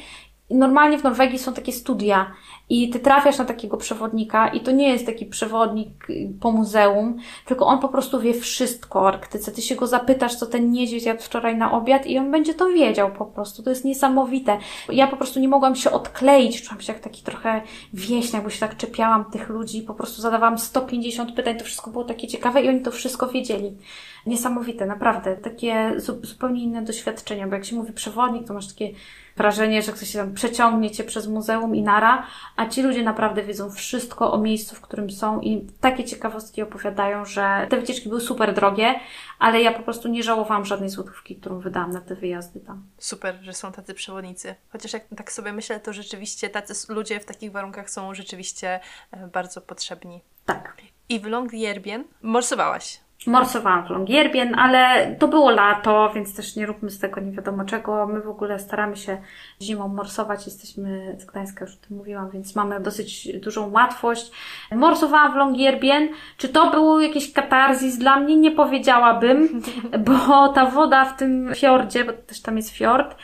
normalnie 0.50 0.98
w 0.98 1.04
Norwegii 1.04 1.40
są 1.40 1.54
takie 1.54 1.72
studia 1.72 2.32
i 2.70 2.90
ty 2.90 3.00
trafiasz 3.00 3.38
na 3.38 3.46
takiego 3.46 3.78
przewodnika 3.78 4.48
i 4.48 4.60
to 4.60 4.72
nie 4.72 4.90
jest 4.90 5.06
taki 5.06 5.26
przewodnik 5.26 6.10
y, 6.10 6.30
po 6.42 6.52
muzeum, 6.52 7.18
tylko 7.46 7.66
on 7.66 7.80
po 7.80 7.90
prostu 7.90 8.20
wie 8.20 8.34
wszystko 8.34 9.02
o 9.02 9.08
Arktyce. 9.08 9.52
Ty 9.52 9.62
się 9.62 9.76
go 9.76 9.88
zapytasz, 9.88 10.36
co 10.36 10.46
ten 10.46 10.72
niedźwiedź 10.72 11.06
jadł 11.06 11.22
wczoraj 11.22 11.58
na 11.58 11.72
obiad 11.72 12.08
i 12.08 12.18
on 12.18 12.32
będzie 12.32 12.54
to 12.54 12.68
wiedział 12.70 13.12
po 13.12 13.26
prostu. 13.26 13.64
To 13.64 13.70
jest 13.70 13.86
niesamowite. 13.86 14.58
Ja 14.90 15.08
po 15.08 15.18
prostu 15.18 15.40
nie 15.40 15.48
mogłam 15.48 15.76
się 15.76 15.92
odkleić, 15.92 16.62
czułam 16.62 16.82
się 16.82 16.94
jak 16.94 17.02
taki 17.02 17.24
trochę 17.24 17.62
wieśniak, 17.94 18.44
bo 18.44 18.50
się 18.50 18.60
tak 18.60 18.78
czepiałam 18.78 19.26
tych 19.26 19.50
ludzi, 19.50 19.82
po 19.82 19.94
prostu 19.94 20.22
zadawałam 20.22 20.58
150 20.58 21.36
pytań, 21.36 21.58
to 21.58 21.66
wszystko 21.66 21.92
było 21.92 22.04
takie 22.04 22.28
ciekawe 22.28 22.62
i 22.62 22.70
oni 22.70 22.82
to 22.82 22.92
wszystko 22.92 23.28
wiedzieli. 23.28 23.78
Niesamowite, 24.26 24.86
naprawdę. 24.86 25.38
Takie 25.38 25.96
zupełnie 26.22 26.64
inne 26.64 26.82
doświadczenia, 26.82 27.48
bo 27.48 27.54
jak 27.54 27.66
się 27.66 27.76
mówi 27.76 27.94
przewodnik, 27.94 28.48
to 28.48 28.54
masz 28.54 28.68
takie 28.68 28.92
wrażenie, 29.38 29.82
że 29.82 29.92
ktoś 29.92 30.10
się 30.10 30.20
tam 30.20 30.34
przeciągnie 30.34 30.92
cię 30.92 31.04
przez 31.04 31.28
muzeum 31.28 31.76
i 31.76 31.82
nara, 31.82 32.26
a 32.56 32.66
ci 32.66 32.82
ludzie 32.82 33.04
naprawdę 33.04 33.44
wiedzą 33.44 33.72
wszystko 33.72 34.34
o 34.34 34.38
miejscu, 34.38 34.76
w 34.76 34.82
którym 34.82 35.10
są 35.10 35.42
i 35.42 35.68
takie 35.82 36.04
ciekawostki 36.04 36.62
opowiadają, 36.62 37.26
że 37.26 37.68
te 37.70 37.80
wycieczki 37.80 38.10
były 38.10 38.22
super 38.22 38.54
drogie, 38.54 39.00
ale 39.40 39.62
ja 39.62 39.74
po 39.74 39.84
prostu 39.84 40.08
nie 40.08 40.24
żałowałam 40.24 40.66
żadnej 40.66 40.90
złotówki, 40.90 41.36
którą 41.36 41.60
wydałam 41.60 41.92
na 41.92 42.02
te 42.02 42.16
wyjazdy 42.16 42.60
tam. 42.60 42.84
Super, 42.98 43.38
że 43.42 43.54
są 43.54 43.72
tacy 43.72 43.94
przewodnicy. 43.94 44.56
Chociaż 44.70 44.94
jak 44.94 45.04
tak 45.18 45.32
sobie 45.32 45.54
myślę, 45.54 45.80
to 45.80 45.94
rzeczywiście 45.94 46.50
tacy 46.50 46.94
ludzie 46.94 47.20
w 47.20 47.26
takich 47.26 47.52
warunkach 47.52 47.90
są 47.90 48.14
rzeczywiście 48.14 48.80
e, 49.12 49.28
bardzo 49.28 49.62
potrzebni. 49.62 50.22
Tak. 50.46 50.78
I 51.10 51.20
w 51.20 51.26
Longyearbyen 51.26 52.04
morsowałaś. 52.22 53.05
Morsowałam 53.28 53.88
w 53.88 53.90
Longyearbyen, 53.90 54.56
ale 54.60 55.16
to 55.16 55.28
było 55.28 55.52
lato, 55.52 56.12
więc 56.16 56.36
też 56.36 56.56
nie 56.56 56.66
róbmy 56.66 56.90
z 56.90 57.00
tego 57.00 57.22
nie 57.22 57.32
wiadomo 57.32 57.66
czego. 57.66 58.08
My 58.08 58.22
w 58.22 58.30
ogóle 58.30 58.60
staramy 58.60 58.98
się 58.98 59.18
zimą 59.62 59.88
morsować. 59.88 60.46
Jesteśmy 60.46 61.16
z 61.20 61.26
Gdańska, 61.26 61.66
już 61.66 61.74
o 61.74 61.88
tym 61.88 61.98
mówiłam, 61.98 62.30
więc 62.30 62.56
mamy 62.56 62.80
dosyć 62.80 63.40
dużą 63.40 63.72
łatwość. 63.72 64.32
Morsowałam 64.72 65.34
w 65.34 65.36
Longyearbyen. 65.36 66.10
Czy 66.38 66.50
to 66.50 66.72
było 66.72 67.02
jakieś 67.02 67.34
katarzis 67.34 67.98
dla 67.98 68.20
mnie? 68.20 68.36
Nie 68.36 68.52
powiedziałabym, 68.52 69.62
bo 70.00 70.50
ta 70.50 70.66
woda 70.66 71.06
w 71.06 71.18
tym 71.18 71.52
fiordzie, 71.56 72.06
bo 72.06 72.14
też 72.14 72.42
tam 72.42 72.58
jest 72.58 72.70
fiord, 72.70 73.16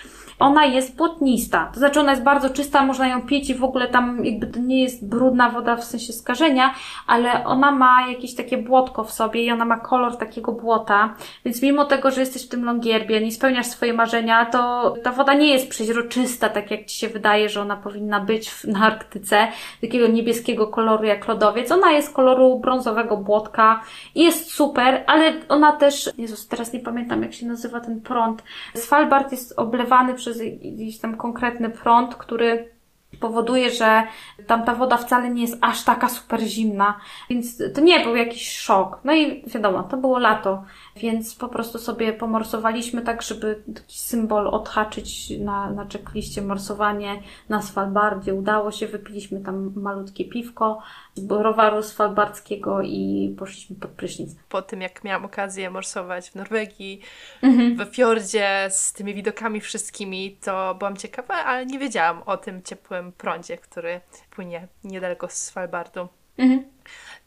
ona 0.41 0.65
jest 0.65 0.95
błotnista. 0.95 1.69
To 1.73 1.79
znaczy 1.79 1.99
ona 1.99 2.11
jest 2.11 2.23
bardzo 2.23 2.49
czysta, 2.49 2.85
można 2.85 3.07
ją 3.07 3.21
pić 3.21 3.49
i 3.49 3.55
w 3.55 3.63
ogóle 3.63 3.87
tam 3.87 4.25
jakby 4.25 4.47
to 4.47 4.59
nie 4.59 4.83
jest 4.83 5.07
brudna 5.09 5.49
woda 5.49 5.75
w 5.75 5.83
sensie 5.83 6.13
skażenia, 6.13 6.73
ale 7.07 7.45
ona 7.45 7.71
ma 7.71 8.07
jakieś 8.09 8.35
takie 8.35 8.57
błotko 8.57 9.03
w 9.03 9.11
sobie 9.11 9.43
i 9.43 9.51
ona 9.51 9.65
ma 9.65 9.79
kolor 9.79 10.17
takiego 10.17 10.51
błota, 10.51 11.15
więc 11.45 11.61
mimo 11.61 11.85
tego, 11.85 12.11
że 12.11 12.19
jesteś 12.19 12.45
w 12.45 12.49
tym 12.49 12.65
Longyearbyen 12.65 13.23
i 13.23 13.31
spełniasz 13.31 13.67
swoje 13.67 13.93
marzenia, 13.93 14.45
to 14.45 14.93
ta 15.03 15.11
woda 15.11 15.33
nie 15.33 15.47
jest 15.47 15.69
przeźroczysta, 15.69 16.49
tak 16.49 16.71
jak 16.71 16.85
Ci 16.85 16.99
się 16.99 17.07
wydaje, 17.07 17.49
że 17.49 17.61
ona 17.61 17.75
powinna 17.75 18.19
być 18.19 18.51
na 18.73 18.79
Arktyce, 18.79 19.47
takiego 19.81 20.07
niebieskiego 20.07 20.67
koloru 20.67 21.03
jak 21.03 21.27
lodowiec. 21.27 21.71
Ona 21.71 21.91
jest 21.91 22.13
koloru 22.13 22.59
brązowego 22.59 23.17
błotka 23.17 23.81
i 24.15 24.23
jest 24.23 24.51
super, 24.51 25.03
ale 25.07 25.33
ona 25.49 25.71
też, 25.71 26.09
Jezus, 26.17 26.47
teraz 26.47 26.73
nie 26.73 26.79
pamiętam 26.79 27.23
jak 27.23 27.33
się 27.33 27.45
nazywa 27.45 27.79
ten 27.79 28.01
prąd. 28.01 28.43
Svalbard 28.75 29.31
jest 29.31 29.53
oblewany 29.59 30.13
przez 30.13 30.30
przez 30.31 30.41
jakiś 30.61 30.99
tam 30.99 31.17
konkretny 31.17 31.69
prąd, 31.69 32.15
który 32.15 32.71
powoduje, 33.19 33.71
że 33.71 34.03
tam 34.47 34.65
ta 34.65 34.75
woda 34.75 34.97
wcale 34.97 35.29
nie 35.29 35.41
jest 35.41 35.57
aż 35.61 35.83
taka 35.83 36.09
super 36.09 36.41
zimna, 36.41 36.99
więc 37.29 37.63
to 37.75 37.81
nie 37.81 37.99
był 37.99 38.15
jakiś 38.15 38.57
szok. 38.59 38.99
No 39.03 39.13
i 39.15 39.43
wiadomo, 39.47 39.83
to 39.83 39.97
było 39.97 40.19
lato, 40.19 40.63
więc 40.95 41.35
po 41.35 41.47
prostu 41.47 41.79
sobie 41.79 42.13
pomorsowaliśmy 42.13 43.01
tak, 43.01 43.21
żeby 43.21 43.63
taki 43.75 43.99
symbol 43.99 44.47
odhaczyć 44.47 45.29
na, 45.39 45.69
na 45.69 45.85
checkliście 45.85 46.41
morsowanie 46.41 47.19
na 47.49 47.61
Svalbardzie. 47.61 48.33
Udało 48.33 48.71
się, 48.71 48.87
wypiliśmy 48.87 49.39
tam 49.39 49.73
malutkie 49.75 50.25
piwko 50.25 50.81
browaru 51.17 51.83
svalbardzkiego 51.83 52.81
i 52.81 53.35
poszliśmy 53.39 53.75
pod 53.75 53.91
prysznic. 53.91 54.35
Po 54.49 54.61
tym, 54.61 54.81
jak 54.81 55.03
miałam 55.03 55.25
okazję 55.25 55.69
morsować 55.69 56.29
w 56.29 56.35
Norwegii, 56.35 57.01
mhm. 57.41 57.75
we 57.75 57.85
fiordzie 57.85 58.67
z 58.69 58.93
tymi 58.93 59.13
widokami 59.13 59.61
wszystkimi, 59.61 60.37
to 60.41 60.75
byłam 60.75 60.97
ciekawa, 60.97 61.33
ale 61.33 61.65
nie 61.65 61.79
wiedziałam 61.79 62.23
o 62.25 62.37
tym 62.37 62.63
ciepłym 62.63 63.11
prądzie, 63.11 63.57
który 63.57 64.01
płynie 64.29 64.67
niedaleko 64.83 65.27
z 65.29 65.33
Svalbardu. 65.33 66.07
Mhm. 66.37 66.65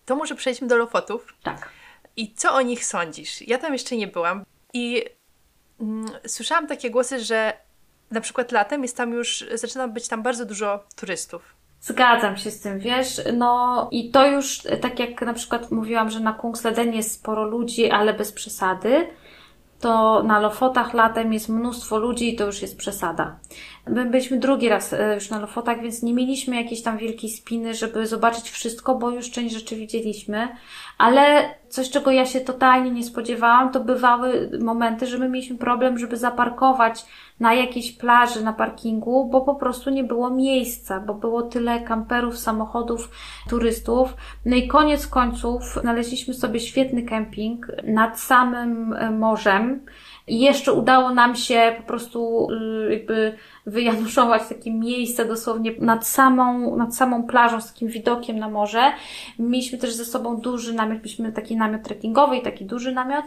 To 0.05 0.17
może 0.17 0.35
przejdźmy 0.35 0.69
do 0.69 0.77
Lofotów. 0.77 1.35
Tak. 1.43 1.69
I 2.17 2.35
co 2.35 2.55
o 2.55 2.61
nich 2.61 2.85
sądzisz? 2.85 3.43
Ja 3.43 3.59
tam 3.59 3.73
jeszcze 3.73 3.97
nie 3.97 4.07
byłam 4.07 4.45
i 4.73 5.05
mm, 5.81 6.07
słyszałam 6.27 6.67
takie 6.67 6.91
głosy, 6.91 7.25
że 7.25 7.53
na 8.11 8.21
przykład 8.21 8.53
latem 8.53 8.83
jest 8.83 8.97
tam 8.97 9.13
już, 9.13 9.45
zaczyna 9.55 9.89
być 9.89 10.09
tam 10.09 10.23
bardzo 10.23 10.45
dużo 10.45 10.85
turystów. 10.97 11.54
Zgadzam 11.85 12.37
się 12.37 12.51
z 12.51 12.61
tym, 12.61 12.79
wiesz, 12.79 13.21
no 13.33 13.89
i 13.91 14.11
to 14.11 14.27
już, 14.27 14.63
tak 14.81 14.99
jak 14.99 15.23
na 15.23 15.35
przykład 15.35 15.71
mówiłam, 15.71 16.11
że 16.11 16.21
na 16.21 16.33
Kungsleden 16.33 16.95
jest 16.95 17.13
sporo 17.13 17.45
ludzi, 17.45 17.91
ale 17.91 18.15
bez 18.15 18.33
przesady, 18.33 19.07
to 19.81 20.23
na 20.23 20.41
Lofotach 20.41 20.95
latem 20.95 21.33
jest 21.33 21.49
mnóstwo 21.49 21.99
ludzi 21.99 22.35
i 22.35 22.37
to 22.37 22.47
już 22.47 22.63
jest 22.63 22.79
przesada. 22.79 23.37
My 23.87 24.05
byliśmy 24.05 24.39
drugi 24.39 24.69
raz 24.69 24.93
e, 24.93 25.15
już 25.15 25.31
na 25.31 25.39
Lofotach, 25.39 25.81
więc 25.81 26.03
nie 26.03 26.15
mieliśmy 26.15 26.57
jakiejś 26.57 26.83
tam 26.83 26.99
wielkiej 26.99 27.31
spiny, 27.31 27.75
żeby 27.75 28.07
zobaczyć 28.07 28.51
wszystko, 28.51 28.95
bo 28.95 29.11
już 29.11 29.31
część 29.31 29.55
rzeczy 29.55 29.77
widzieliśmy, 29.77 30.49
ale 30.99 31.55
coś, 31.69 31.91
czego 31.91 32.11
ja 32.11 32.27
się 32.27 32.41
totalnie 32.41 32.91
nie 32.91 33.05
spodziewałam, 33.05 33.73
to 33.73 33.81
bywały 33.81 34.51
momenty, 34.61 35.07
że 35.07 35.19
my 35.19 35.29
mieliśmy 35.29 35.59
problem, 35.59 35.99
żeby 35.99 36.17
zaparkować 36.17 37.05
na 37.41 37.55
jakiejś 37.55 37.93
plaży, 37.93 38.45
na 38.45 38.53
parkingu, 38.53 39.25
bo 39.25 39.41
po 39.41 39.55
prostu 39.55 39.91
nie 39.91 40.05
było 40.05 40.31
miejsca, 40.31 41.01
bo 41.01 41.15
było 41.15 41.43
tyle 41.43 41.81
kamperów, 41.81 42.39
samochodów, 42.39 43.11
turystów. 43.49 44.17
No 44.47 44.57
i 44.57 44.69
koniec 44.69 45.07
końców 45.07 45.63
znaleźliśmy 45.81 46.35
sobie 46.35 46.61
świetny 46.61 47.03
kemping 47.03 47.67
nad 47.85 48.21
samym 48.21 48.93
e, 48.93 49.11
morzem. 49.11 49.81
I 50.27 50.41
jeszcze 50.41 50.73
udało 50.73 51.15
nam 51.15 51.37
się 51.37 51.75
po 51.77 51.83
prostu 51.83 52.49
y, 52.51 52.93
jakby 52.93 53.37
wyjanuszować 53.67 54.43
takie 54.49 54.73
miejsce 54.73 55.25
dosłownie 55.25 55.73
nad 55.79 56.07
samą, 56.07 56.77
nad 56.77 56.97
samą 56.97 57.27
plażą 57.27 57.61
z 57.61 57.67
takim 57.73 57.89
widokiem 57.89 58.39
na 58.39 58.49
morze. 58.49 58.93
Mieliśmy 59.39 59.79
też 59.79 59.95
ze 59.95 60.05
sobą 60.05 60.37
duży 60.37 60.75
namiot, 60.75 60.99
mieliśmy 60.99 61.33
taki 61.33 61.57
namiot 61.57 61.83
trekkingowy 61.83 62.37
i 62.37 62.43
taki 62.43 62.65
duży 62.65 62.93
namiot. 62.93 63.25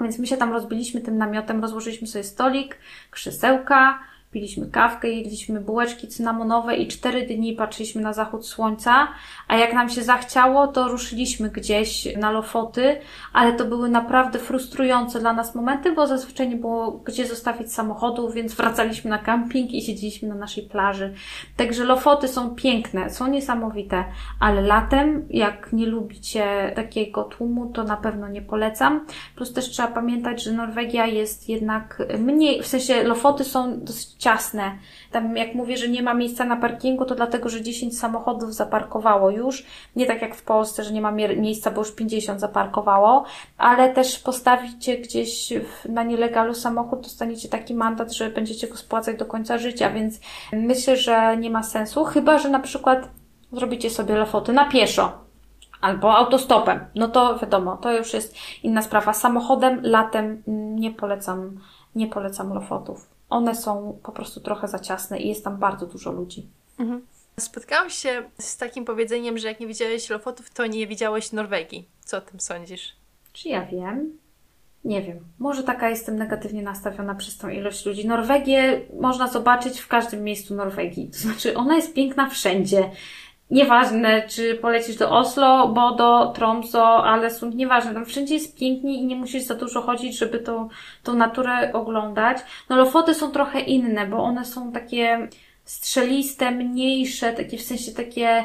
Więc 0.00 0.18
my 0.18 0.26
się 0.26 0.36
tam 0.36 0.52
rozbiliśmy 0.52 1.00
tym 1.00 1.18
namiotem, 1.18 1.62
rozłożyliśmy 1.62 2.06
sobie 2.06 2.24
stolik, 2.24 2.78
krzesełka, 3.10 3.98
piliśmy 4.34 4.66
kawkę, 4.66 5.08
jedliśmy 5.08 5.60
bułeczki 5.60 6.08
cynamonowe 6.08 6.76
i 6.76 6.88
cztery 6.88 7.26
dni 7.26 7.52
patrzyliśmy 7.52 8.02
na 8.02 8.12
zachód 8.12 8.46
słońca, 8.46 9.08
a 9.48 9.56
jak 9.56 9.72
nam 9.72 9.88
się 9.88 10.02
zachciało, 10.02 10.66
to 10.66 10.88
ruszyliśmy 10.88 11.50
gdzieś 11.50 12.16
na 12.16 12.30
Lofoty, 12.30 12.96
ale 13.32 13.52
to 13.52 13.64
były 13.64 13.88
naprawdę 13.88 14.38
frustrujące 14.38 15.20
dla 15.20 15.32
nas 15.32 15.54
momenty, 15.54 15.92
bo 15.92 16.06
zazwyczaj 16.06 16.48
nie 16.48 16.56
było 16.56 16.90
gdzie 16.90 17.26
zostawić 17.26 17.72
samochodu, 17.72 18.30
więc 18.30 18.54
wracaliśmy 18.54 19.10
na 19.10 19.18
camping 19.18 19.72
i 19.72 19.82
siedzieliśmy 19.82 20.28
na 20.28 20.34
naszej 20.34 20.64
plaży. 20.64 21.14
Także 21.56 21.84
Lofoty 21.84 22.28
są 22.28 22.54
piękne, 22.54 23.10
są 23.10 23.26
niesamowite, 23.26 24.04
ale 24.40 24.60
latem, 24.60 25.26
jak 25.30 25.72
nie 25.72 25.86
lubicie 25.86 26.72
takiego 26.76 27.24
tłumu, 27.24 27.66
to 27.66 27.84
na 27.84 27.96
pewno 27.96 28.28
nie 28.28 28.42
polecam. 28.42 29.06
Plus 29.36 29.52
też 29.52 29.70
trzeba 29.70 29.88
pamiętać, 29.88 30.42
że 30.42 30.52
Norwegia 30.52 31.06
jest 31.06 31.48
jednak 31.48 32.02
mniej, 32.18 32.62
w 32.62 32.66
sensie 32.66 33.02
Lofoty 33.02 33.44
są 33.44 33.80
dosyć 33.80 34.23
ciasne. 34.24 34.78
Tam 35.10 35.36
jak 35.36 35.54
mówię, 35.54 35.76
że 35.76 35.88
nie 35.88 36.02
ma 36.02 36.14
miejsca 36.14 36.44
na 36.44 36.56
parkingu, 36.56 37.04
to 37.04 37.14
dlatego, 37.14 37.48
że 37.48 37.62
10 37.62 37.98
samochodów 37.98 38.54
zaparkowało 38.54 39.30
już. 39.30 39.64
Nie 39.96 40.06
tak 40.06 40.22
jak 40.22 40.34
w 40.34 40.42
Polsce, 40.42 40.84
że 40.84 40.92
nie 40.92 41.00
ma 41.00 41.10
miejsca, 41.10 41.70
bo 41.70 41.80
już 41.80 41.94
50 41.94 42.40
zaparkowało, 42.40 43.24
ale 43.58 43.92
też 43.94 44.18
postawicie 44.18 44.98
gdzieś 44.98 45.52
na 45.88 46.02
nielegalu 46.02 46.54
samochód, 46.54 47.00
dostaniecie 47.00 47.48
taki 47.48 47.74
mandat, 47.74 48.12
że 48.12 48.30
będziecie 48.30 48.68
go 48.68 48.76
spłacać 48.76 49.18
do 49.18 49.26
końca 49.26 49.58
życia, 49.58 49.90
więc 49.90 50.20
myślę, 50.52 50.96
że 50.96 51.36
nie 51.36 51.50
ma 51.50 51.62
sensu, 51.62 52.04
chyba, 52.04 52.38
że 52.38 52.48
na 52.48 52.60
przykład 52.60 53.08
zrobicie 53.52 53.90
sobie 53.90 54.16
lofoty 54.16 54.52
na 54.52 54.64
pieszo, 54.64 55.12
albo 55.80 56.16
autostopem. 56.16 56.86
No 56.94 57.08
to 57.08 57.38
wiadomo, 57.38 57.76
to 57.76 57.92
już 57.92 58.14
jest 58.14 58.34
inna 58.62 58.82
sprawa. 58.82 59.12
Samochodem, 59.12 59.80
latem 59.82 60.42
nie 60.76 60.90
polecam, 60.90 61.60
nie 61.94 62.06
polecam 62.06 62.54
lofotów 62.54 63.13
one 63.34 63.54
są 63.54 63.98
po 64.02 64.12
prostu 64.12 64.40
trochę 64.40 64.68
za 64.68 64.78
ciasne 64.78 65.18
i 65.18 65.28
jest 65.28 65.44
tam 65.44 65.56
bardzo 65.56 65.86
dużo 65.86 66.12
ludzi. 66.12 66.46
Mhm. 66.78 67.06
Spotkałam 67.40 67.90
się 67.90 68.22
z 68.38 68.56
takim 68.56 68.84
powiedzeniem, 68.84 69.38
że 69.38 69.48
jak 69.48 69.60
nie 69.60 69.66
widziałeś 69.66 70.10
Lofotów, 70.10 70.50
to 70.50 70.66
nie 70.66 70.86
widziałeś 70.86 71.32
Norwegii. 71.32 71.88
Co 72.04 72.16
o 72.16 72.20
tym 72.20 72.40
sądzisz? 72.40 72.92
Czy 73.32 73.48
ja 73.48 73.66
wiem? 73.66 74.18
Nie 74.84 75.02
wiem. 75.02 75.18
Może 75.38 75.62
taka 75.62 75.90
jestem 75.90 76.16
negatywnie 76.16 76.62
nastawiona 76.62 77.14
przez 77.14 77.38
tą 77.38 77.48
ilość 77.48 77.86
ludzi. 77.86 78.06
Norwegię 78.06 78.80
można 79.00 79.28
zobaczyć 79.28 79.80
w 79.80 79.88
każdym 79.88 80.24
miejscu 80.24 80.54
Norwegii. 80.54 81.10
To 81.12 81.18
znaczy, 81.18 81.56
ona 81.56 81.76
jest 81.76 81.94
piękna 81.94 82.30
wszędzie. 82.30 82.90
Nieważne, 83.54 84.28
czy 84.28 84.54
polecisz 84.54 84.96
do 84.96 85.10
Oslo, 85.10 85.68
Bodo, 85.68 86.32
Tromso, 86.34 87.04
ale 87.04 87.30
są 87.30 87.50
nieważne. 87.50 87.94
Tam 87.94 88.06
wszędzie 88.06 88.34
jest 88.34 88.58
pięknie 88.58 88.94
i 88.94 89.06
nie 89.06 89.16
musisz 89.16 89.42
za 89.42 89.54
dużo 89.54 89.82
chodzić, 89.82 90.18
żeby 90.18 90.38
to, 90.38 90.68
tą 91.02 91.14
naturę 91.14 91.72
oglądać. 91.72 92.38
No 92.68 92.76
Lofoty 92.76 93.14
są 93.14 93.30
trochę 93.30 93.60
inne, 93.60 94.06
bo 94.06 94.16
one 94.16 94.44
są 94.44 94.72
takie 94.72 95.28
strzeliste, 95.64 96.50
mniejsze, 96.50 97.32
takie 97.32 97.58
w 97.58 97.62
sensie 97.62 97.92
takie, 97.92 98.44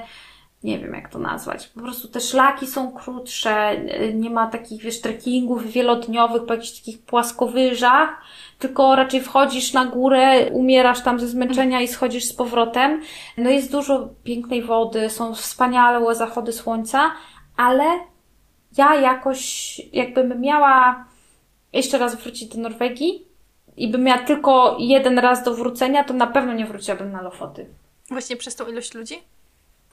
nie 0.64 0.80
wiem 0.80 0.94
jak 0.94 1.10
to 1.10 1.20
nazwać. 1.20 1.68
Po 1.68 1.82
prostu 1.82 2.08
te 2.08 2.20
szlaki 2.20 2.68
są 2.68 2.92
krótsze, 2.92 3.78
nie 4.14 4.30
ma 4.30 4.48
takich, 4.48 4.82
wiesz, 4.82 5.02
trekkingów 5.02 5.72
wielodniowych 5.72 6.46
po 6.46 6.54
jakichś 6.54 6.80
takich 6.80 7.02
płaskowyżach, 7.02 8.22
tylko 8.60 8.96
raczej 8.96 9.22
wchodzisz 9.22 9.74
na 9.74 9.86
górę, 9.86 10.52
umierasz 10.52 11.02
tam 11.02 11.20
ze 11.20 11.28
zmęczenia 11.28 11.82
i 11.82 11.88
schodzisz 11.88 12.26
z 12.26 12.34
powrotem. 12.34 13.02
No 13.38 13.50
jest 13.50 13.72
dużo 13.72 14.10
pięknej 14.24 14.62
wody, 14.64 15.10
są 15.10 15.36
wspaniałe 15.36 16.16
zachody 16.16 16.52
słońca, 16.52 17.12
ale 17.58 17.84
ja 18.78 18.96
jakoś, 18.96 19.82
jakbym 19.94 20.42
miała 20.42 21.06
jeszcze 21.74 21.98
raz 21.98 22.16
wrócić 22.16 22.56
do 22.56 22.62
Norwegii 22.62 23.26
i 23.78 23.88
bym 23.88 24.04
miała 24.04 24.20
tylko 24.20 24.78
jeden 24.80 25.20
raz 25.20 25.44
do 25.44 25.54
wrócenia, 25.54 26.04
to 26.04 26.14
na 26.14 26.28
pewno 26.28 26.54
nie 26.54 26.66
wróciłabym 26.66 27.12
na 27.12 27.22
Lofoty. 27.22 27.66
Właśnie 28.10 28.36
przez 28.36 28.56
tą 28.56 28.68
ilość 28.68 28.94
ludzi? 28.94 29.16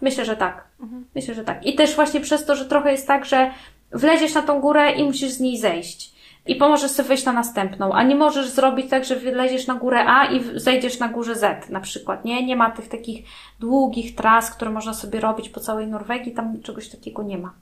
Myślę, 0.01 0.25
że 0.25 0.37
tak. 0.37 0.65
Mhm. 0.81 1.07
Myślę, 1.15 1.35
że 1.35 1.45
tak. 1.45 1.67
I 1.67 1.75
też 1.75 1.95
właśnie 1.95 2.21
przez 2.21 2.45
to, 2.45 2.57
że 2.57 2.65
trochę 2.65 2.93
jest 2.93 3.07
tak, 3.07 3.25
że 3.25 3.51
wleziesz 3.93 4.35
na 4.35 4.43
tą 4.43 4.61
górę 4.61 4.93
i 4.93 5.05
musisz 5.05 5.31
z 5.31 5.41
niej 5.41 5.59
zejść. 5.59 6.16
I 6.47 6.57
pomożesz 6.57 6.91
sobie 6.91 7.09
wejść 7.09 7.25
na 7.25 7.33
następną, 7.33 7.93
a 7.93 8.03
nie 8.03 8.15
możesz 8.15 8.49
zrobić 8.49 8.91
tak, 8.91 9.05
że 9.05 9.17
wyleziesz 9.17 9.67
na 9.67 9.75
górę 9.75 10.05
A 10.07 10.27
i 10.27 10.61
zejdziesz 10.61 10.99
na 10.99 11.09
górze 11.09 11.35
Z 11.35 11.71
na 11.71 11.81
przykład. 11.81 12.25
Nie, 12.25 12.47
nie 12.47 12.57
ma 12.57 12.71
tych 12.71 12.89
takich 12.89 13.27
długich 13.61 14.15
tras, 14.15 14.51
które 14.51 14.71
można 14.71 14.95
sobie 14.95 15.21
robić 15.21 15.49
po 15.49 15.61
całej 15.61 15.87
Norwegii, 15.87 16.33
tam 16.33 16.63
czegoś 16.63 16.89
takiego 16.89 17.23
nie 17.23 17.39
ma. 17.39 17.53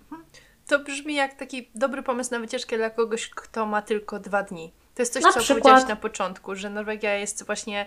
To 0.66 0.78
brzmi 0.78 1.14
jak 1.14 1.35
taki 1.35 1.68
dobry 1.74 2.03
pomysł 2.03 2.30
na 2.30 2.39
wycieczkę 2.39 2.76
dla 2.76 2.91
kogoś, 2.91 3.30
kto 3.30 3.66
ma 3.66 3.82
tylko 3.82 4.20
dwa 4.20 4.43
dni. 4.43 4.72
To 4.95 5.03
jest 5.03 5.12
coś, 5.12 5.22
na 5.22 5.32
co 5.32 5.41
przykład... 5.41 5.62
powiedziałaś 5.62 5.89
na 5.89 5.97
początku, 5.97 6.55
że 6.55 6.70
Norwegia 6.70 7.14
jest 7.14 7.47
właśnie 7.47 7.87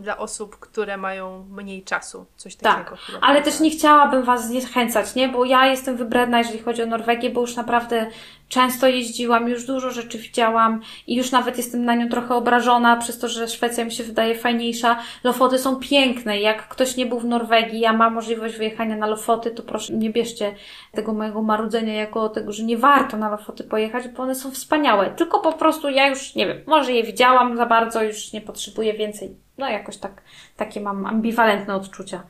dla 0.00 0.18
osób, 0.18 0.56
które 0.56 0.96
mają 0.96 1.46
mniej 1.50 1.82
czasu. 1.82 2.26
Coś 2.36 2.56
takiego. 2.56 2.90
Tak, 2.90 2.98
ale 3.20 3.42
też 3.42 3.60
nie 3.60 3.70
chciałabym 3.70 4.22
Was 4.22 4.46
zniechęcać, 4.46 5.14
nie? 5.14 5.28
Bo 5.28 5.44
ja 5.44 5.66
jestem 5.66 5.96
wybredna, 5.96 6.38
jeżeli 6.38 6.58
chodzi 6.58 6.82
o 6.82 6.86
Norwegię, 6.86 7.30
bo 7.30 7.40
już 7.40 7.56
naprawdę 7.56 8.06
często 8.50 8.88
jeździłam, 8.88 9.48
już 9.48 9.66
dużo 9.66 9.90
rzeczy 9.90 10.18
widziałam 10.18 10.80
i 11.06 11.16
już 11.16 11.30
nawet 11.30 11.56
jestem 11.56 11.84
na 11.84 11.94
nią 11.94 12.08
trochę 12.08 12.34
obrażona 12.34 12.96
przez 12.96 13.18
to, 13.18 13.28
że 13.28 13.48
Szwecja 13.48 13.84
mi 13.84 13.92
się 13.92 14.04
wydaje 14.04 14.34
fajniejsza. 14.34 14.98
Lofoty 15.24 15.58
są 15.58 15.76
piękne. 15.76 16.40
Jak 16.40 16.68
ktoś 16.68 16.96
nie 16.96 17.06
był 17.06 17.20
w 17.20 17.24
Norwegii, 17.24 17.86
a 17.86 17.92
ma 17.92 18.10
możliwość 18.10 18.56
wyjechania 18.56 18.96
na 18.96 19.06
Lofoty, 19.06 19.50
to 19.50 19.62
proszę 19.62 19.92
nie 19.92 20.10
bierzcie 20.10 20.54
tego 20.92 21.12
mojego 21.12 21.42
marudzenia 21.42 21.94
jako 21.94 22.28
tego, 22.28 22.52
że 22.52 22.62
nie 22.62 22.76
warto 22.76 23.16
na 23.16 23.30
Lofoty 23.30 23.64
pojechać, 23.64 24.08
bo 24.08 24.22
one 24.22 24.34
są 24.34 24.50
wspaniałe. 24.50 25.10
Tylko 25.10 25.40
po 25.40 25.52
prostu 25.52 25.88
ja 25.88 26.08
już, 26.08 26.34
nie 26.34 26.46
wiem, 26.46 26.60
może 26.66 26.92
je 26.92 27.02
widziałam 27.02 27.56
za 27.56 27.66
bardzo, 27.66 28.02
już 28.02 28.32
nie 28.32 28.40
potrzebuję 28.40 28.94
więcej. 28.94 29.36
No 29.60 29.68
jakoś 29.68 29.96
tak, 29.96 30.22
takie 30.56 30.80
mam 30.80 31.06
ambiwalentne 31.06 31.74
odczucia. 31.74 32.22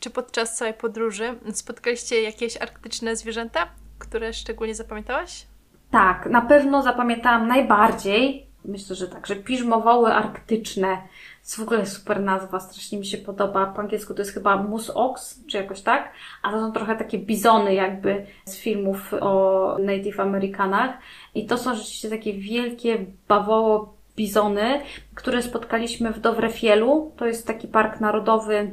Czy 0.00 0.10
podczas 0.10 0.56
całej 0.56 0.74
podróży 0.74 1.38
spotkaliście 1.52 2.22
jakieś 2.22 2.56
arktyczne 2.56 3.16
zwierzęta? 3.16 3.68
które 3.98 4.32
szczególnie 4.32 4.74
zapamiętałaś? 4.74 5.46
Tak, 5.90 6.26
na 6.26 6.40
pewno 6.40 6.82
zapamiętałam 6.82 7.48
najbardziej, 7.48 8.46
myślę, 8.64 8.96
że 8.96 9.08
tak, 9.08 9.26
że 9.26 9.36
piżmowały 9.36 10.12
arktyczne. 10.12 10.96
To 10.96 11.48
jest 11.48 11.56
w 11.56 11.62
ogóle 11.62 11.86
super 11.86 12.20
nazwa, 12.20 12.60
strasznie 12.60 12.98
mi 12.98 13.06
się 13.06 13.18
podoba. 13.18 13.66
Po 13.66 13.80
angielsku 13.80 14.14
to 14.14 14.20
jest 14.22 14.34
chyba 14.34 14.56
mus 14.56 14.90
ox, 14.90 15.40
czy 15.46 15.56
jakoś 15.56 15.80
tak, 15.80 16.12
a 16.42 16.50
to 16.50 16.60
są 16.60 16.72
trochę 16.72 16.96
takie 16.96 17.18
bizony 17.18 17.74
jakby 17.74 18.26
z 18.44 18.56
filmów 18.56 19.14
o 19.20 19.76
Native 19.80 20.20
Amerykanach. 20.20 20.90
I 21.34 21.46
to 21.46 21.58
są 21.58 21.74
rzeczywiście 21.74 22.10
takie 22.10 22.32
wielkie 22.32 23.06
bawoło 23.28 23.93
bizony, 24.16 24.80
które 25.14 25.42
spotkaliśmy 25.42 26.12
w 26.12 26.20
Dovrefielu. 26.20 27.12
To 27.16 27.26
jest 27.26 27.46
taki 27.46 27.68
park 27.68 28.00
narodowy 28.00 28.70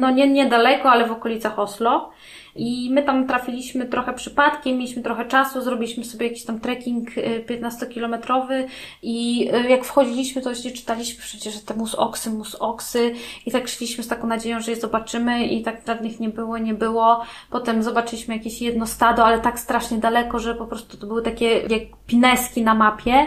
no 0.00 0.10
nie 0.10 0.28
niedaleko, 0.28 0.90
ale 0.90 1.06
w 1.06 1.12
okolicach 1.12 1.58
Oslo. 1.58 2.10
I 2.56 2.90
my 2.92 3.02
tam 3.02 3.26
trafiliśmy 3.26 3.86
trochę 3.86 4.12
przypadkiem, 4.12 4.78
mieliśmy 4.78 5.02
trochę 5.02 5.24
czasu, 5.24 5.62
zrobiliśmy 5.62 6.04
sobie 6.04 6.26
jakiś 6.26 6.44
tam 6.44 6.60
trekking 6.60 7.10
15-kilometrowy 7.48 8.52
y, 8.52 8.68
i 9.02 9.48
y, 9.54 9.68
jak 9.68 9.84
wchodziliśmy, 9.84 10.42
to 10.42 10.50
jeszcze 10.50 10.70
czytaliśmy 10.70 11.22
przecież, 11.22 11.54
że 11.54 11.60
te 11.60 11.74
mus 11.74 11.94
oksy, 11.94 12.30
mus 12.30 12.54
oksy 12.54 13.14
i 13.46 13.50
tak 13.50 13.68
szliśmy 13.68 14.04
z 14.04 14.08
taką 14.08 14.26
nadzieją, 14.26 14.60
że 14.60 14.70
je 14.70 14.76
zobaczymy 14.76 15.46
i 15.46 15.62
tak 15.62 15.80
żadnych 15.86 16.20
nie 16.20 16.28
było, 16.28 16.58
nie 16.58 16.74
było. 16.74 17.24
Potem 17.50 17.82
zobaczyliśmy 17.82 18.36
jakieś 18.36 18.62
jedno 18.62 18.86
stado, 18.86 19.24
ale 19.24 19.40
tak 19.40 19.58
strasznie 19.58 19.98
daleko, 19.98 20.38
że 20.38 20.54
po 20.54 20.66
prostu 20.66 20.96
to 20.96 21.06
były 21.06 21.22
takie 21.22 21.46
jak 21.46 21.82
pineski 22.06 22.62
na 22.62 22.74
mapie. 22.74 23.26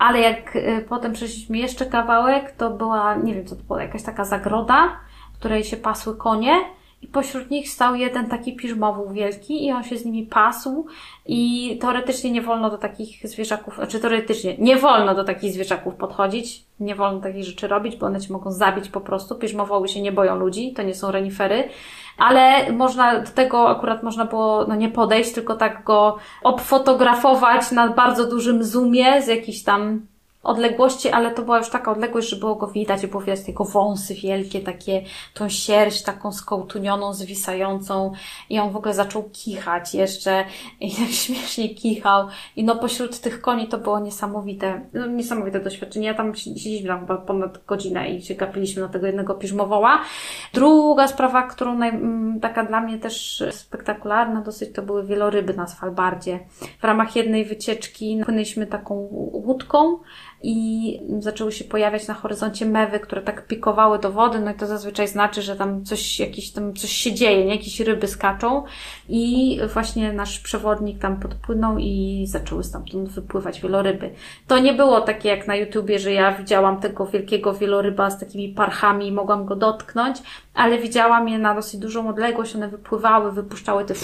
Ale 0.00 0.20
jak 0.20 0.56
y, 0.56 0.86
potem 0.88 1.12
przeszliśmy 1.12 1.58
jeszcze 1.58 1.86
kawałek, 1.86 2.50
to 2.50 2.70
była, 2.70 3.14
nie 3.14 3.34
wiem 3.34 3.46
co 3.46 3.56
to 3.56 3.62
była, 3.62 3.82
jakaś 3.82 4.02
taka 4.02 4.24
zagroda, 4.24 4.96
której 5.38 5.64
się 5.64 5.76
pasły 5.76 6.16
konie 6.16 6.54
i 7.02 7.06
pośród 7.06 7.50
nich 7.50 7.70
stał 7.70 7.94
jeden 7.94 8.28
taki 8.28 8.56
piżmowół 8.56 9.10
wielki 9.10 9.66
i 9.66 9.72
on 9.72 9.84
się 9.84 9.96
z 9.96 10.04
nimi 10.04 10.26
pasł 10.26 10.86
i 11.26 11.78
teoretycznie 11.80 12.30
nie 12.30 12.42
wolno 12.42 12.70
do 12.70 12.78
takich 12.78 13.28
zwierzaków, 13.28 13.74
znaczy 13.74 14.00
teoretycznie 14.00 14.56
nie 14.58 14.76
wolno 14.76 15.14
do 15.14 15.24
takich 15.24 15.52
zwierzaków 15.52 15.94
podchodzić, 15.94 16.64
nie 16.80 16.94
wolno 16.94 17.20
takich 17.20 17.44
rzeczy 17.44 17.68
robić, 17.68 17.96
bo 17.96 18.06
one 18.06 18.20
cię 18.20 18.32
mogą 18.32 18.52
zabić 18.52 18.88
po 18.88 19.00
prostu. 19.00 19.34
Piżmowoły 19.34 19.88
się 19.88 20.02
nie 20.02 20.12
boją 20.12 20.36
ludzi, 20.36 20.72
to 20.72 20.82
nie 20.82 20.94
są 20.94 21.10
renifery, 21.10 21.68
ale 22.18 22.72
można, 22.72 23.20
do 23.20 23.30
tego 23.30 23.68
akurat 23.68 24.02
można 24.02 24.24
było, 24.24 24.66
no 24.68 24.74
nie 24.74 24.88
podejść, 24.88 25.32
tylko 25.32 25.56
tak 25.56 25.84
go 25.84 26.16
obfotografować 26.42 27.70
na 27.70 27.88
bardzo 27.88 28.30
dużym 28.30 28.64
zoomie 28.64 29.22
z 29.22 29.26
jakichś 29.26 29.62
tam 29.62 30.06
odległości, 30.42 31.08
ale 31.08 31.30
to 31.30 31.42
była 31.42 31.58
już 31.58 31.70
taka 31.70 31.92
odległość, 31.92 32.28
że 32.28 32.36
było 32.36 32.54
go 32.54 32.66
widać, 32.66 33.06
było 33.06 33.22
widać 33.22 33.48
jego 33.48 33.64
wąsy 33.64 34.14
wielkie, 34.14 34.60
takie, 34.60 35.02
tą 35.34 35.48
sierść 35.48 36.02
taką 36.02 36.32
skołtunioną, 36.32 37.14
zwisającą 37.14 38.12
i 38.50 38.58
on 38.58 38.70
w 38.70 38.76
ogóle 38.76 38.94
zaczął 38.94 39.30
kichać 39.32 39.94
jeszcze 39.94 40.44
i 40.80 40.92
tak 40.92 41.08
śmiesznie 41.08 41.74
kichał 41.74 42.26
i 42.56 42.64
no 42.64 42.76
pośród 42.76 43.20
tych 43.20 43.40
koni 43.40 43.68
to 43.68 43.78
było 43.78 44.00
niesamowite, 44.00 44.80
no, 44.92 45.06
niesamowite 45.06 45.60
doświadczenie. 45.60 46.06
Ja 46.06 46.14
tam 46.14 46.34
siedzieliśmy 46.34 46.88
tam 46.88 47.00
chyba 47.00 47.16
ponad 47.16 47.64
godzinę 47.64 48.10
i 48.10 48.22
się 48.22 48.34
gapiliśmy 48.34 48.82
na 48.82 48.88
tego 48.88 49.06
jednego 49.06 49.34
piżmowoła. 49.34 50.00
Druga 50.54 51.08
sprawa, 51.08 51.42
którą 51.42 51.78
naj, 51.78 51.88
mm, 51.90 52.40
taka 52.40 52.64
dla 52.64 52.80
mnie 52.80 52.98
też 52.98 53.44
spektakularna 53.50 54.40
dosyć, 54.40 54.74
to 54.74 54.82
były 54.82 55.06
wieloryby 55.06 55.54
na 55.54 55.66
Svalbardzie. 55.66 56.40
W 56.80 56.84
ramach 56.84 57.16
jednej 57.16 57.44
wycieczki 57.44 58.20
płynęliśmy 58.24 58.66
taką 58.66 58.94
łódką, 59.32 59.98
i 60.42 61.00
zaczęły 61.18 61.52
się 61.52 61.64
pojawiać 61.64 62.08
na 62.08 62.14
horyzoncie 62.14 62.66
mewy, 62.66 63.00
które 63.00 63.22
tak 63.22 63.46
pikowały 63.46 63.98
do 63.98 64.12
wody, 64.12 64.40
no 64.40 64.50
i 64.50 64.54
to 64.54 64.66
zazwyczaj 64.66 65.08
znaczy, 65.08 65.42
że 65.42 65.56
tam 65.56 65.84
coś, 65.84 66.20
jakiś, 66.20 66.50
tam 66.50 66.74
coś 66.74 66.92
się 66.92 67.12
dzieje, 67.12 67.44
nie? 67.44 67.54
Jakieś 67.54 67.80
ryby 67.80 68.08
skaczą 68.08 68.64
i 69.08 69.58
właśnie 69.74 70.12
nasz 70.12 70.38
przewodnik 70.38 70.98
tam 70.98 71.20
podpłynął 71.20 71.78
i 71.78 72.24
zaczęły 72.28 72.64
stamtąd 72.64 73.08
wypływać 73.08 73.60
wieloryby. 73.60 74.10
To 74.46 74.58
nie 74.58 74.72
było 74.72 75.00
takie 75.00 75.28
jak 75.28 75.46
na 75.46 75.56
YouTubie, 75.56 75.98
że 75.98 76.12
ja 76.12 76.32
widziałam 76.32 76.80
tego 76.80 77.06
wielkiego 77.06 77.54
wieloryba 77.54 78.10
z 78.10 78.20
takimi 78.20 78.48
parchami 78.48 79.06
i 79.06 79.12
mogłam 79.12 79.44
go 79.44 79.56
dotknąć, 79.56 80.16
ale 80.54 80.78
widziałam 80.78 81.28
je 81.28 81.38
na 81.38 81.54
dosyć 81.54 81.80
dużą 81.80 82.08
odległość, 82.08 82.56
one 82.56 82.68
wypływały, 82.68 83.32
wypuszczały 83.32 83.84
te 83.84 83.94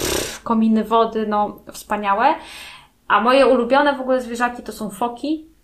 kominy 0.45 0.85
wody, 0.85 1.27
no 1.27 1.57
wspaniałe. 1.73 2.35
A 3.09 3.21
moje 3.21 3.47
ulubione 3.47 3.97
w 3.97 4.01
ogóle 4.01 4.21
zwierzaki 4.21 4.63
to 4.63 4.73
są 4.73 4.91
foki, 4.91 5.56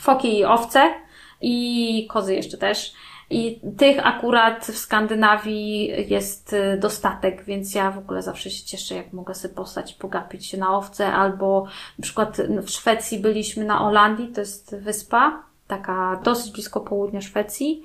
foki 0.00 0.38
i 0.38 0.44
owce 0.44 0.94
i 1.40 2.06
kozy 2.10 2.34
jeszcze 2.34 2.58
też. 2.58 2.92
I 3.30 3.60
tych 3.78 4.06
akurat 4.06 4.66
w 4.66 4.78
Skandynawii 4.78 5.92
jest 6.08 6.52
y, 6.52 6.78
dostatek, 6.80 7.44
więc 7.44 7.74
ja 7.74 7.90
w 7.90 7.98
ogóle 7.98 8.22
zawsze 8.22 8.50
się 8.50 8.64
cieszę, 8.64 8.94
jak 8.94 9.12
mogę 9.12 9.34
sobie 9.34 9.54
postać, 9.54 9.94
pogapić 9.94 10.46
się 10.46 10.58
na 10.58 10.76
owce, 10.76 11.12
albo 11.12 11.66
na 11.98 12.02
przykład 12.02 12.36
w 12.62 12.70
Szwecji 12.70 13.18
byliśmy 13.18 13.64
na 13.64 13.86
Olandii, 13.86 14.28
to 14.28 14.40
jest 14.40 14.76
wyspa, 14.76 15.42
taka 15.66 16.20
dosyć 16.24 16.52
blisko 16.52 16.80
południa 16.80 17.20
Szwecji 17.20 17.82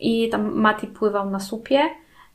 i 0.00 0.28
tam 0.28 0.54
Mati 0.54 0.86
pływał 0.86 1.30
na 1.30 1.40
słupie 1.40 1.80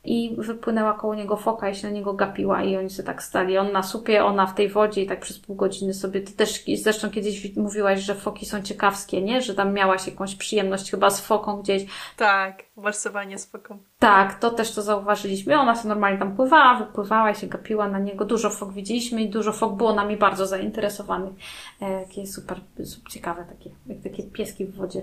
i 0.08 0.36
wypłynęła 0.38 0.92
koło 0.92 1.14
niego 1.14 1.36
foka 1.36 1.68
i 1.68 1.74
się 1.74 1.86
na 1.86 1.94
niego 1.94 2.12
gapiła 2.12 2.62
i 2.62 2.76
oni 2.76 2.90
sobie 2.90 3.06
tak 3.06 3.22
stali. 3.22 3.58
On 3.58 3.72
na 3.72 3.82
supie, 3.82 4.24
ona 4.24 4.46
w 4.46 4.54
tej 4.54 4.68
wodzie 4.68 5.02
i 5.02 5.06
tak 5.06 5.20
przez 5.20 5.38
pół 5.38 5.56
godziny 5.56 5.94
sobie, 5.94 6.20
ty 6.20 6.32
też 6.32 6.64
zresztą 6.74 7.10
kiedyś 7.10 7.56
mówiłaś, 7.56 8.00
że 8.00 8.14
foki 8.14 8.46
są 8.46 8.62
ciekawskie, 8.62 9.22
nie? 9.22 9.42
Że 9.42 9.54
tam 9.54 9.72
miałaś 9.72 10.06
jakąś 10.06 10.34
przyjemność 10.34 10.90
chyba 10.90 11.10
z 11.10 11.20
foką 11.20 11.62
gdzieś. 11.62 11.86
Tak, 12.16 12.62
warsowanie 12.76 13.38
z 13.38 13.46
foką. 13.46 13.78
Tak, 13.98 14.38
to 14.38 14.50
też 14.50 14.74
to 14.74 14.82
zauważyliśmy. 14.82 15.58
Ona 15.58 15.76
sobie 15.76 15.88
normalnie 15.88 16.18
tam 16.18 16.36
pływała, 16.36 16.74
wypływała 16.78 17.30
i 17.30 17.34
się 17.34 17.46
gapiła 17.46 17.88
na 17.88 17.98
niego. 17.98 18.24
Dużo 18.24 18.50
fok 18.50 18.72
widzieliśmy 18.72 19.22
i 19.22 19.30
dużo 19.30 19.52
fok 19.52 19.76
było 19.76 19.94
nami 19.94 20.16
bardzo 20.16 20.46
zainteresowanych. 20.46 21.32
E, 21.80 22.04
takie 22.04 22.26
super, 22.26 22.60
super 22.84 23.12
ciekawe, 23.12 23.44
takie, 23.44 23.70
jak 23.86 24.02
takie 24.02 24.22
pieski 24.22 24.64
w 24.64 24.76
wodzie. 24.76 25.02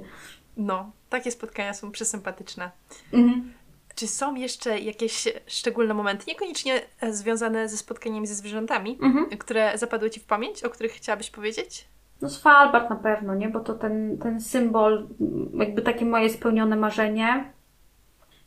No, 0.58 0.92
takie 1.10 1.32
spotkania 1.32 1.74
są 1.74 1.92
przesympatyczne. 1.92 2.72
Mhm. 3.14 3.54
Czy 3.96 4.08
są 4.08 4.36
jeszcze 4.36 4.80
jakieś 4.80 5.28
szczególne 5.48 5.94
momenty, 5.94 6.26
niekoniecznie 6.28 6.82
e, 7.02 7.14
związane 7.14 7.70
ze 7.70 7.78
spotkaniami 7.78 8.28
ze 8.28 8.36
zwierzętami, 8.36 8.98
mhm. 9.02 9.38
które 9.38 9.78
zapadły 9.78 10.10
Ci 10.10 10.20
w 10.20 10.26
pamięć, 10.26 10.64
o 10.64 10.70
których 10.70 10.92
chciałabyś 10.92 11.30
powiedzieć? 11.30 11.88
No 12.22 12.30
Svalbard 12.30 12.90
na 12.90 12.96
pewno, 12.96 13.36
nie? 13.36 13.50
Bo 13.50 13.60
to 13.60 13.74
ten, 13.74 14.18
ten 14.18 14.42
symbol, 14.42 15.08
jakby 15.54 15.82
takie 15.82 16.06
moje 16.06 16.30
spełnione 16.30 16.76
marzenie. 16.76 17.54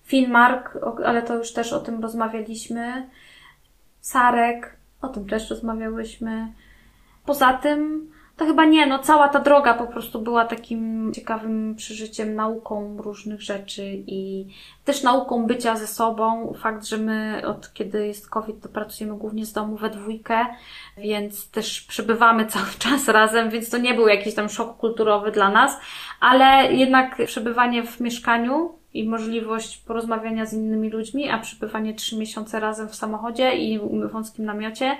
Filmark, 0.04 0.78
ale 1.04 1.22
to 1.22 1.34
już 1.34 1.52
też 1.52 1.72
o 1.72 1.80
tym 1.80 2.02
rozmawialiśmy. 2.02 3.08
Sarek, 4.00 4.76
o 5.02 5.08
tym 5.08 5.28
też 5.28 5.50
rozmawiałyśmy. 5.50 6.52
Poza 7.26 7.52
tym, 7.52 8.10
to 8.38 8.46
chyba 8.46 8.64
nie, 8.64 8.86
no 8.86 8.98
cała 8.98 9.28
ta 9.28 9.40
droga 9.40 9.74
po 9.74 9.86
prostu 9.86 10.22
była 10.22 10.44
takim 10.44 11.12
ciekawym 11.14 11.74
przeżyciem, 11.76 12.34
nauką 12.34 12.96
różnych 13.02 13.42
rzeczy 13.42 13.84
i 14.06 14.46
też 14.84 15.02
nauką 15.02 15.46
bycia 15.46 15.76
ze 15.76 15.86
sobą. 15.86 16.54
Fakt, 16.58 16.86
że 16.86 16.98
my 16.98 17.42
od 17.46 17.72
kiedy 17.72 18.06
jest 18.06 18.30
COVID, 18.30 18.62
to 18.62 18.68
pracujemy 18.68 19.16
głównie 19.16 19.46
z 19.46 19.52
domu 19.52 19.76
we 19.76 19.90
dwójkę, 19.90 20.46
więc 20.98 21.50
też 21.50 21.80
przebywamy 21.80 22.46
cały 22.54 22.70
czas 22.78 23.08
razem, 23.08 23.50
więc 23.50 23.70
to 23.70 23.78
nie 23.78 23.94
był 23.94 24.08
jakiś 24.08 24.34
tam 24.34 24.48
szok 24.48 24.76
kulturowy 24.76 25.30
dla 25.30 25.50
nas, 25.50 25.80
ale 26.20 26.72
jednak 26.72 27.26
przebywanie 27.26 27.82
w 27.82 28.00
mieszkaniu 28.00 28.77
i 28.94 29.08
możliwość 29.08 29.78
porozmawiania 29.78 30.46
z 30.46 30.52
innymi 30.52 30.90
ludźmi, 30.90 31.30
a 31.30 31.38
przebywanie 31.38 31.94
trzy 31.94 32.18
miesiące 32.18 32.60
razem 32.60 32.88
w 32.88 32.94
samochodzie 32.94 33.56
i 33.56 33.78
w 33.78 34.10
wąskim 34.12 34.44
namiocie 34.44 34.96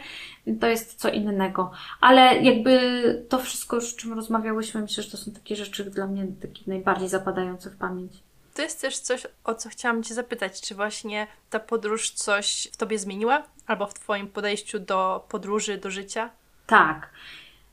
to 0.61 0.67
jest 0.67 0.95
co 0.95 1.09
innego. 1.09 1.71
Ale 2.01 2.43
jakby 2.43 3.27
to 3.29 3.39
wszystko 3.39 3.77
już, 3.77 3.95
o 3.95 3.97
czym 3.97 4.13
rozmawiałyśmy, 4.13 4.81
myślę, 4.81 5.03
że 5.03 5.11
to 5.11 5.17
są 5.17 5.33
takie 5.33 5.57
rzeczy 5.57 5.85
dla 5.85 6.07
mnie 6.07 6.27
takie 6.43 6.63
najbardziej 6.67 7.09
zapadające 7.09 7.71
w 7.71 7.77
pamięć. 7.77 8.13
To 8.55 8.63
jest 8.63 8.81
też 8.81 8.99
coś, 8.99 9.27
o 9.45 9.55
co 9.55 9.69
chciałam 9.69 10.03
Cię 10.03 10.15
zapytać. 10.15 10.61
Czy 10.61 10.75
właśnie 10.75 11.27
ta 11.51 11.61
podróż 11.61 12.11
coś 12.11 12.69
w 12.73 12.77
Tobie 12.77 12.99
zmieniła? 12.99 13.43
Albo 13.67 13.87
w 13.87 13.95
Twoim 13.95 14.29
podejściu 14.29 14.79
do 14.79 15.25
podróży, 15.29 15.79
do 15.79 15.91
życia? 15.91 16.31
Tak. 16.67 17.11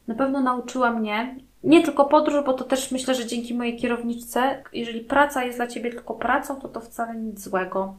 Na 0.08 0.16
pewno 0.16 0.42
nauczyła 0.42 0.92
mnie 0.92 1.36
nie 1.66 1.84
tylko 1.84 2.06
podróż, 2.06 2.44
bo 2.46 2.54
to 2.54 2.64
też 2.64 2.92
myślę, 2.92 3.16
że 3.16 3.26
dzięki 3.26 3.54
mojej 3.54 3.78
kierowniczce, 3.78 4.64
jeżeli 4.74 5.02
praca 5.02 5.44
jest 5.44 5.58
dla 5.58 5.68
ciebie 5.68 5.92
tylko 5.92 6.14
pracą, 6.14 6.62
to 6.62 6.68
to 6.68 6.82
wcale 6.82 7.16
nic 7.16 7.40
złego. 7.40 7.96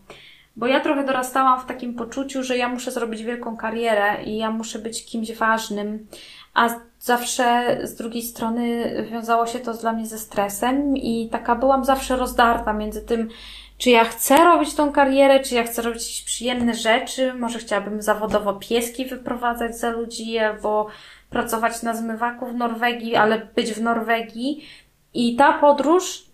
Bo 0.57 0.67
ja 0.67 0.81
trochę 0.81 1.05
dorastałam 1.05 1.61
w 1.61 1.67
takim 1.67 1.95
poczuciu, 1.95 2.43
że 2.43 2.57
ja 2.57 2.69
muszę 2.69 2.91
zrobić 2.91 3.23
wielką 3.23 3.57
karierę 3.57 4.25
i 4.25 4.37
ja 4.37 4.51
muszę 4.51 4.79
być 4.79 5.05
kimś 5.05 5.33
ważnym, 5.33 6.07
a 6.55 6.69
zawsze 7.01 7.79
z 7.83 7.95
drugiej 7.95 8.23
strony 8.23 8.93
wiązało 9.11 9.47
się 9.47 9.59
to 9.59 9.75
dla 9.75 9.93
mnie 9.93 10.07
ze 10.07 10.19
stresem 10.19 10.97
i 10.97 11.29
taka 11.33 11.55
byłam 11.55 11.85
zawsze 11.85 12.17
rozdarta 12.17 12.73
między 12.73 13.03
tym, 13.03 13.29
czy 13.79 13.91
ja 13.91 14.05
chcę 14.05 14.37
robić 14.45 14.75
tą 14.75 14.93
karierę, 14.93 15.41
czy 15.41 15.55
ja 15.55 15.65
chcę 15.65 15.83
robić 15.83 16.03
jakieś 16.03 16.23
przyjemne 16.23 16.75
rzeczy, 16.75 17.35
może 17.35 17.59
chciałabym 17.59 18.03
zawodowo 18.03 18.53
pieski 18.53 19.07
wyprowadzać 19.07 19.79
za 19.79 19.91
ludzi, 19.91 20.39
albo 20.39 20.87
pracować 21.37 21.83
na 21.83 21.95
zmywaku 21.95 22.47
w 22.47 22.55
Norwegii, 22.55 23.17
ale 23.17 23.47
być 23.55 23.73
w 23.73 23.83
Norwegii. 23.83 24.65
I 25.15 25.37
ta 25.37 25.53
podróż 25.53 26.26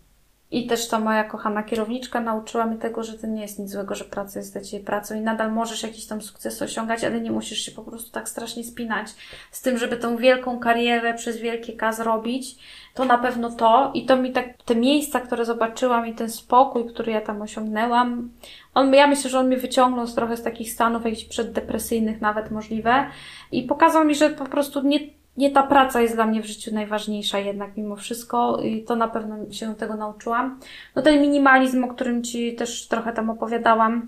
i 0.53 0.67
też 0.67 0.89
ta 0.89 0.99
moja 0.99 1.25
kochana 1.25 1.63
kierowniczka 1.63 2.21
nauczyła 2.21 2.67
mnie 2.67 2.79
tego, 2.79 3.05
że 3.05 3.19
to 3.19 3.27
nie 3.27 3.43
jest 3.43 3.59
nic 3.59 3.71
złego, 3.71 3.95
że 3.95 4.05
praca 4.05 4.39
jest 4.39 4.53
dla 4.53 4.61
Ciebie 4.61 4.85
pracą 4.85 5.15
i 5.15 5.21
nadal 5.21 5.53
możesz 5.53 5.83
jakiś 5.83 6.07
tam 6.07 6.23
sukces 6.23 6.63
osiągać, 6.63 7.05
ale 7.05 7.21
nie 7.21 7.31
musisz 7.31 7.59
się 7.59 7.73
po 7.73 7.83
prostu 7.83 8.11
tak 8.11 8.29
strasznie 8.29 8.65
spinać 8.65 9.09
z 9.51 9.63
tym, 9.63 9.79
żeby 9.79 9.97
tą 9.97 10.17
wielką 10.17 10.59
karierę 10.61 11.15
przez 11.15 11.37
wielkie 11.37 11.73
K 11.73 11.93
zrobić. 11.93 12.57
To 12.95 13.05
na 13.05 13.19
pewno 13.19 13.51
to 13.51 13.91
i 13.95 14.07
to 14.07 14.17
mi 14.17 14.33
tak, 14.33 14.63
te 14.65 14.75
miejsca, 14.75 15.21
które 15.21 15.45
zobaczyłam 15.45 16.07
i 16.07 16.15
ten 16.15 16.31
spokój, 16.31 16.87
który 16.87 17.13
ja 17.13 17.21
tam 17.21 17.43
osiągnęłam, 17.43 18.31
on, 18.75 18.95
ja 18.95 19.07
myślę, 19.07 19.31
że 19.31 19.39
on 19.39 19.47
mnie 19.47 19.57
wyciągnął 19.57 20.07
z 20.07 20.15
trochę 20.15 20.37
z 20.37 20.43
takich 20.43 20.73
stanów 20.73 21.05
jakichś 21.05 21.25
przeddepresyjnych 21.25 22.21
nawet 22.21 22.51
możliwe 22.51 23.07
i 23.53 23.63
pokazał 23.63 24.05
mi, 24.05 24.15
że 24.15 24.31
po 24.31 24.45
prostu 24.45 24.83
nie 24.83 24.99
nie 25.37 25.51
ta 25.51 25.63
praca 25.63 26.01
jest 26.01 26.15
dla 26.15 26.27
mnie 26.27 26.43
w 26.43 26.47
życiu 26.47 26.75
najważniejsza 26.75 27.39
jednak 27.39 27.77
mimo 27.77 27.97
wszystko 27.97 28.61
i 28.63 28.85
to 28.85 28.97
na 28.97 29.09
pewno 29.09 29.37
się 29.51 29.75
tego 29.75 29.97
nauczyłam. 29.97 30.61
No 30.97 31.03
ten 31.03 31.21
minimalizm, 31.21 31.85
o 31.85 31.89
którym 31.89 32.23
Ci 32.23 32.55
też 32.55 32.89
trochę 32.89 33.13
tam 33.13 33.31
opowiadałam, 33.31 34.07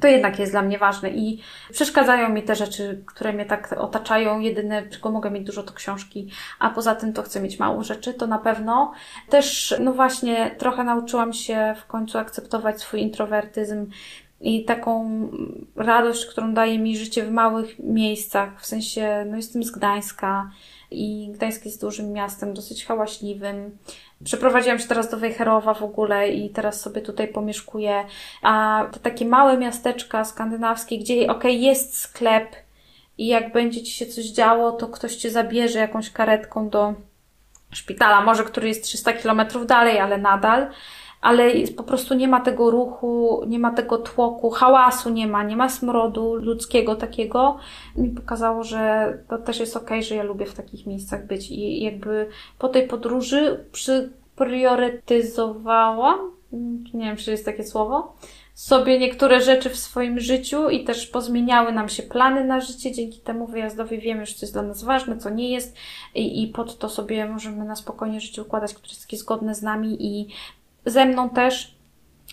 to 0.00 0.08
jednak 0.08 0.38
jest 0.38 0.52
dla 0.52 0.62
mnie 0.62 0.78
ważne 0.78 1.10
i 1.10 1.40
przeszkadzają 1.72 2.28
mi 2.28 2.42
te 2.42 2.56
rzeczy, 2.56 3.02
które 3.06 3.32
mnie 3.32 3.44
tak 3.44 3.74
otaczają. 3.78 4.40
Jedyne, 4.40 4.88
czego 4.88 5.10
mogę 5.10 5.30
mieć 5.30 5.44
dużo, 5.44 5.62
to 5.62 5.72
książki, 5.72 6.30
a 6.58 6.70
poza 6.70 6.94
tym 6.94 7.12
to 7.12 7.22
chcę 7.22 7.40
mieć 7.40 7.58
mało 7.58 7.84
rzeczy, 7.84 8.14
to 8.14 8.26
na 8.26 8.38
pewno. 8.38 8.92
Też, 9.28 9.74
no 9.80 9.92
właśnie, 9.92 10.54
trochę 10.58 10.84
nauczyłam 10.84 11.32
się 11.32 11.74
w 11.80 11.86
końcu 11.86 12.18
akceptować 12.18 12.80
swój 12.80 13.00
introwertyzm 13.00 13.86
i 14.42 14.64
taką 14.64 15.28
radość, 15.76 16.26
którą 16.26 16.54
daje 16.54 16.78
mi 16.78 16.96
życie 16.96 17.24
w 17.24 17.30
małych 17.30 17.78
miejscach. 17.78 18.60
W 18.60 18.66
sensie, 18.66 19.24
no 19.30 19.36
jestem 19.36 19.64
z 19.64 19.70
Gdańska 19.70 20.50
i 20.90 21.28
Gdańsk 21.32 21.64
jest 21.64 21.80
dużym 21.80 22.12
miastem, 22.12 22.54
dosyć 22.54 22.84
hałaśliwym. 22.84 23.78
Przeprowadziłam 24.24 24.78
się 24.78 24.88
teraz 24.88 25.10
do 25.10 25.16
Wejherowa 25.16 25.74
w 25.74 25.82
ogóle 25.82 26.28
i 26.28 26.50
teraz 26.50 26.80
sobie 26.80 27.00
tutaj 27.00 27.28
pomieszkuję. 27.28 28.04
A 28.42 28.84
te 28.92 29.00
takie 29.00 29.26
małe 29.26 29.58
miasteczka 29.58 30.24
skandynawskie, 30.24 30.98
gdzie 30.98 31.14
okej, 31.14 31.28
okay, 31.30 31.52
jest 31.52 31.98
sklep 31.98 32.56
i 33.18 33.26
jak 33.26 33.52
będzie 33.52 33.82
ci 33.82 33.92
się 33.92 34.06
coś 34.06 34.24
działo, 34.24 34.72
to 34.72 34.88
ktoś 34.88 35.16
cię 35.16 35.30
zabierze 35.30 35.78
jakąś 35.78 36.10
karetką 36.10 36.68
do 36.68 36.94
szpitala, 37.70 38.20
może 38.20 38.44
który 38.44 38.68
jest 38.68 38.84
300 38.84 39.12
kilometrów 39.12 39.66
dalej, 39.66 39.98
ale 39.98 40.18
nadal 40.18 40.70
ale 41.22 41.52
po 41.76 41.82
prostu 41.82 42.14
nie 42.14 42.28
ma 42.28 42.40
tego 42.40 42.70
ruchu, 42.70 43.42
nie 43.46 43.58
ma 43.58 43.70
tego 43.70 43.98
tłoku, 43.98 44.50
hałasu 44.50 45.10
nie 45.10 45.26
ma, 45.26 45.42
nie 45.42 45.56
ma 45.56 45.68
smrodu 45.68 46.34
ludzkiego 46.34 46.96
takiego. 46.96 47.58
Mi 47.96 48.10
pokazało, 48.10 48.64
że 48.64 49.12
to 49.28 49.38
też 49.38 49.60
jest 49.60 49.76
okej, 49.76 49.86
okay, 49.86 50.02
że 50.02 50.14
ja 50.14 50.22
lubię 50.22 50.46
w 50.46 50.54
takich 50.54 50.86
miejscach 50.86 51.26
być 51.26 51.50
i 51.50 51.82
jakby 51.82 52.28
po 52.58 52.68
tej 52.68 52.88
podróży 52.88 53.64
przypriorytetyzowałam, 53.72 56.18
nie 56.94 57.04
wiem, 57.04 57.16
czy 57.16 57.30
jest 57.30 57.44
takie 57.44 57.64
słowo, 57.64 58.16
sobie 58.54 58.98
niektóre 58.98 59.40
rzeczy 59.40 59.70
w 59.70 59.76
swoim 59.76 60.20
życiu 60.20 60.70
i 60.70 60.84
też 60.84 61.06
pozmieniały 61.06 61.72
nam 61.72 61.88
się 61.88 62.02
plany 62.02 62.44
na 62.44 62.60
życie. 62.60 62.92
Dzięki 62.92 63.20
temu 63.20 63.46
wyjazdowi 63.46 63.98
wiemy 63.98 64.20
już, 64.20 64.34
co 64.34 64.46
jest 64.46 64.54
dla 64.54 64.62
nas 64.62 64.84
ważne, 64.84 65.16
co 65.16 65.30
nie 65.30 65.50
jest 65.50 65.76
i, 66.14 66.42
i 66.42 66.48
pod 66.48 66.78
to 66.78 66.88
sobie 66.88 67.26
możemy 67.26 67.64
na 67.64 67.76
spokojnie 67.76 68.20
życie 68.20 68.42
układać, 68.42 68.74
które 68.74 68.88
jest 68.88 69.02
takie 69.02 69.16
zgodne 69.16 69.54
z 69.54 69.62
nami 69.62 70.06
i 70.06 70.28
ze 70.86 71.06
mną 71.06 71.30
też, 71.30 71.74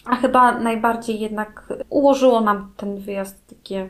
a 0.05 0.15
chyba 0.15 0.59
najbardziej 0.59 1.19
jednak 1.19 1.73
ułożyło 1.89 2.41
nam 2.41 2.73
ten 2.77 2.97
wyjazd 2.97 3.47
takie 3.47 3.89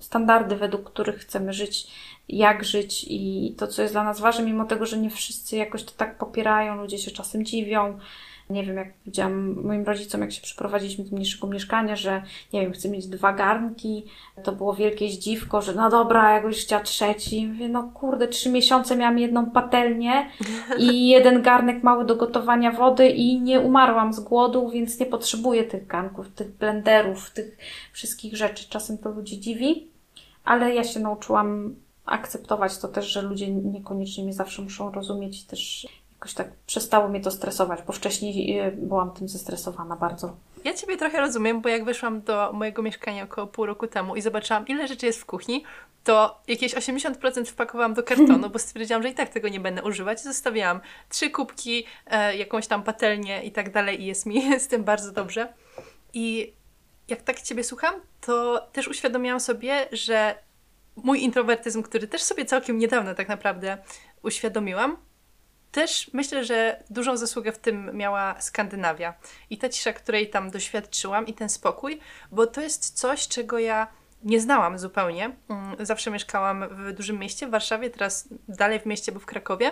standardy, 0.00 0.56
według 0.56 0.90
których 0.90 1.16
chcemy 1.16 1.52
żyć, 1.52 1.86
jak 2.28 2.64
żyć 2.64 3.06
i 3.08 3.54
to, 3.58 3.66
co 3.66 3.82
jest 3.82 3.94
dla 3.94 4.04
nas 4.04 4.20
ważne, 4.20 4.44
mimo 4.44 4.64
tego, 4.64 4.86
że 4.86 4.98
nie 4.98 5.10
wszyscy 5.10 5.56
jakoś 5.56 5.84
to 5.84 5.92
tak 5.96 6.18
popierają, 6.18 6.76
ludzie 6.76 6.98
się 6.98 7.10
czasem 7.10 7.44
dziwią, 7.44 7.98
nie 8.50 8.64
wiem, 8.64 8.76
jak 8.76 8.94
powiedziałam 8.94 9.62
moim 9.64 9.84
rodzicom, 9.84 10.20
jak 10.20 10.32
się 10.32 10.42
przeprowadziliśmy 10.42 11.04
do 11.04 11.10
mniejszego 11.10 11.46
mieszkania, 11.46 11.96
że 11.96 12.22
nie 12.52 12.60
wiem, 12.60 12.72
chcę 12.72 12.88
mieć 12.88 13.06
dwa 13.06 13.32
garnki. 13.32 14.04
To 14.42 14.52
było 14.52 14.74
wielkie 14.74 15.08
zdziwko, 15.08 15.62
że 15.62 15.74
no 15.74 15.90
dobra, 15.90 16.34
jak 16.34 16.44
już 16.44 16.56
chciała 16.56 16.82
trzeci. 16.82 17.46
Mówię, 17.46 17.68
no 17.68 17.90
kurde, 17.94 18.28
trzy 18.28 18.50
miesiące 18.50 18.96
miałam 18.96 19.18
jedną 19.18 19.50
patelnię 19.50 20.30
i 20.78 21.08
jeden 21.14 21.42
garnek 21.42 21.82
mały 21.82 22.04
do 22.04 22.16
gotowania 22.16 22.72
wody 22.72 23.08
i 23.08 23.40
nie 23.40 23.60
umarłam 23.60 24.12
z 24.12 24.20
głodu, 24.20 24.70
więc 24.70 25.00
nie 25.00 25.06
potrzebuję 25.06 25.64
tych 25.64 25.86
garnków, 25.86 26.28
tych 26.28 26.50
blenderów, 26.50 27.30
tych 27.30 27.58
wszystkich 27.92 28.36
rzeczy. 28.36 28.68
Czasem 28.68 28.98
to 28.98 29.10
ludzi 29.10 29.40
dziwi, 29.40 29.86
ale 30.44 30.74
ja 30.74 30.84
się 30.84 31.00
nauczyłam 31.00 31.74
akceptować 32.06 32.78
to 32.78 32.88
też, 32.88 33.06
że 33.06 33.22
ludzie 33.22 33.50
niekoniecznie 33.50 34.24
mnie 34.24 34.32
zawsze 34.32 34.62
muszą 34.62 34.92
rozumieć 34.92 35.44
też 35.44 35.86
jakoś 36.20 36.34
tak 36.34 36.48
przestało 36.66 37.08
mnie 37.08 37.20
to 37.20 37.30
stresować, 37.30 37.80
bo 37.86 37.92
wcześniej 37.92 38.58
e, 38.58 38.72
byłam 38.72 39.10
tym 39.10 39.28
zestresowana 39.28 39.96
bardzo. 39.96 40.36
Ja 40.64 40.74
Ciebie 40.74 40.96
trochę 40.96 41.20
rozumiem, 41.20 41.60
bo 41.60 41.68
jak 41.68 41.84
wyszłam 41.84 42.22
do 42.22 42.52
mojego 42.52 42.82
mieszkania 42.82 43.24
około 43.24 43.46
pół 43.46 43.66
roku 43.66 43.86
temu 43.86 44.16
i 44.16 44.22
zobaczyłam, 44.22 44.66
ile 44.66 44.88
rzeczy 44.88 45.06
jest 45.06 45.20
w 45.20 45.26
kuchni, 45.26 45.64
to 46.04 46.40
jakieś 46.48 46.74
80% 46.74 47.44
wpakowałam 47.44 47.94
do 47.94 48.02
kartonu, 48.02 48.50
bo 48.50 48.58
stwierdziłam, 48.58 49.02
że 49.02 49.08
i 49.08 49.14
tak 49.14 49.28
tego 49.28 49.48
nie 49.48 49.60
będę 49.60 49.82
używać. 49.82 50.22
Zostawiałam 50.22 50.80
trzy 51.08 51.30
kubki, 51.30 51.84
e, 52.06 52.36
jakąś 52.36 52.66
tam 52.66 52.82
patelnię 52.82 53.42
i 53.42 53.52
tak 53.52 53.72
dalej 53.72 54.02
i 54.02 54.06
jest 54.06 54.26
mi 54.26 54.42
z 54.64 54.68
tym 54.68 54.84
bardzo 54.84 55.12
dobrze. 55.12 55.52
I 56.14 56.52
jak 57.08 57.22
tak 57.22 57.40
Ciebie 57.40 57.64
słucham, 57.64 57.94
to 58.20 58.66
też 58.72 58.88
uświadomiłam 58.88 59.40
sobie, 59.40 59.88
że 59.92 60.34
mój 60.96 61.22
introwertyzm, 61.22 61.82
który 61.82 62.08
też 62.08 62.22
sobie 62.22 62.44
całkiem 62.44 62.78
niedawno 62.78 63.14
tak 63.14 63.28
naprawdę 63.28 63.78
uświadomiłam, 64.22 64.96
też 65.72 66.10
myślę, 66.12 66.44
że 66.44 66.82
dużą 66.90 67.16
zasługę 67.16 67.52
w 67.52 67.58
tym 67.58 67.90
miała 67.96 68.40
Skandynawia 68.40 69.14
i 69.50 69.58
ta 69.58 69.68
cisza, 69.68 69.92
której 69.92 70.30
tam 70.30 70.50
doświadczyłam 70.50 71.26
i 71.26 71.34
ten 71.34 71.48
spokój, 71.48 72.00
bo 72.30 72.46
to 72.46 72.60
jest 72.60 72.98
coś, 72.98 73.28
czego 73.28 73.58
ja 73.58 73.86
nie 74.22 74.40
znałam 74.40 74.78
zupełnie. 74.78 75.36
Mm, 75.48 75.86
zawsze 75.86 76.10
mieszkałam 76.10 76.68
w 76.68 76.92
dużym 76.92 77.18
mieście, 77.18 77.46
w 77.46 77.50
Warszawie, 77.50 77.90
teraz 77.90 78.28
dalej 78.48 78.80
w 78.80 78.86
mieście, 78.86 79.12
bo 79.12 79.20
w 79.20 79.26
Krakowie. 79.26 79.70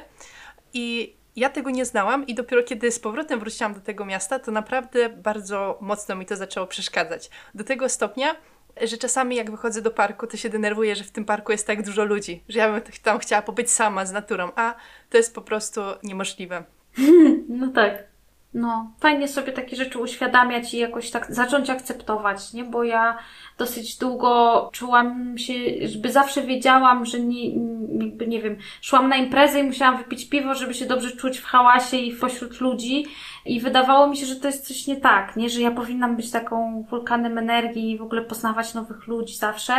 I 0.72 1.16
ja 1.36 1.50
tego 1.50 1.70
nie 1.70 1.84
znałam 1.84 2.26
i 2.26 2.34
dopiero 2.34 2.62
kiedy 2.62 2.92
z 2.92 3.00
powrotem 3.00 3.40
wróciłam 3.40 3.74
do 3.74 3.80
tego 3.80 4.04
miasta, 4.04 4.38
to 4.38 4.50
naprawdę 4.50 5.08
bardzo 5.08 5.78
mocno 5.80 6.14
mi 6.14 6.26
to 6.26 6.36
zaczęło 6.36 6.66
przeszkadzać. 6.66 7.30
Do 7.54 7.64
tego 7.64 7.88
stopnia, 7.88 8.36
że 8.84 8.98
czasami 8.98 9.36
jak 9.36 9.50
wychodzę 9.50 9.82
do 9.82 9.90
parku, 9.90 10.26
to 10.26 10.36
się 10.36 10.48
denerwuję, 10.48 10.96
że 10.96 11.04
w 11.04 11.10
tym 11.10 11.24
parku 11.24 11.52
jest 11.52 11.66
tak 11.66 11.82
dużo 11.82 12.04
ludzi, 12.04 12.42
że 12.48 12.58
ja 12.58 12.72
bym 12.72 12.80
tam 13.02 13.18
chciała 13.18 13.42
pobyć 13.42 13.70
sama 13.70 14.06
z 14.06 14.12
naturą, 14.12 14.50
a 14.56 14.74
to 15.10 15.16
jest 15.16 15.34
po 15.34 15.42
prostu 15.42 15.80
niemożliwe. 16.02 16.64
No 17.48 17.68
tak. 17.68 18.07
No, 18.54 18.92
fajnie 19.00 19.28
sobie 19.28 19.52
takie 19.52 19.76
rzeczy 19.76 19.98
uświadamiać 19.98 20.74
i 20.74 20.78
jakoś 20.78 21.10
tak 21.10 21.34
zacząć 21.34 21.70
akceptować, 21.70 22.52
nie? 22.52 22.64
Bo 22.64 22.84
ja 22.84 23.18
dosyć 23.58 23.98
długo 23.98 24.70
czułam 24.72 25.38
się, 25.38 25.52
żeby 25.88 26.12
zawsze 26.12 26.42
wiedziałam, 26.42 27.06
że 27.06 27.20
nie, 27.20 27.56
nie 28.26 28.42
wiem, 28.42 28.56
szłam 28.80 29.08
na 29.08 29.16
imprezę 29.16 29.60
i 29.60 29.64
musiałam 29.64 29.98
wypić 29.98 30.28
piwo, 30.28 30.54
żeby 30.54 30.74
się 30.74 30.86
dobrze 30.86 31.10
czuć 31.10 31.38
w 31.38 31.44
hałasie 31.44 31.96
i 31.96 32.16
pośród 32.16 32.60
ludzi 32.60 33.06
i 33.44 33.60
wydawało 33.60 34.06
mi 34.06 34.16
się, 34.16 34.26
że 34.26 34.36
to 34.36 34.46
jest 34.46 34.68
coś 34.68 34.86
nie 34.86 34.96
tak, 34.96 35.36
nie? 35.36 35.50
Że 35.50 35.60
ja 35.60 35.70
powinnam 35.70 36.16
być 36.16 36.30
taką 36.30 36.82
wulkanem 36.90 37.38
energii 37.38 37.90
i 37.90 37.98
w 37.98 38.02
ogóle 38.02 38.22
poznawać 38.22 38.74
nowych 38.74 39.06
ludzi 39.06 39.36
zawsze, 39.36 39.74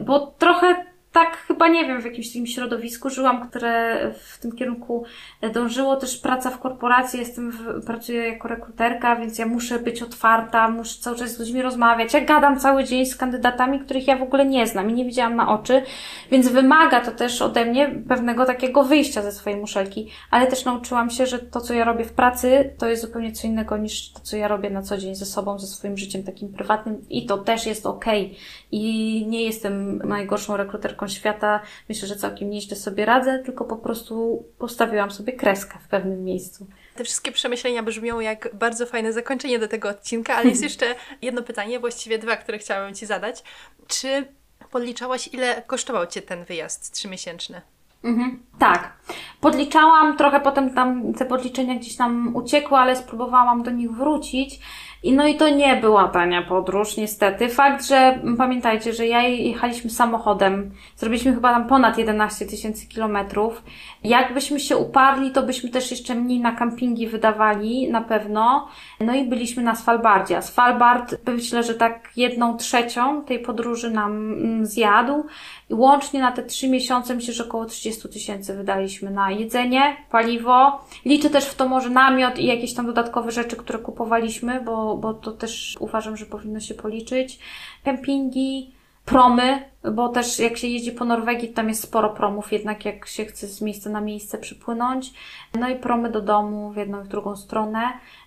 bo 0.00 0.26
trochę 0.26 0.95
tak 1.16 1.36
chyba 1.36 1.68
nie 1.68 1.86
wiem, 1.86 2.02
w 2.02 2.04
jakimś 2.04 2.26
takim 2.26 2.46
środowisku 2.46 3.10
żyłam, 3.10 3.48
które 3.48 4.00
w 4.18 4.38
tym 4.38 4.52
kierunku 4.52 5.04
dążyło. 5.52 5.96
Też 5.96 6.18
praca 6.18 6.50
w 6.50 6.58
korporacji, 6.58 7.18
jestem 7.18 7.50
w, 7.50 7.84
pracuję 7.86 8.28
jako 8.28 8.48
rekruterka, 8.48 9.16
więc 9.16 9.38
ja 9.38 9.46
muszę 9.46 9.78
być 9.78 10.02
otwarta, 10.02 10.68
muszę 10.68 11.00
cały 11.00 11.16
czas 11.16 11.30
z 11.30 11.38
ludźmi 11.38 11.62
rozmawiać. 11.62 12.14
Ja 12.14 12.20
gadam 12.20 12.60
cały 12.60 12.84
dzień 12.84 13.06
z 13.06 13.16
kandydatami, 13.16 13.80
których 13.80 14.06
ja 14.06 14.16
w 14.16 14.22
ogóle 14.22 14.46
nie 14.46 14.66
znam 14.66 14.90
i 14.90 14.92
nie 14.92 15.04
widziałam 15.04 15.36
na 15.36 15.48
oczy, 15.48 15.82
więc 16.30 16.48
wymaga 16.48 17.00
to 17.00 17.10
też 17.10 17.42
ode 17.42 17.64
mnie 17.64 17.90
pewnego 18.08 18.44
takiego 18.44 18.84
wyjścia 18.84 19.22
ze 19.22 19.32
swojej 19.32 19.60
muszelki, 19.60 20.10
ale 20.30 20.46
też 20.46 20.64
nauczyłam 20.64 21.10
się, 21.10 21.26
że 21.26 21.38
to, 21.38 21.60
co 21.60 21.74
ja 21.74 21.84
robię 21.84 22.04
w 22.04 22.12
pracy, 22.12 22.74
to 22.78 22.88
jest 22.88 23.02
zupełnie 23.02 23.32
co 23.32 23.46
innego 23.46 23.76
niż 23.76 24.12
to, 24.12 24.20
co 24.20 24.36
ja 24.36 24.48
robię 24.48 24.70
na 24.70 24.82
co 24.82 24.98
dzień 24.98 25.14
ze 25.14 25.26
sobą, 25.26 25.58
ze 25.58 25.66
swoim 25.66 25.98
życiem 25.98 26.22
takim 26.22 26.48
prywatnym 26.52 27.04
i 27.10 27.26
to 27.26 27.38
też 27.38 27.66
jest 27.66 27.86
okej. 27.86 28.26
Okay. 28.26 28.36
I 28.72 29.24
nie 29.28 29.44
jestem 29.44 29.98
najgorszą 29.98 30.56
rekruterką 30.56 31.05
świata, 31.08 31.60
myślę, 31.88 32.08
że 32.08 32.16
całkiem 32.16 32.50
nieźle 32.50 32.76
sobie 32.76 33.04
radzę, 33.04 33.38
tylko 33.38 33.64
po 33.64 33.76
prostu 33.76 34.44
postawiłam 34.58 35.10
sobie 35.10 35.32
kreskę 35.32 35.78
w 35.84 35.88
pewnym 35.88 36.24
miejscu. 36.24 36.66
Te 36.94 37.04
wszystkie 37.04 37.32
przemyślenia 37.32 37.82
brzmią 37.82 38.20
jak 38.20 38.48
bardzo 38.54 38.86
fajne 38.86 39.12
zakończenie 39.12 39.58
do 39.58 39.68
tego 39.68 39.88
odcinka, 39.88 40.34
ale 40.34 40.48
jest 40.48 40.62
jeszcze 40.70 40.86
jedno 41.22 41.42
pytanie, 41.42 41.80
właściwie 41.80 42.18
dwa, 42.18 42.36
które 42.36 42.58
chciałabym 42.58 42.94
Ci 42.94 43.06
zadać. 43.06 43.42
Czy 43.86 44.26
podliczałaś, 44.70 45.28
ile 45.32 45.62
kosztował 45.66 46.06
Cię 46.06 46.22
ten 46.22 46.44
wyjazd 46.44 46.92
trzymiesięczny? 46.92 47.62
Mhm, 48.04 48.42
tak. 48.58 48.92
Podliczałam, 49.40 50.16
trochę 50.16 50.40
potem 50.40 50.74
tam 50.74 51.14
te 51.14 51.24
podliczenia 51.24 51.74
gdzieś 51.74 51.96
tam 51.96 52.36
uciekły, 52.36 52.78
ale 52.78 52.96
spróbowałam 52.96 53.62
do 53.62 53.70
nich 53.70 53.90
wrócić. 53.90 54.60
I 55.06 55.12
no 55.12 55.26
i 55.26 55.34
to 55.34 55.48
nie 55.48 55.76
była 55.76 56.08
tania 56.08 56.42
podróż, 56.42 56.96
niestety. 56.96 57.48
Fakt, 57.48 57.86
że 57.86 58.18
pamiętajcie, 58.38 58.92
że 58.92 59.06
ja 59.06 59.22
jechaliśmy 59.22 59.90
samochodem, 59.90 60.70
zrobiliśmy 60.96 61.34
chyba 61.34 61.52
tam 61.52 61.68
ponad 61.68 61.98
11 61.98 62.46
tysięcy 62.46 62.86
kilometrów. 62.86 63.62
Jakbyśmy 64.04 64.60
się 64.60 64.76
uparli, 64.76 65.30
to 65.30 65.42
byśmy 65.42 65.70
też 65.70 65.90
jeszcze 65.90 66.14
mniej 66.14 66.40
na 66.40 66.52
kampingi 66.52 67.06
wydawali, 67.06 67.90
na 67.90 68.00
pewno. 68.00 68.68
No 69.00 69.14
i 69.14 69.24
byliśmy 69.24 69.62
na 69.62 69.74
Svalbardzie. 69.74 70.36
A 70.36 70.42
Svalbard, 70.42 71.16
myślę, 71.26 71.62
że 71.62 71.74
tak 71.74 72.10
jedną 72.16 72.56
trzecią 72.56 73.22
tej 73.22 73.38
podróży 73.38 73.90
nam 73.90 74.12
mm, 74.12 74.66
zjadł. 74.66 75.24
I 75.70 75.74
łącznie 75.74 76.20
na 76.20 76.32
te 76.32 76.42
trzy 76.42 76.68
miesiące 76.68 77.14
myślę, 77.14 77.34
że 77.34 77.44
około 77.44 77.64
30 77.64 78.08
tysięcy 78.08 78.54
wydaliśmy 78.54 79.10
na 79.10 79.30
jedzenie, 79.30 79.96
paliwo. 80.10 80.84
Liczę 81.04 81.30
też 81.30 81.44
w 81.44 81.54
to 81.54 81.68
może 81.68 81.90
namiot 81.90 82.38
i 82.38 82.46
jakieś 82.46 82.74
tam 82.74 82.86
dodatkowe 82.86 83.30
rzeczy, 83.30 83.56
które 83.56 83.78
kupowaliśmy, 83.78 84.60
bo, 84.60 84.95
bo 84.96 85.14
to 85.14 85.32
też 85.32 85.76
uważam, 85.80 86.16
że 86.16 86.26
powinno 86.26 86.60
się 86.60 86.74
policzyć. 86.74 87.38
Kempingi, 87.84 88.76
promy, 89.06 89.62
bo 89.92 90.08
też 90.08 90.38
jak 90.38 90.56
się 90.56 90.66
jeździ 90.66 90.92
po 90.92 91.04
Norwegii, 91.04 91.48
tam 91.48 91.68
jest 91.68 91.82
sporo 91.82 92.10
promów, 92.10 92.52
jednak 92.52 92.84
jak 92.84 93.06
się 93.06 93.24
chce 93.24 93.46
z 93.46 93.60
miejsca 93.60 93.90
na 93.90 94.00
miejsce 94.00 94.38
przypłynąć. 94.38 95.12
No 95.58 95.68
i 95.68 95.76
promy 95.76 96.10
do 96.10 96.20
domu 96.20 96.70
w 96.70 96.76
jedną 96.76 97.00
i 97.00 97.04
w 97.04 97.08
drugą 97.08 97.36
stronę. 97.36 97.80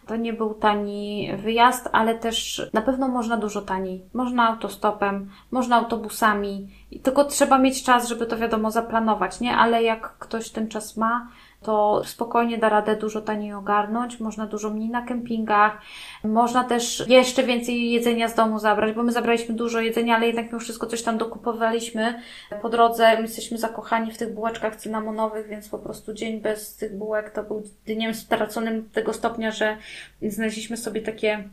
To 0.07 0.15
nie 0.15 0.33
był 0.33 0.53
tani 0.53 1.29
wyjazd, 1.37 1.89
ale 1.91 2.15
też 2.15 2.61
na 2.73 2.81
pewno 2.81 3.07
można 3.07 3.37
dużo 3.37 3.61
taniej. 3.61 4.03
Można 4.13 4.49
autostopem, 4.49 5.29
można 5.51 5.75
autobusami, 5.75 6.69
tylko 7.03 7.25
trzeba 7.25 7.57
mieć 7.57 7.83
czas, 7.83 8.07
żeby 8.07 8.25
to 8.25 8.37
wiadomo 8.37 8.71
zaplanować, 8.71 9.39
nie? 9.39 9.57
Ale 9.57 9.83
jak 9.83 10.17
ktoś 10.17 10.49
ten 10.49 10.67
czas 10.67 10.97
ma, 10.97 11.27
to 11.61 12.01
spokojnie 12.05 12.57
da 12.57 12.69
radę 12.69 12.95
dużo 12.95 13.21
taniej 13.21 13.53
ogarnąć, 13.53 14.19
można 14.19 14.45
dużo 14.45 14.69
mniej 14.69 14.89
na 14.89 15.01
kempingach, 15.01 15.81
można 16.23 16.63
też 16.63 17.05
jeszcze 17.07 17.43
więcej 17.43 17.91
jedzenia 17.91 18.27
z 18.27 18.35
domu 18.35 18.59
zabrać, 18.59 18.95
bo 18.95 19.03
my 19.03 19.11
zabraliśmy 19.11 19.55
dużo 19.55 19.81
jedzenia, 19.81 20.15
ale 20.15 20.27
jednak 20.27 20.45
mimo 20.45 20.59
wszystko 20.59 20.87
coś 20.87 21.03
tam 21.03 21.17
dokupowaliśmy 21.17 22.21
po 22.61 22.69
drodze. 22.69 23.15
My 23.15 23.21
jesteśmy 23.21 23.57
zakochani 23.57 24.11
w 24.11 24.17
tych 24.17 24.33
bułeczkach 24.33 24.75
cynamonowych, 24.75 25.47
więc 25.47 25.69
po 25.69 25.79
prostu 25.79 26.13
dzień 26.13 26.41
bez 26.41 26.75
tych 26.75 26.97
bułek 26.97 27.29
to 27.29 27.43
był 27.43 27.63
dniem 27.85 28.13
straconym 28.13 28.89
tego 28.89 29.13
stopnia, 29.13 29.51
że 29.51 29.77
znaleźliśmy 30.21 30.77
sobie 30.77 31.01
takie 31.01 31.49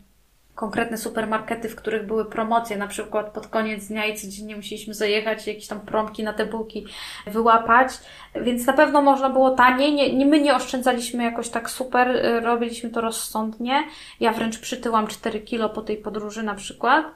konkretne 0.56 0.98
supermarkety, 0.98 1.68
w 1.68 1.76
których 1.76 2.06
były 2.06 2.24
promocje, 2.24 2.76
na 2.76 2.86
przykład 2.86 3.32
pod 3.32 3.46
koniec 3.46 3.86
dnia 3.86 4.06
i 4.06 4.16
codziennie 4.16 4.56
musieliśmy 4.56 4.94
zajechać 4.94 5.46
jakieś 5.46 5.66
tam 5.66 5.80
promki 5.80 6.24
na 6.24 6.32
te 6.32 6.46
bułki 6.46 6.86
wyłapać, 7.26 7.88
więc 8.34 8.66
na 8.66 8.72
pewno 8.72 9.02
można 9.02 9.30
było 9.30 9.50
taniej. 9.50 9.94
Nie, 9.94 10.14
nie, 10.14 10.26
my 10.26 10.40
nie 10.40 10.54
oszczędzaliśmy 10.54 11.24
jakoś 11.24 11.48
tak 11.48 11.70
super, 11.70 12.08
y, 12.08 12.40
robiliśmy 12.40 12.90
to 12.90 13.00
rozsądnie. 13.00 13.84
Ja 14.20 14.32
wręcz 14.32 14.58
przytyłam 14.58 15.06
4 15.06 15.40
kilo 15.40 15.68
po 15.68 15.82
tej 15.82 15.96
podróży 15.96 16.42
na 16.42 16.54
przykład, 16.54 17.06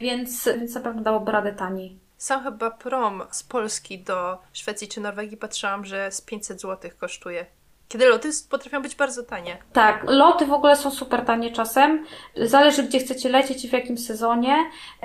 więc, 0.00 0.48
więc 0.58 0.74
na 0.74 0.80
pewno 0.80 1.02
dałoby 1.02 1.32
radę 1.32 1.52
taniej. 1.52 1.98
Sam 2.16 2.42
chyba 2.44 2.70
prom 2.70 3.22
z 3.30 3.42
Polski 3.42 3.98
do 3.98 4.38
Szwecji 4.52 4.88
czy 4.88 5.00
Norwegii 5.00 5.36
patrzyłam, 5.36 5.84
że 5.84 6.12
z 6.12 6.20
500 6.20 6.60
zł 6.60 6.90
kosztuje. 6.98 7.46
Kiedy 7.88 8.06
loty 8.08 8.30
potrafią 8.50 8.82
być 8.82 8.94
bardzo 8.94 9.22
tanie. 9.22 9.58
Tak, 9.72 10.04
loty 10.08 10.46
w 10.46 10.52
ogóle 10.52 10.76
są 10.76 10.90
super 10.90 11.24
tanie 11.24 11.50
czasem. 11.50 12.04
Zależy, 12.36 12.82
gdzie 12.82 12.98
chcecie 12.98 13.28
lecieć 13.28 13.64
i 13.64 13.68
w 13.68 13.72
jakim 13.72 13.98
sezonie. 13.98 14.56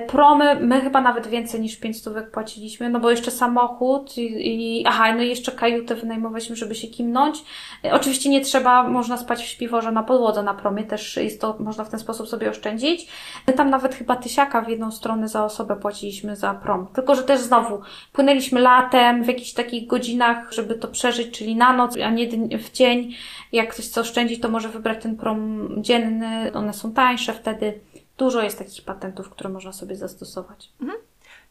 Promy, 0.07 0.55
my 0.55 0.81
chyba 0.81 1.01
nawet 1.01 1.27
więcej 1.27 1.61
niż 1.61 1.77
5 1.77 1.97
stówek 1.97 2.31
płaciliśmy, 2.31 2.89
no 2.89 2.99
bo 2.99 3.11
jeszcze 3.11 3.31
samochód 3.31 4.17
i, 4.17 4.81
i 4.81 4.85
aha, 4.87 5.13
no 5.15 5.23
i 5.23 5.29
jeszcze 5.29 5.51
kajutę 5.51 5.95
wynajmowaliśmy, 5.95 6.55
żeby 6.55 6.75
się 6.75 6.87
kimnąć. 6.87 7.43
Oczywiście 7.91 8.29
nie 8.29 8.41
trzeba, 8.41 8.83
można 8.83 9.17
spać 9.17 9.43
w 9.43 9.47
śpiworze 9.47 9.91
na 9.91 10.03
podłodze 10.03 10.43
na 10.43 10.53
promie, 10.53 10.83
też 10.83 11.17
jest 11.17 11.41
to, 11.41 11.55
można 11.59 11.83
w 11.83 11.89
ten 11.89 11.99
sposób 11.99 12.27
sobie 12.27 12.49
oszczędzić. 12.49 13.07
Tam 13.55 13.69
nawet 13.69 13.95
chyba 13.95 14.15
tysiaka 14.15 14.61
w 14.61 14.69
jedną 14.69 14.91
stronę 14.91 15.27
za 15.27 15.45
osobę 15.45 15.75
płaciliśmy 15.75 16.35
za 16.35 16.53
prom. 16.53 16.87
Tylko, 16.93 17.15
że 17.15 17.23
też 17.23 17.41
znowu, 17.41 17.81
płynęliśmy 18.13 18.61
latem 18.61 19.23
w 19.23 19.27
jakichś 19.27 19.53
takich 19.53 19.87
godzinach, 19.87 20.51
żeby 20.51 20.75
to 20.75 20.87
przeżyć, 20.87 21.37
czyli 21.37 21.55
na 21.55 21.73
noc, 21.73 21.97
a 21.97 22.09
nie 22.09 22.57
w 22.57 22.70
dzień. 22.71 23.13
Jak 23.51 23.73
ktoś 23.73 23.85
chce 23.85 24.01
oszczędzić, 24.01 24.41
to 24.41 24.49
może 24.49 24.69
wybrać 24.69 25.03
ten 25.03 25.17
prom 25.17 25.69
dzienny. 25.77 26.51
One 26.53 26.73
są 26.73 26.93
tańsze 26.93 27.33
wtedy. 27.33 27.79
Dużo 28.17 28.41
jest 28.41 28.57
takich 28.57 28.85
patentów, 28.85 29.29
które 29.29 29.49
można 29.49 29.73
sobie 29.73 29.95
zastosować. 29.95 30.69
Mhm. 30.81 30.99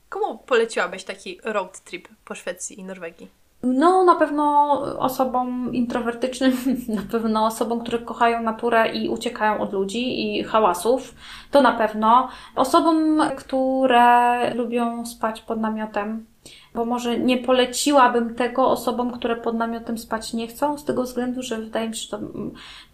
Komu 0.09 0.39
poleciłabyś 0.39 1.05
taki 1.05 1.41
road 1.45 1.81
trip 1.81 2.09
po 2.25 2.35
Szwecji 2.35 2.81
i 2.81 2.85
Norwegii? 2.85 3.29
No, 3.63 4.05
na 4.05 4.15
pewno 4.15 4.73
osobom 4.99 5.75
introwertycznym, 5.75 6.57
na 6.99 7.03
pewno 7.11 7.47
osobom, 7.47 7.81
które 7.81 7.99
kochają 7.99 8.43
naturę 8.43 8.89
i 8.93 9.09
uciekają 9.09 9.61
od 9.61 9.73
ludzi 9.73 10.37
i 10.39 10.45
hałasów, 10.45 11.15
to 11.51 11.63
na 11.63 11.73
pewno. 11.73 12.29
Osobom, 12.57 13.21
które 13.37 14.55
lubią 14.55 15.07
spać 15.07 15.41
pod 15.41 15.61
namiotem, 15.61 16.27
bo 16.75 16.85
może 16.85 17.19
nie 17.19 17.39
poleciłabym 17.39 18.35
tego 18.35 18.71
osobom, 18.71 19.13
które 19.13 19.37
pod 19.37 19.55
namiotem 19.55 19.99
spać 19.99 20.33
nie 20.33 20.49
chcą, 20.49 20.79
z 20.79 20.85
tego 20.85 21.03
względu, 21.03 21.43
że 21.43 21.59
wydaje 21.59 21.89
mi 21.89 21.97
się, 21.97 22.03
że 22.03 22.09
to 22.09 22.21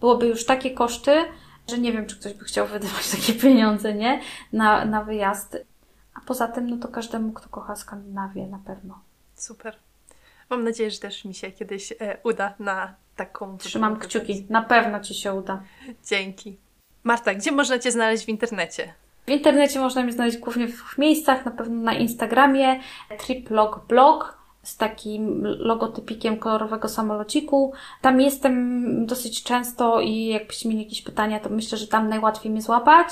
byłoby 0.00 0.26
już 0.26 0.46
takie 0.46 0.70
koszty, 0.70 1.24
że 1.70 1.78
nie 1.78 1.92
wiem, 1.92 2.06
czy 2.06 2.20
ktoś 2.20 2.34
by 2.34 2.44
chciał 2.44 2.66
wydawać 2.76 3.10
takie 3.10 3.32
pieniądze, 3.32 3.94
nie? 3.94 4.20
Na, 4.52 4.84
na 4.84 5.04
wyjazd. 5.04 5.56
A 6.14 6.20
poza 6.20 6.48
tym, 6.48 6.70
no 6.70 6.76
to 6.76 6.88
każdemu, 6.88 7.32
kto 7.32 7.48
kocha 7.48 7.76
Skandynawię, 7.76 8.46
na 8.46 8.58
pewno. 8.58 9.00
Super. 9.34 9.76
Mam 10.50 10.64
nadzieję, 10.64 10.90
że 10.90 10.98
też 10.98 11.24
mi 11.24 11.34
się 11.34 11.52
kiedyś 11.52 11.92
e, 11.92 12.18
uda 12.24 12.54
na 12.58 12.94
taką. 13.16 13.58
Trzymam 13.58 13.98
kciuki. 13.98 14.46
Na 14.50 14.62
pewno 14.62 15.00
Ci 15.00 15.14
się 15.14 15.34
uda. 15.34 15.62
Dzięki. 16.04 16.58
Marta, 17.04 17.34
gdzie 17.34 17.52
można 17.52 17.78
Cię 17.78 17.92
znaleźć 17.92 18.24
w 18.24 18.28
internecie? 18.28 18.94
W 19.26 19.30
internecie 19.30 19.80
można 19.80 20.02
mnie 20.02 20.12
znaleźć 20.12 20.38
głównie 20.38 20.66
w 20.66 20.72
dwóch 20.74 20.98
miejscach, 20.98 21.44
na 21.44 21.50
pewno 21.50 21.82
na 21.82 21.94
Instagramie 21.94 22.80
triplog 23.18 23.86
blog 23.88 24.38
z 24.62 24.76
takim 24.76 25.42
logotypikiem 25.44 26.36
kolorowego 26.36 26.88
samolociku. 26.88 27.72
Tam 28.00 28.20
jestem 28.20 29.06
dosyć 29.06 29.42
często 29.42 30.00
i 30.00 30.26
jakbyście 30.26 30.68
mieli 30.68 30.82
jakieś 30.82 31.02
pytania, 31.02 31.40
to 31.40 31.50
myślę, 31.50 31.78
że 31.78 31.86
tam 31.86 32.08
najłatwiej 32.08 32.52
mnie 32.52 32.62
złapać. 32.62 33.08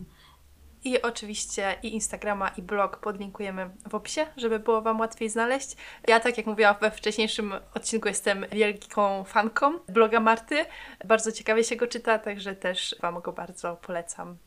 I 0.83 1.01
oczywiście 1.01 1.75
i 1.83 1.93
Instagrama, 1.93 2.49
i 2.49 2.61
blog 2.61 2.97
podlinkujemy 2.97 3.69
w 3.89 3.95
opisie, 3.95 4.27
żeby 4.37 4.59
było 4.59 4.81
Wam 4.81 4.99
łatwiej 4.99 5.29
znaleźć. 5.29 5.75
Ja, 6.07 6.19
tak 6.19 6.37
jak 6.37 6.45
mówiłam 6.45 6.75
we 6.81 6.91
wcześniejszym 6.91 7.53
odcinku, 7.73 8.07
jestem 8.07 8.45
wielką 8.51 9.23
fanką 9.23 9.79
bloga 9.89 10.19
Marty. 10.19 10.65
Bardzo 11.05 11.31
ciekawie 11.31 11.63
się 11.63 11.75
go 11.75 11.87
czyta, 11.87 12.19
także 12.19 12.55
też 12.55 12.95
Wam 13.01 13.21
go 13.21 13.31
bardzo 13.31 13.75
polecam. 13.75 14.37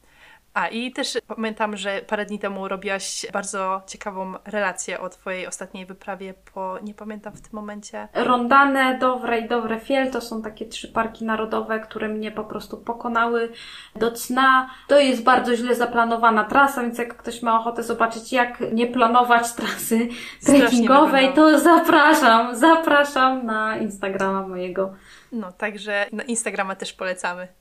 A 0.54 0.68
i 0.68 0.92
też 0.92 1.18
pamiętam, 1.26 1.76
że 1.76 2.00
parę 2.06 2.26
dni 2.26 2.38
temu 2.38 2.68
robiłaś 2.68 3.26
bardzo 3.32 3.82
ciekawą 3.86 4.34
relację 4.44 5.00
o 5.00 5.08
Twojej 5.08 5.46
ostatniej 5.46 5.86
wyprawie 5.86 6.34
po, 6.54 6.78
nie 6.82 6.94
pamiętam 6.94 7.32
w 7.32 7.40
tym 7.40 7.50
momencie. 7.52 8.08
Rondane, 8.14 8.98
Dowre 8.98 9.38
i 9.38 9.48
Dowre 9.48 9.80
Fiel 9.80 10.10
to 10.10 10.20
są 10.20 10.42
takie 10.42 10.66
trzy 10.66 10.88
parki 10.88 11.24
narodowe, 11.24 11.80
które 11.80 12.08
mnie 12.08 12.30
po 12.30 12.44
prostu 12.44 12.76
pokonały 12.76 13.52
do 13.96 14.12
cna. 14.12 14.70
To 14.88 14.98
jest 14.98 15.22
bardzo 15.22 15.56
źle 15.56 15.74
zaplanowana 15.74 16.44
trasa, 16.44 16.82
więc 16.82 16.98
jak 16.98 17.16
ktoś 17.16 17.42
ma 17.42 17.60
ochotę 17.60 17.82
zobaczyć, 17.82 18.32
jak 18.32 18.60
nie 18.72 18.86
planować 18.86 19.52
trasy 19.52 20.08
trekkingowej, 20.46 21.32
to 21.34 21.58
zapraszam, 21.58 22.56
zapraszam 22.56 23.46
na 23.46 23.76
Instagrama 23.76 24.48
mojego. 24.48 24.94
No, 25.32 25.52
także 25.52 26.06
na 26.12 26.22
Instagrama 26.22 26.76
też 26.76 26.92
polecamy. 26.92 27.59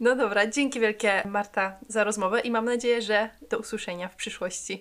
No 0.00 0.16
dobra, 0.16 0.46
dzięki 0.46 0.80
wielkie 0.80 1.22
Marta 1.24 1.78
za 1.88 2.04
rozmowę 2.04 2.40
i 2.40 2.50
mam 2.50 2.64
nadzieję, 2.64 3.02
że 3.02 3.30
do 3.50 3.58
usłyszenia 3.58 4.08
w 4.08 4.16
przyszłości. 4.16 4.74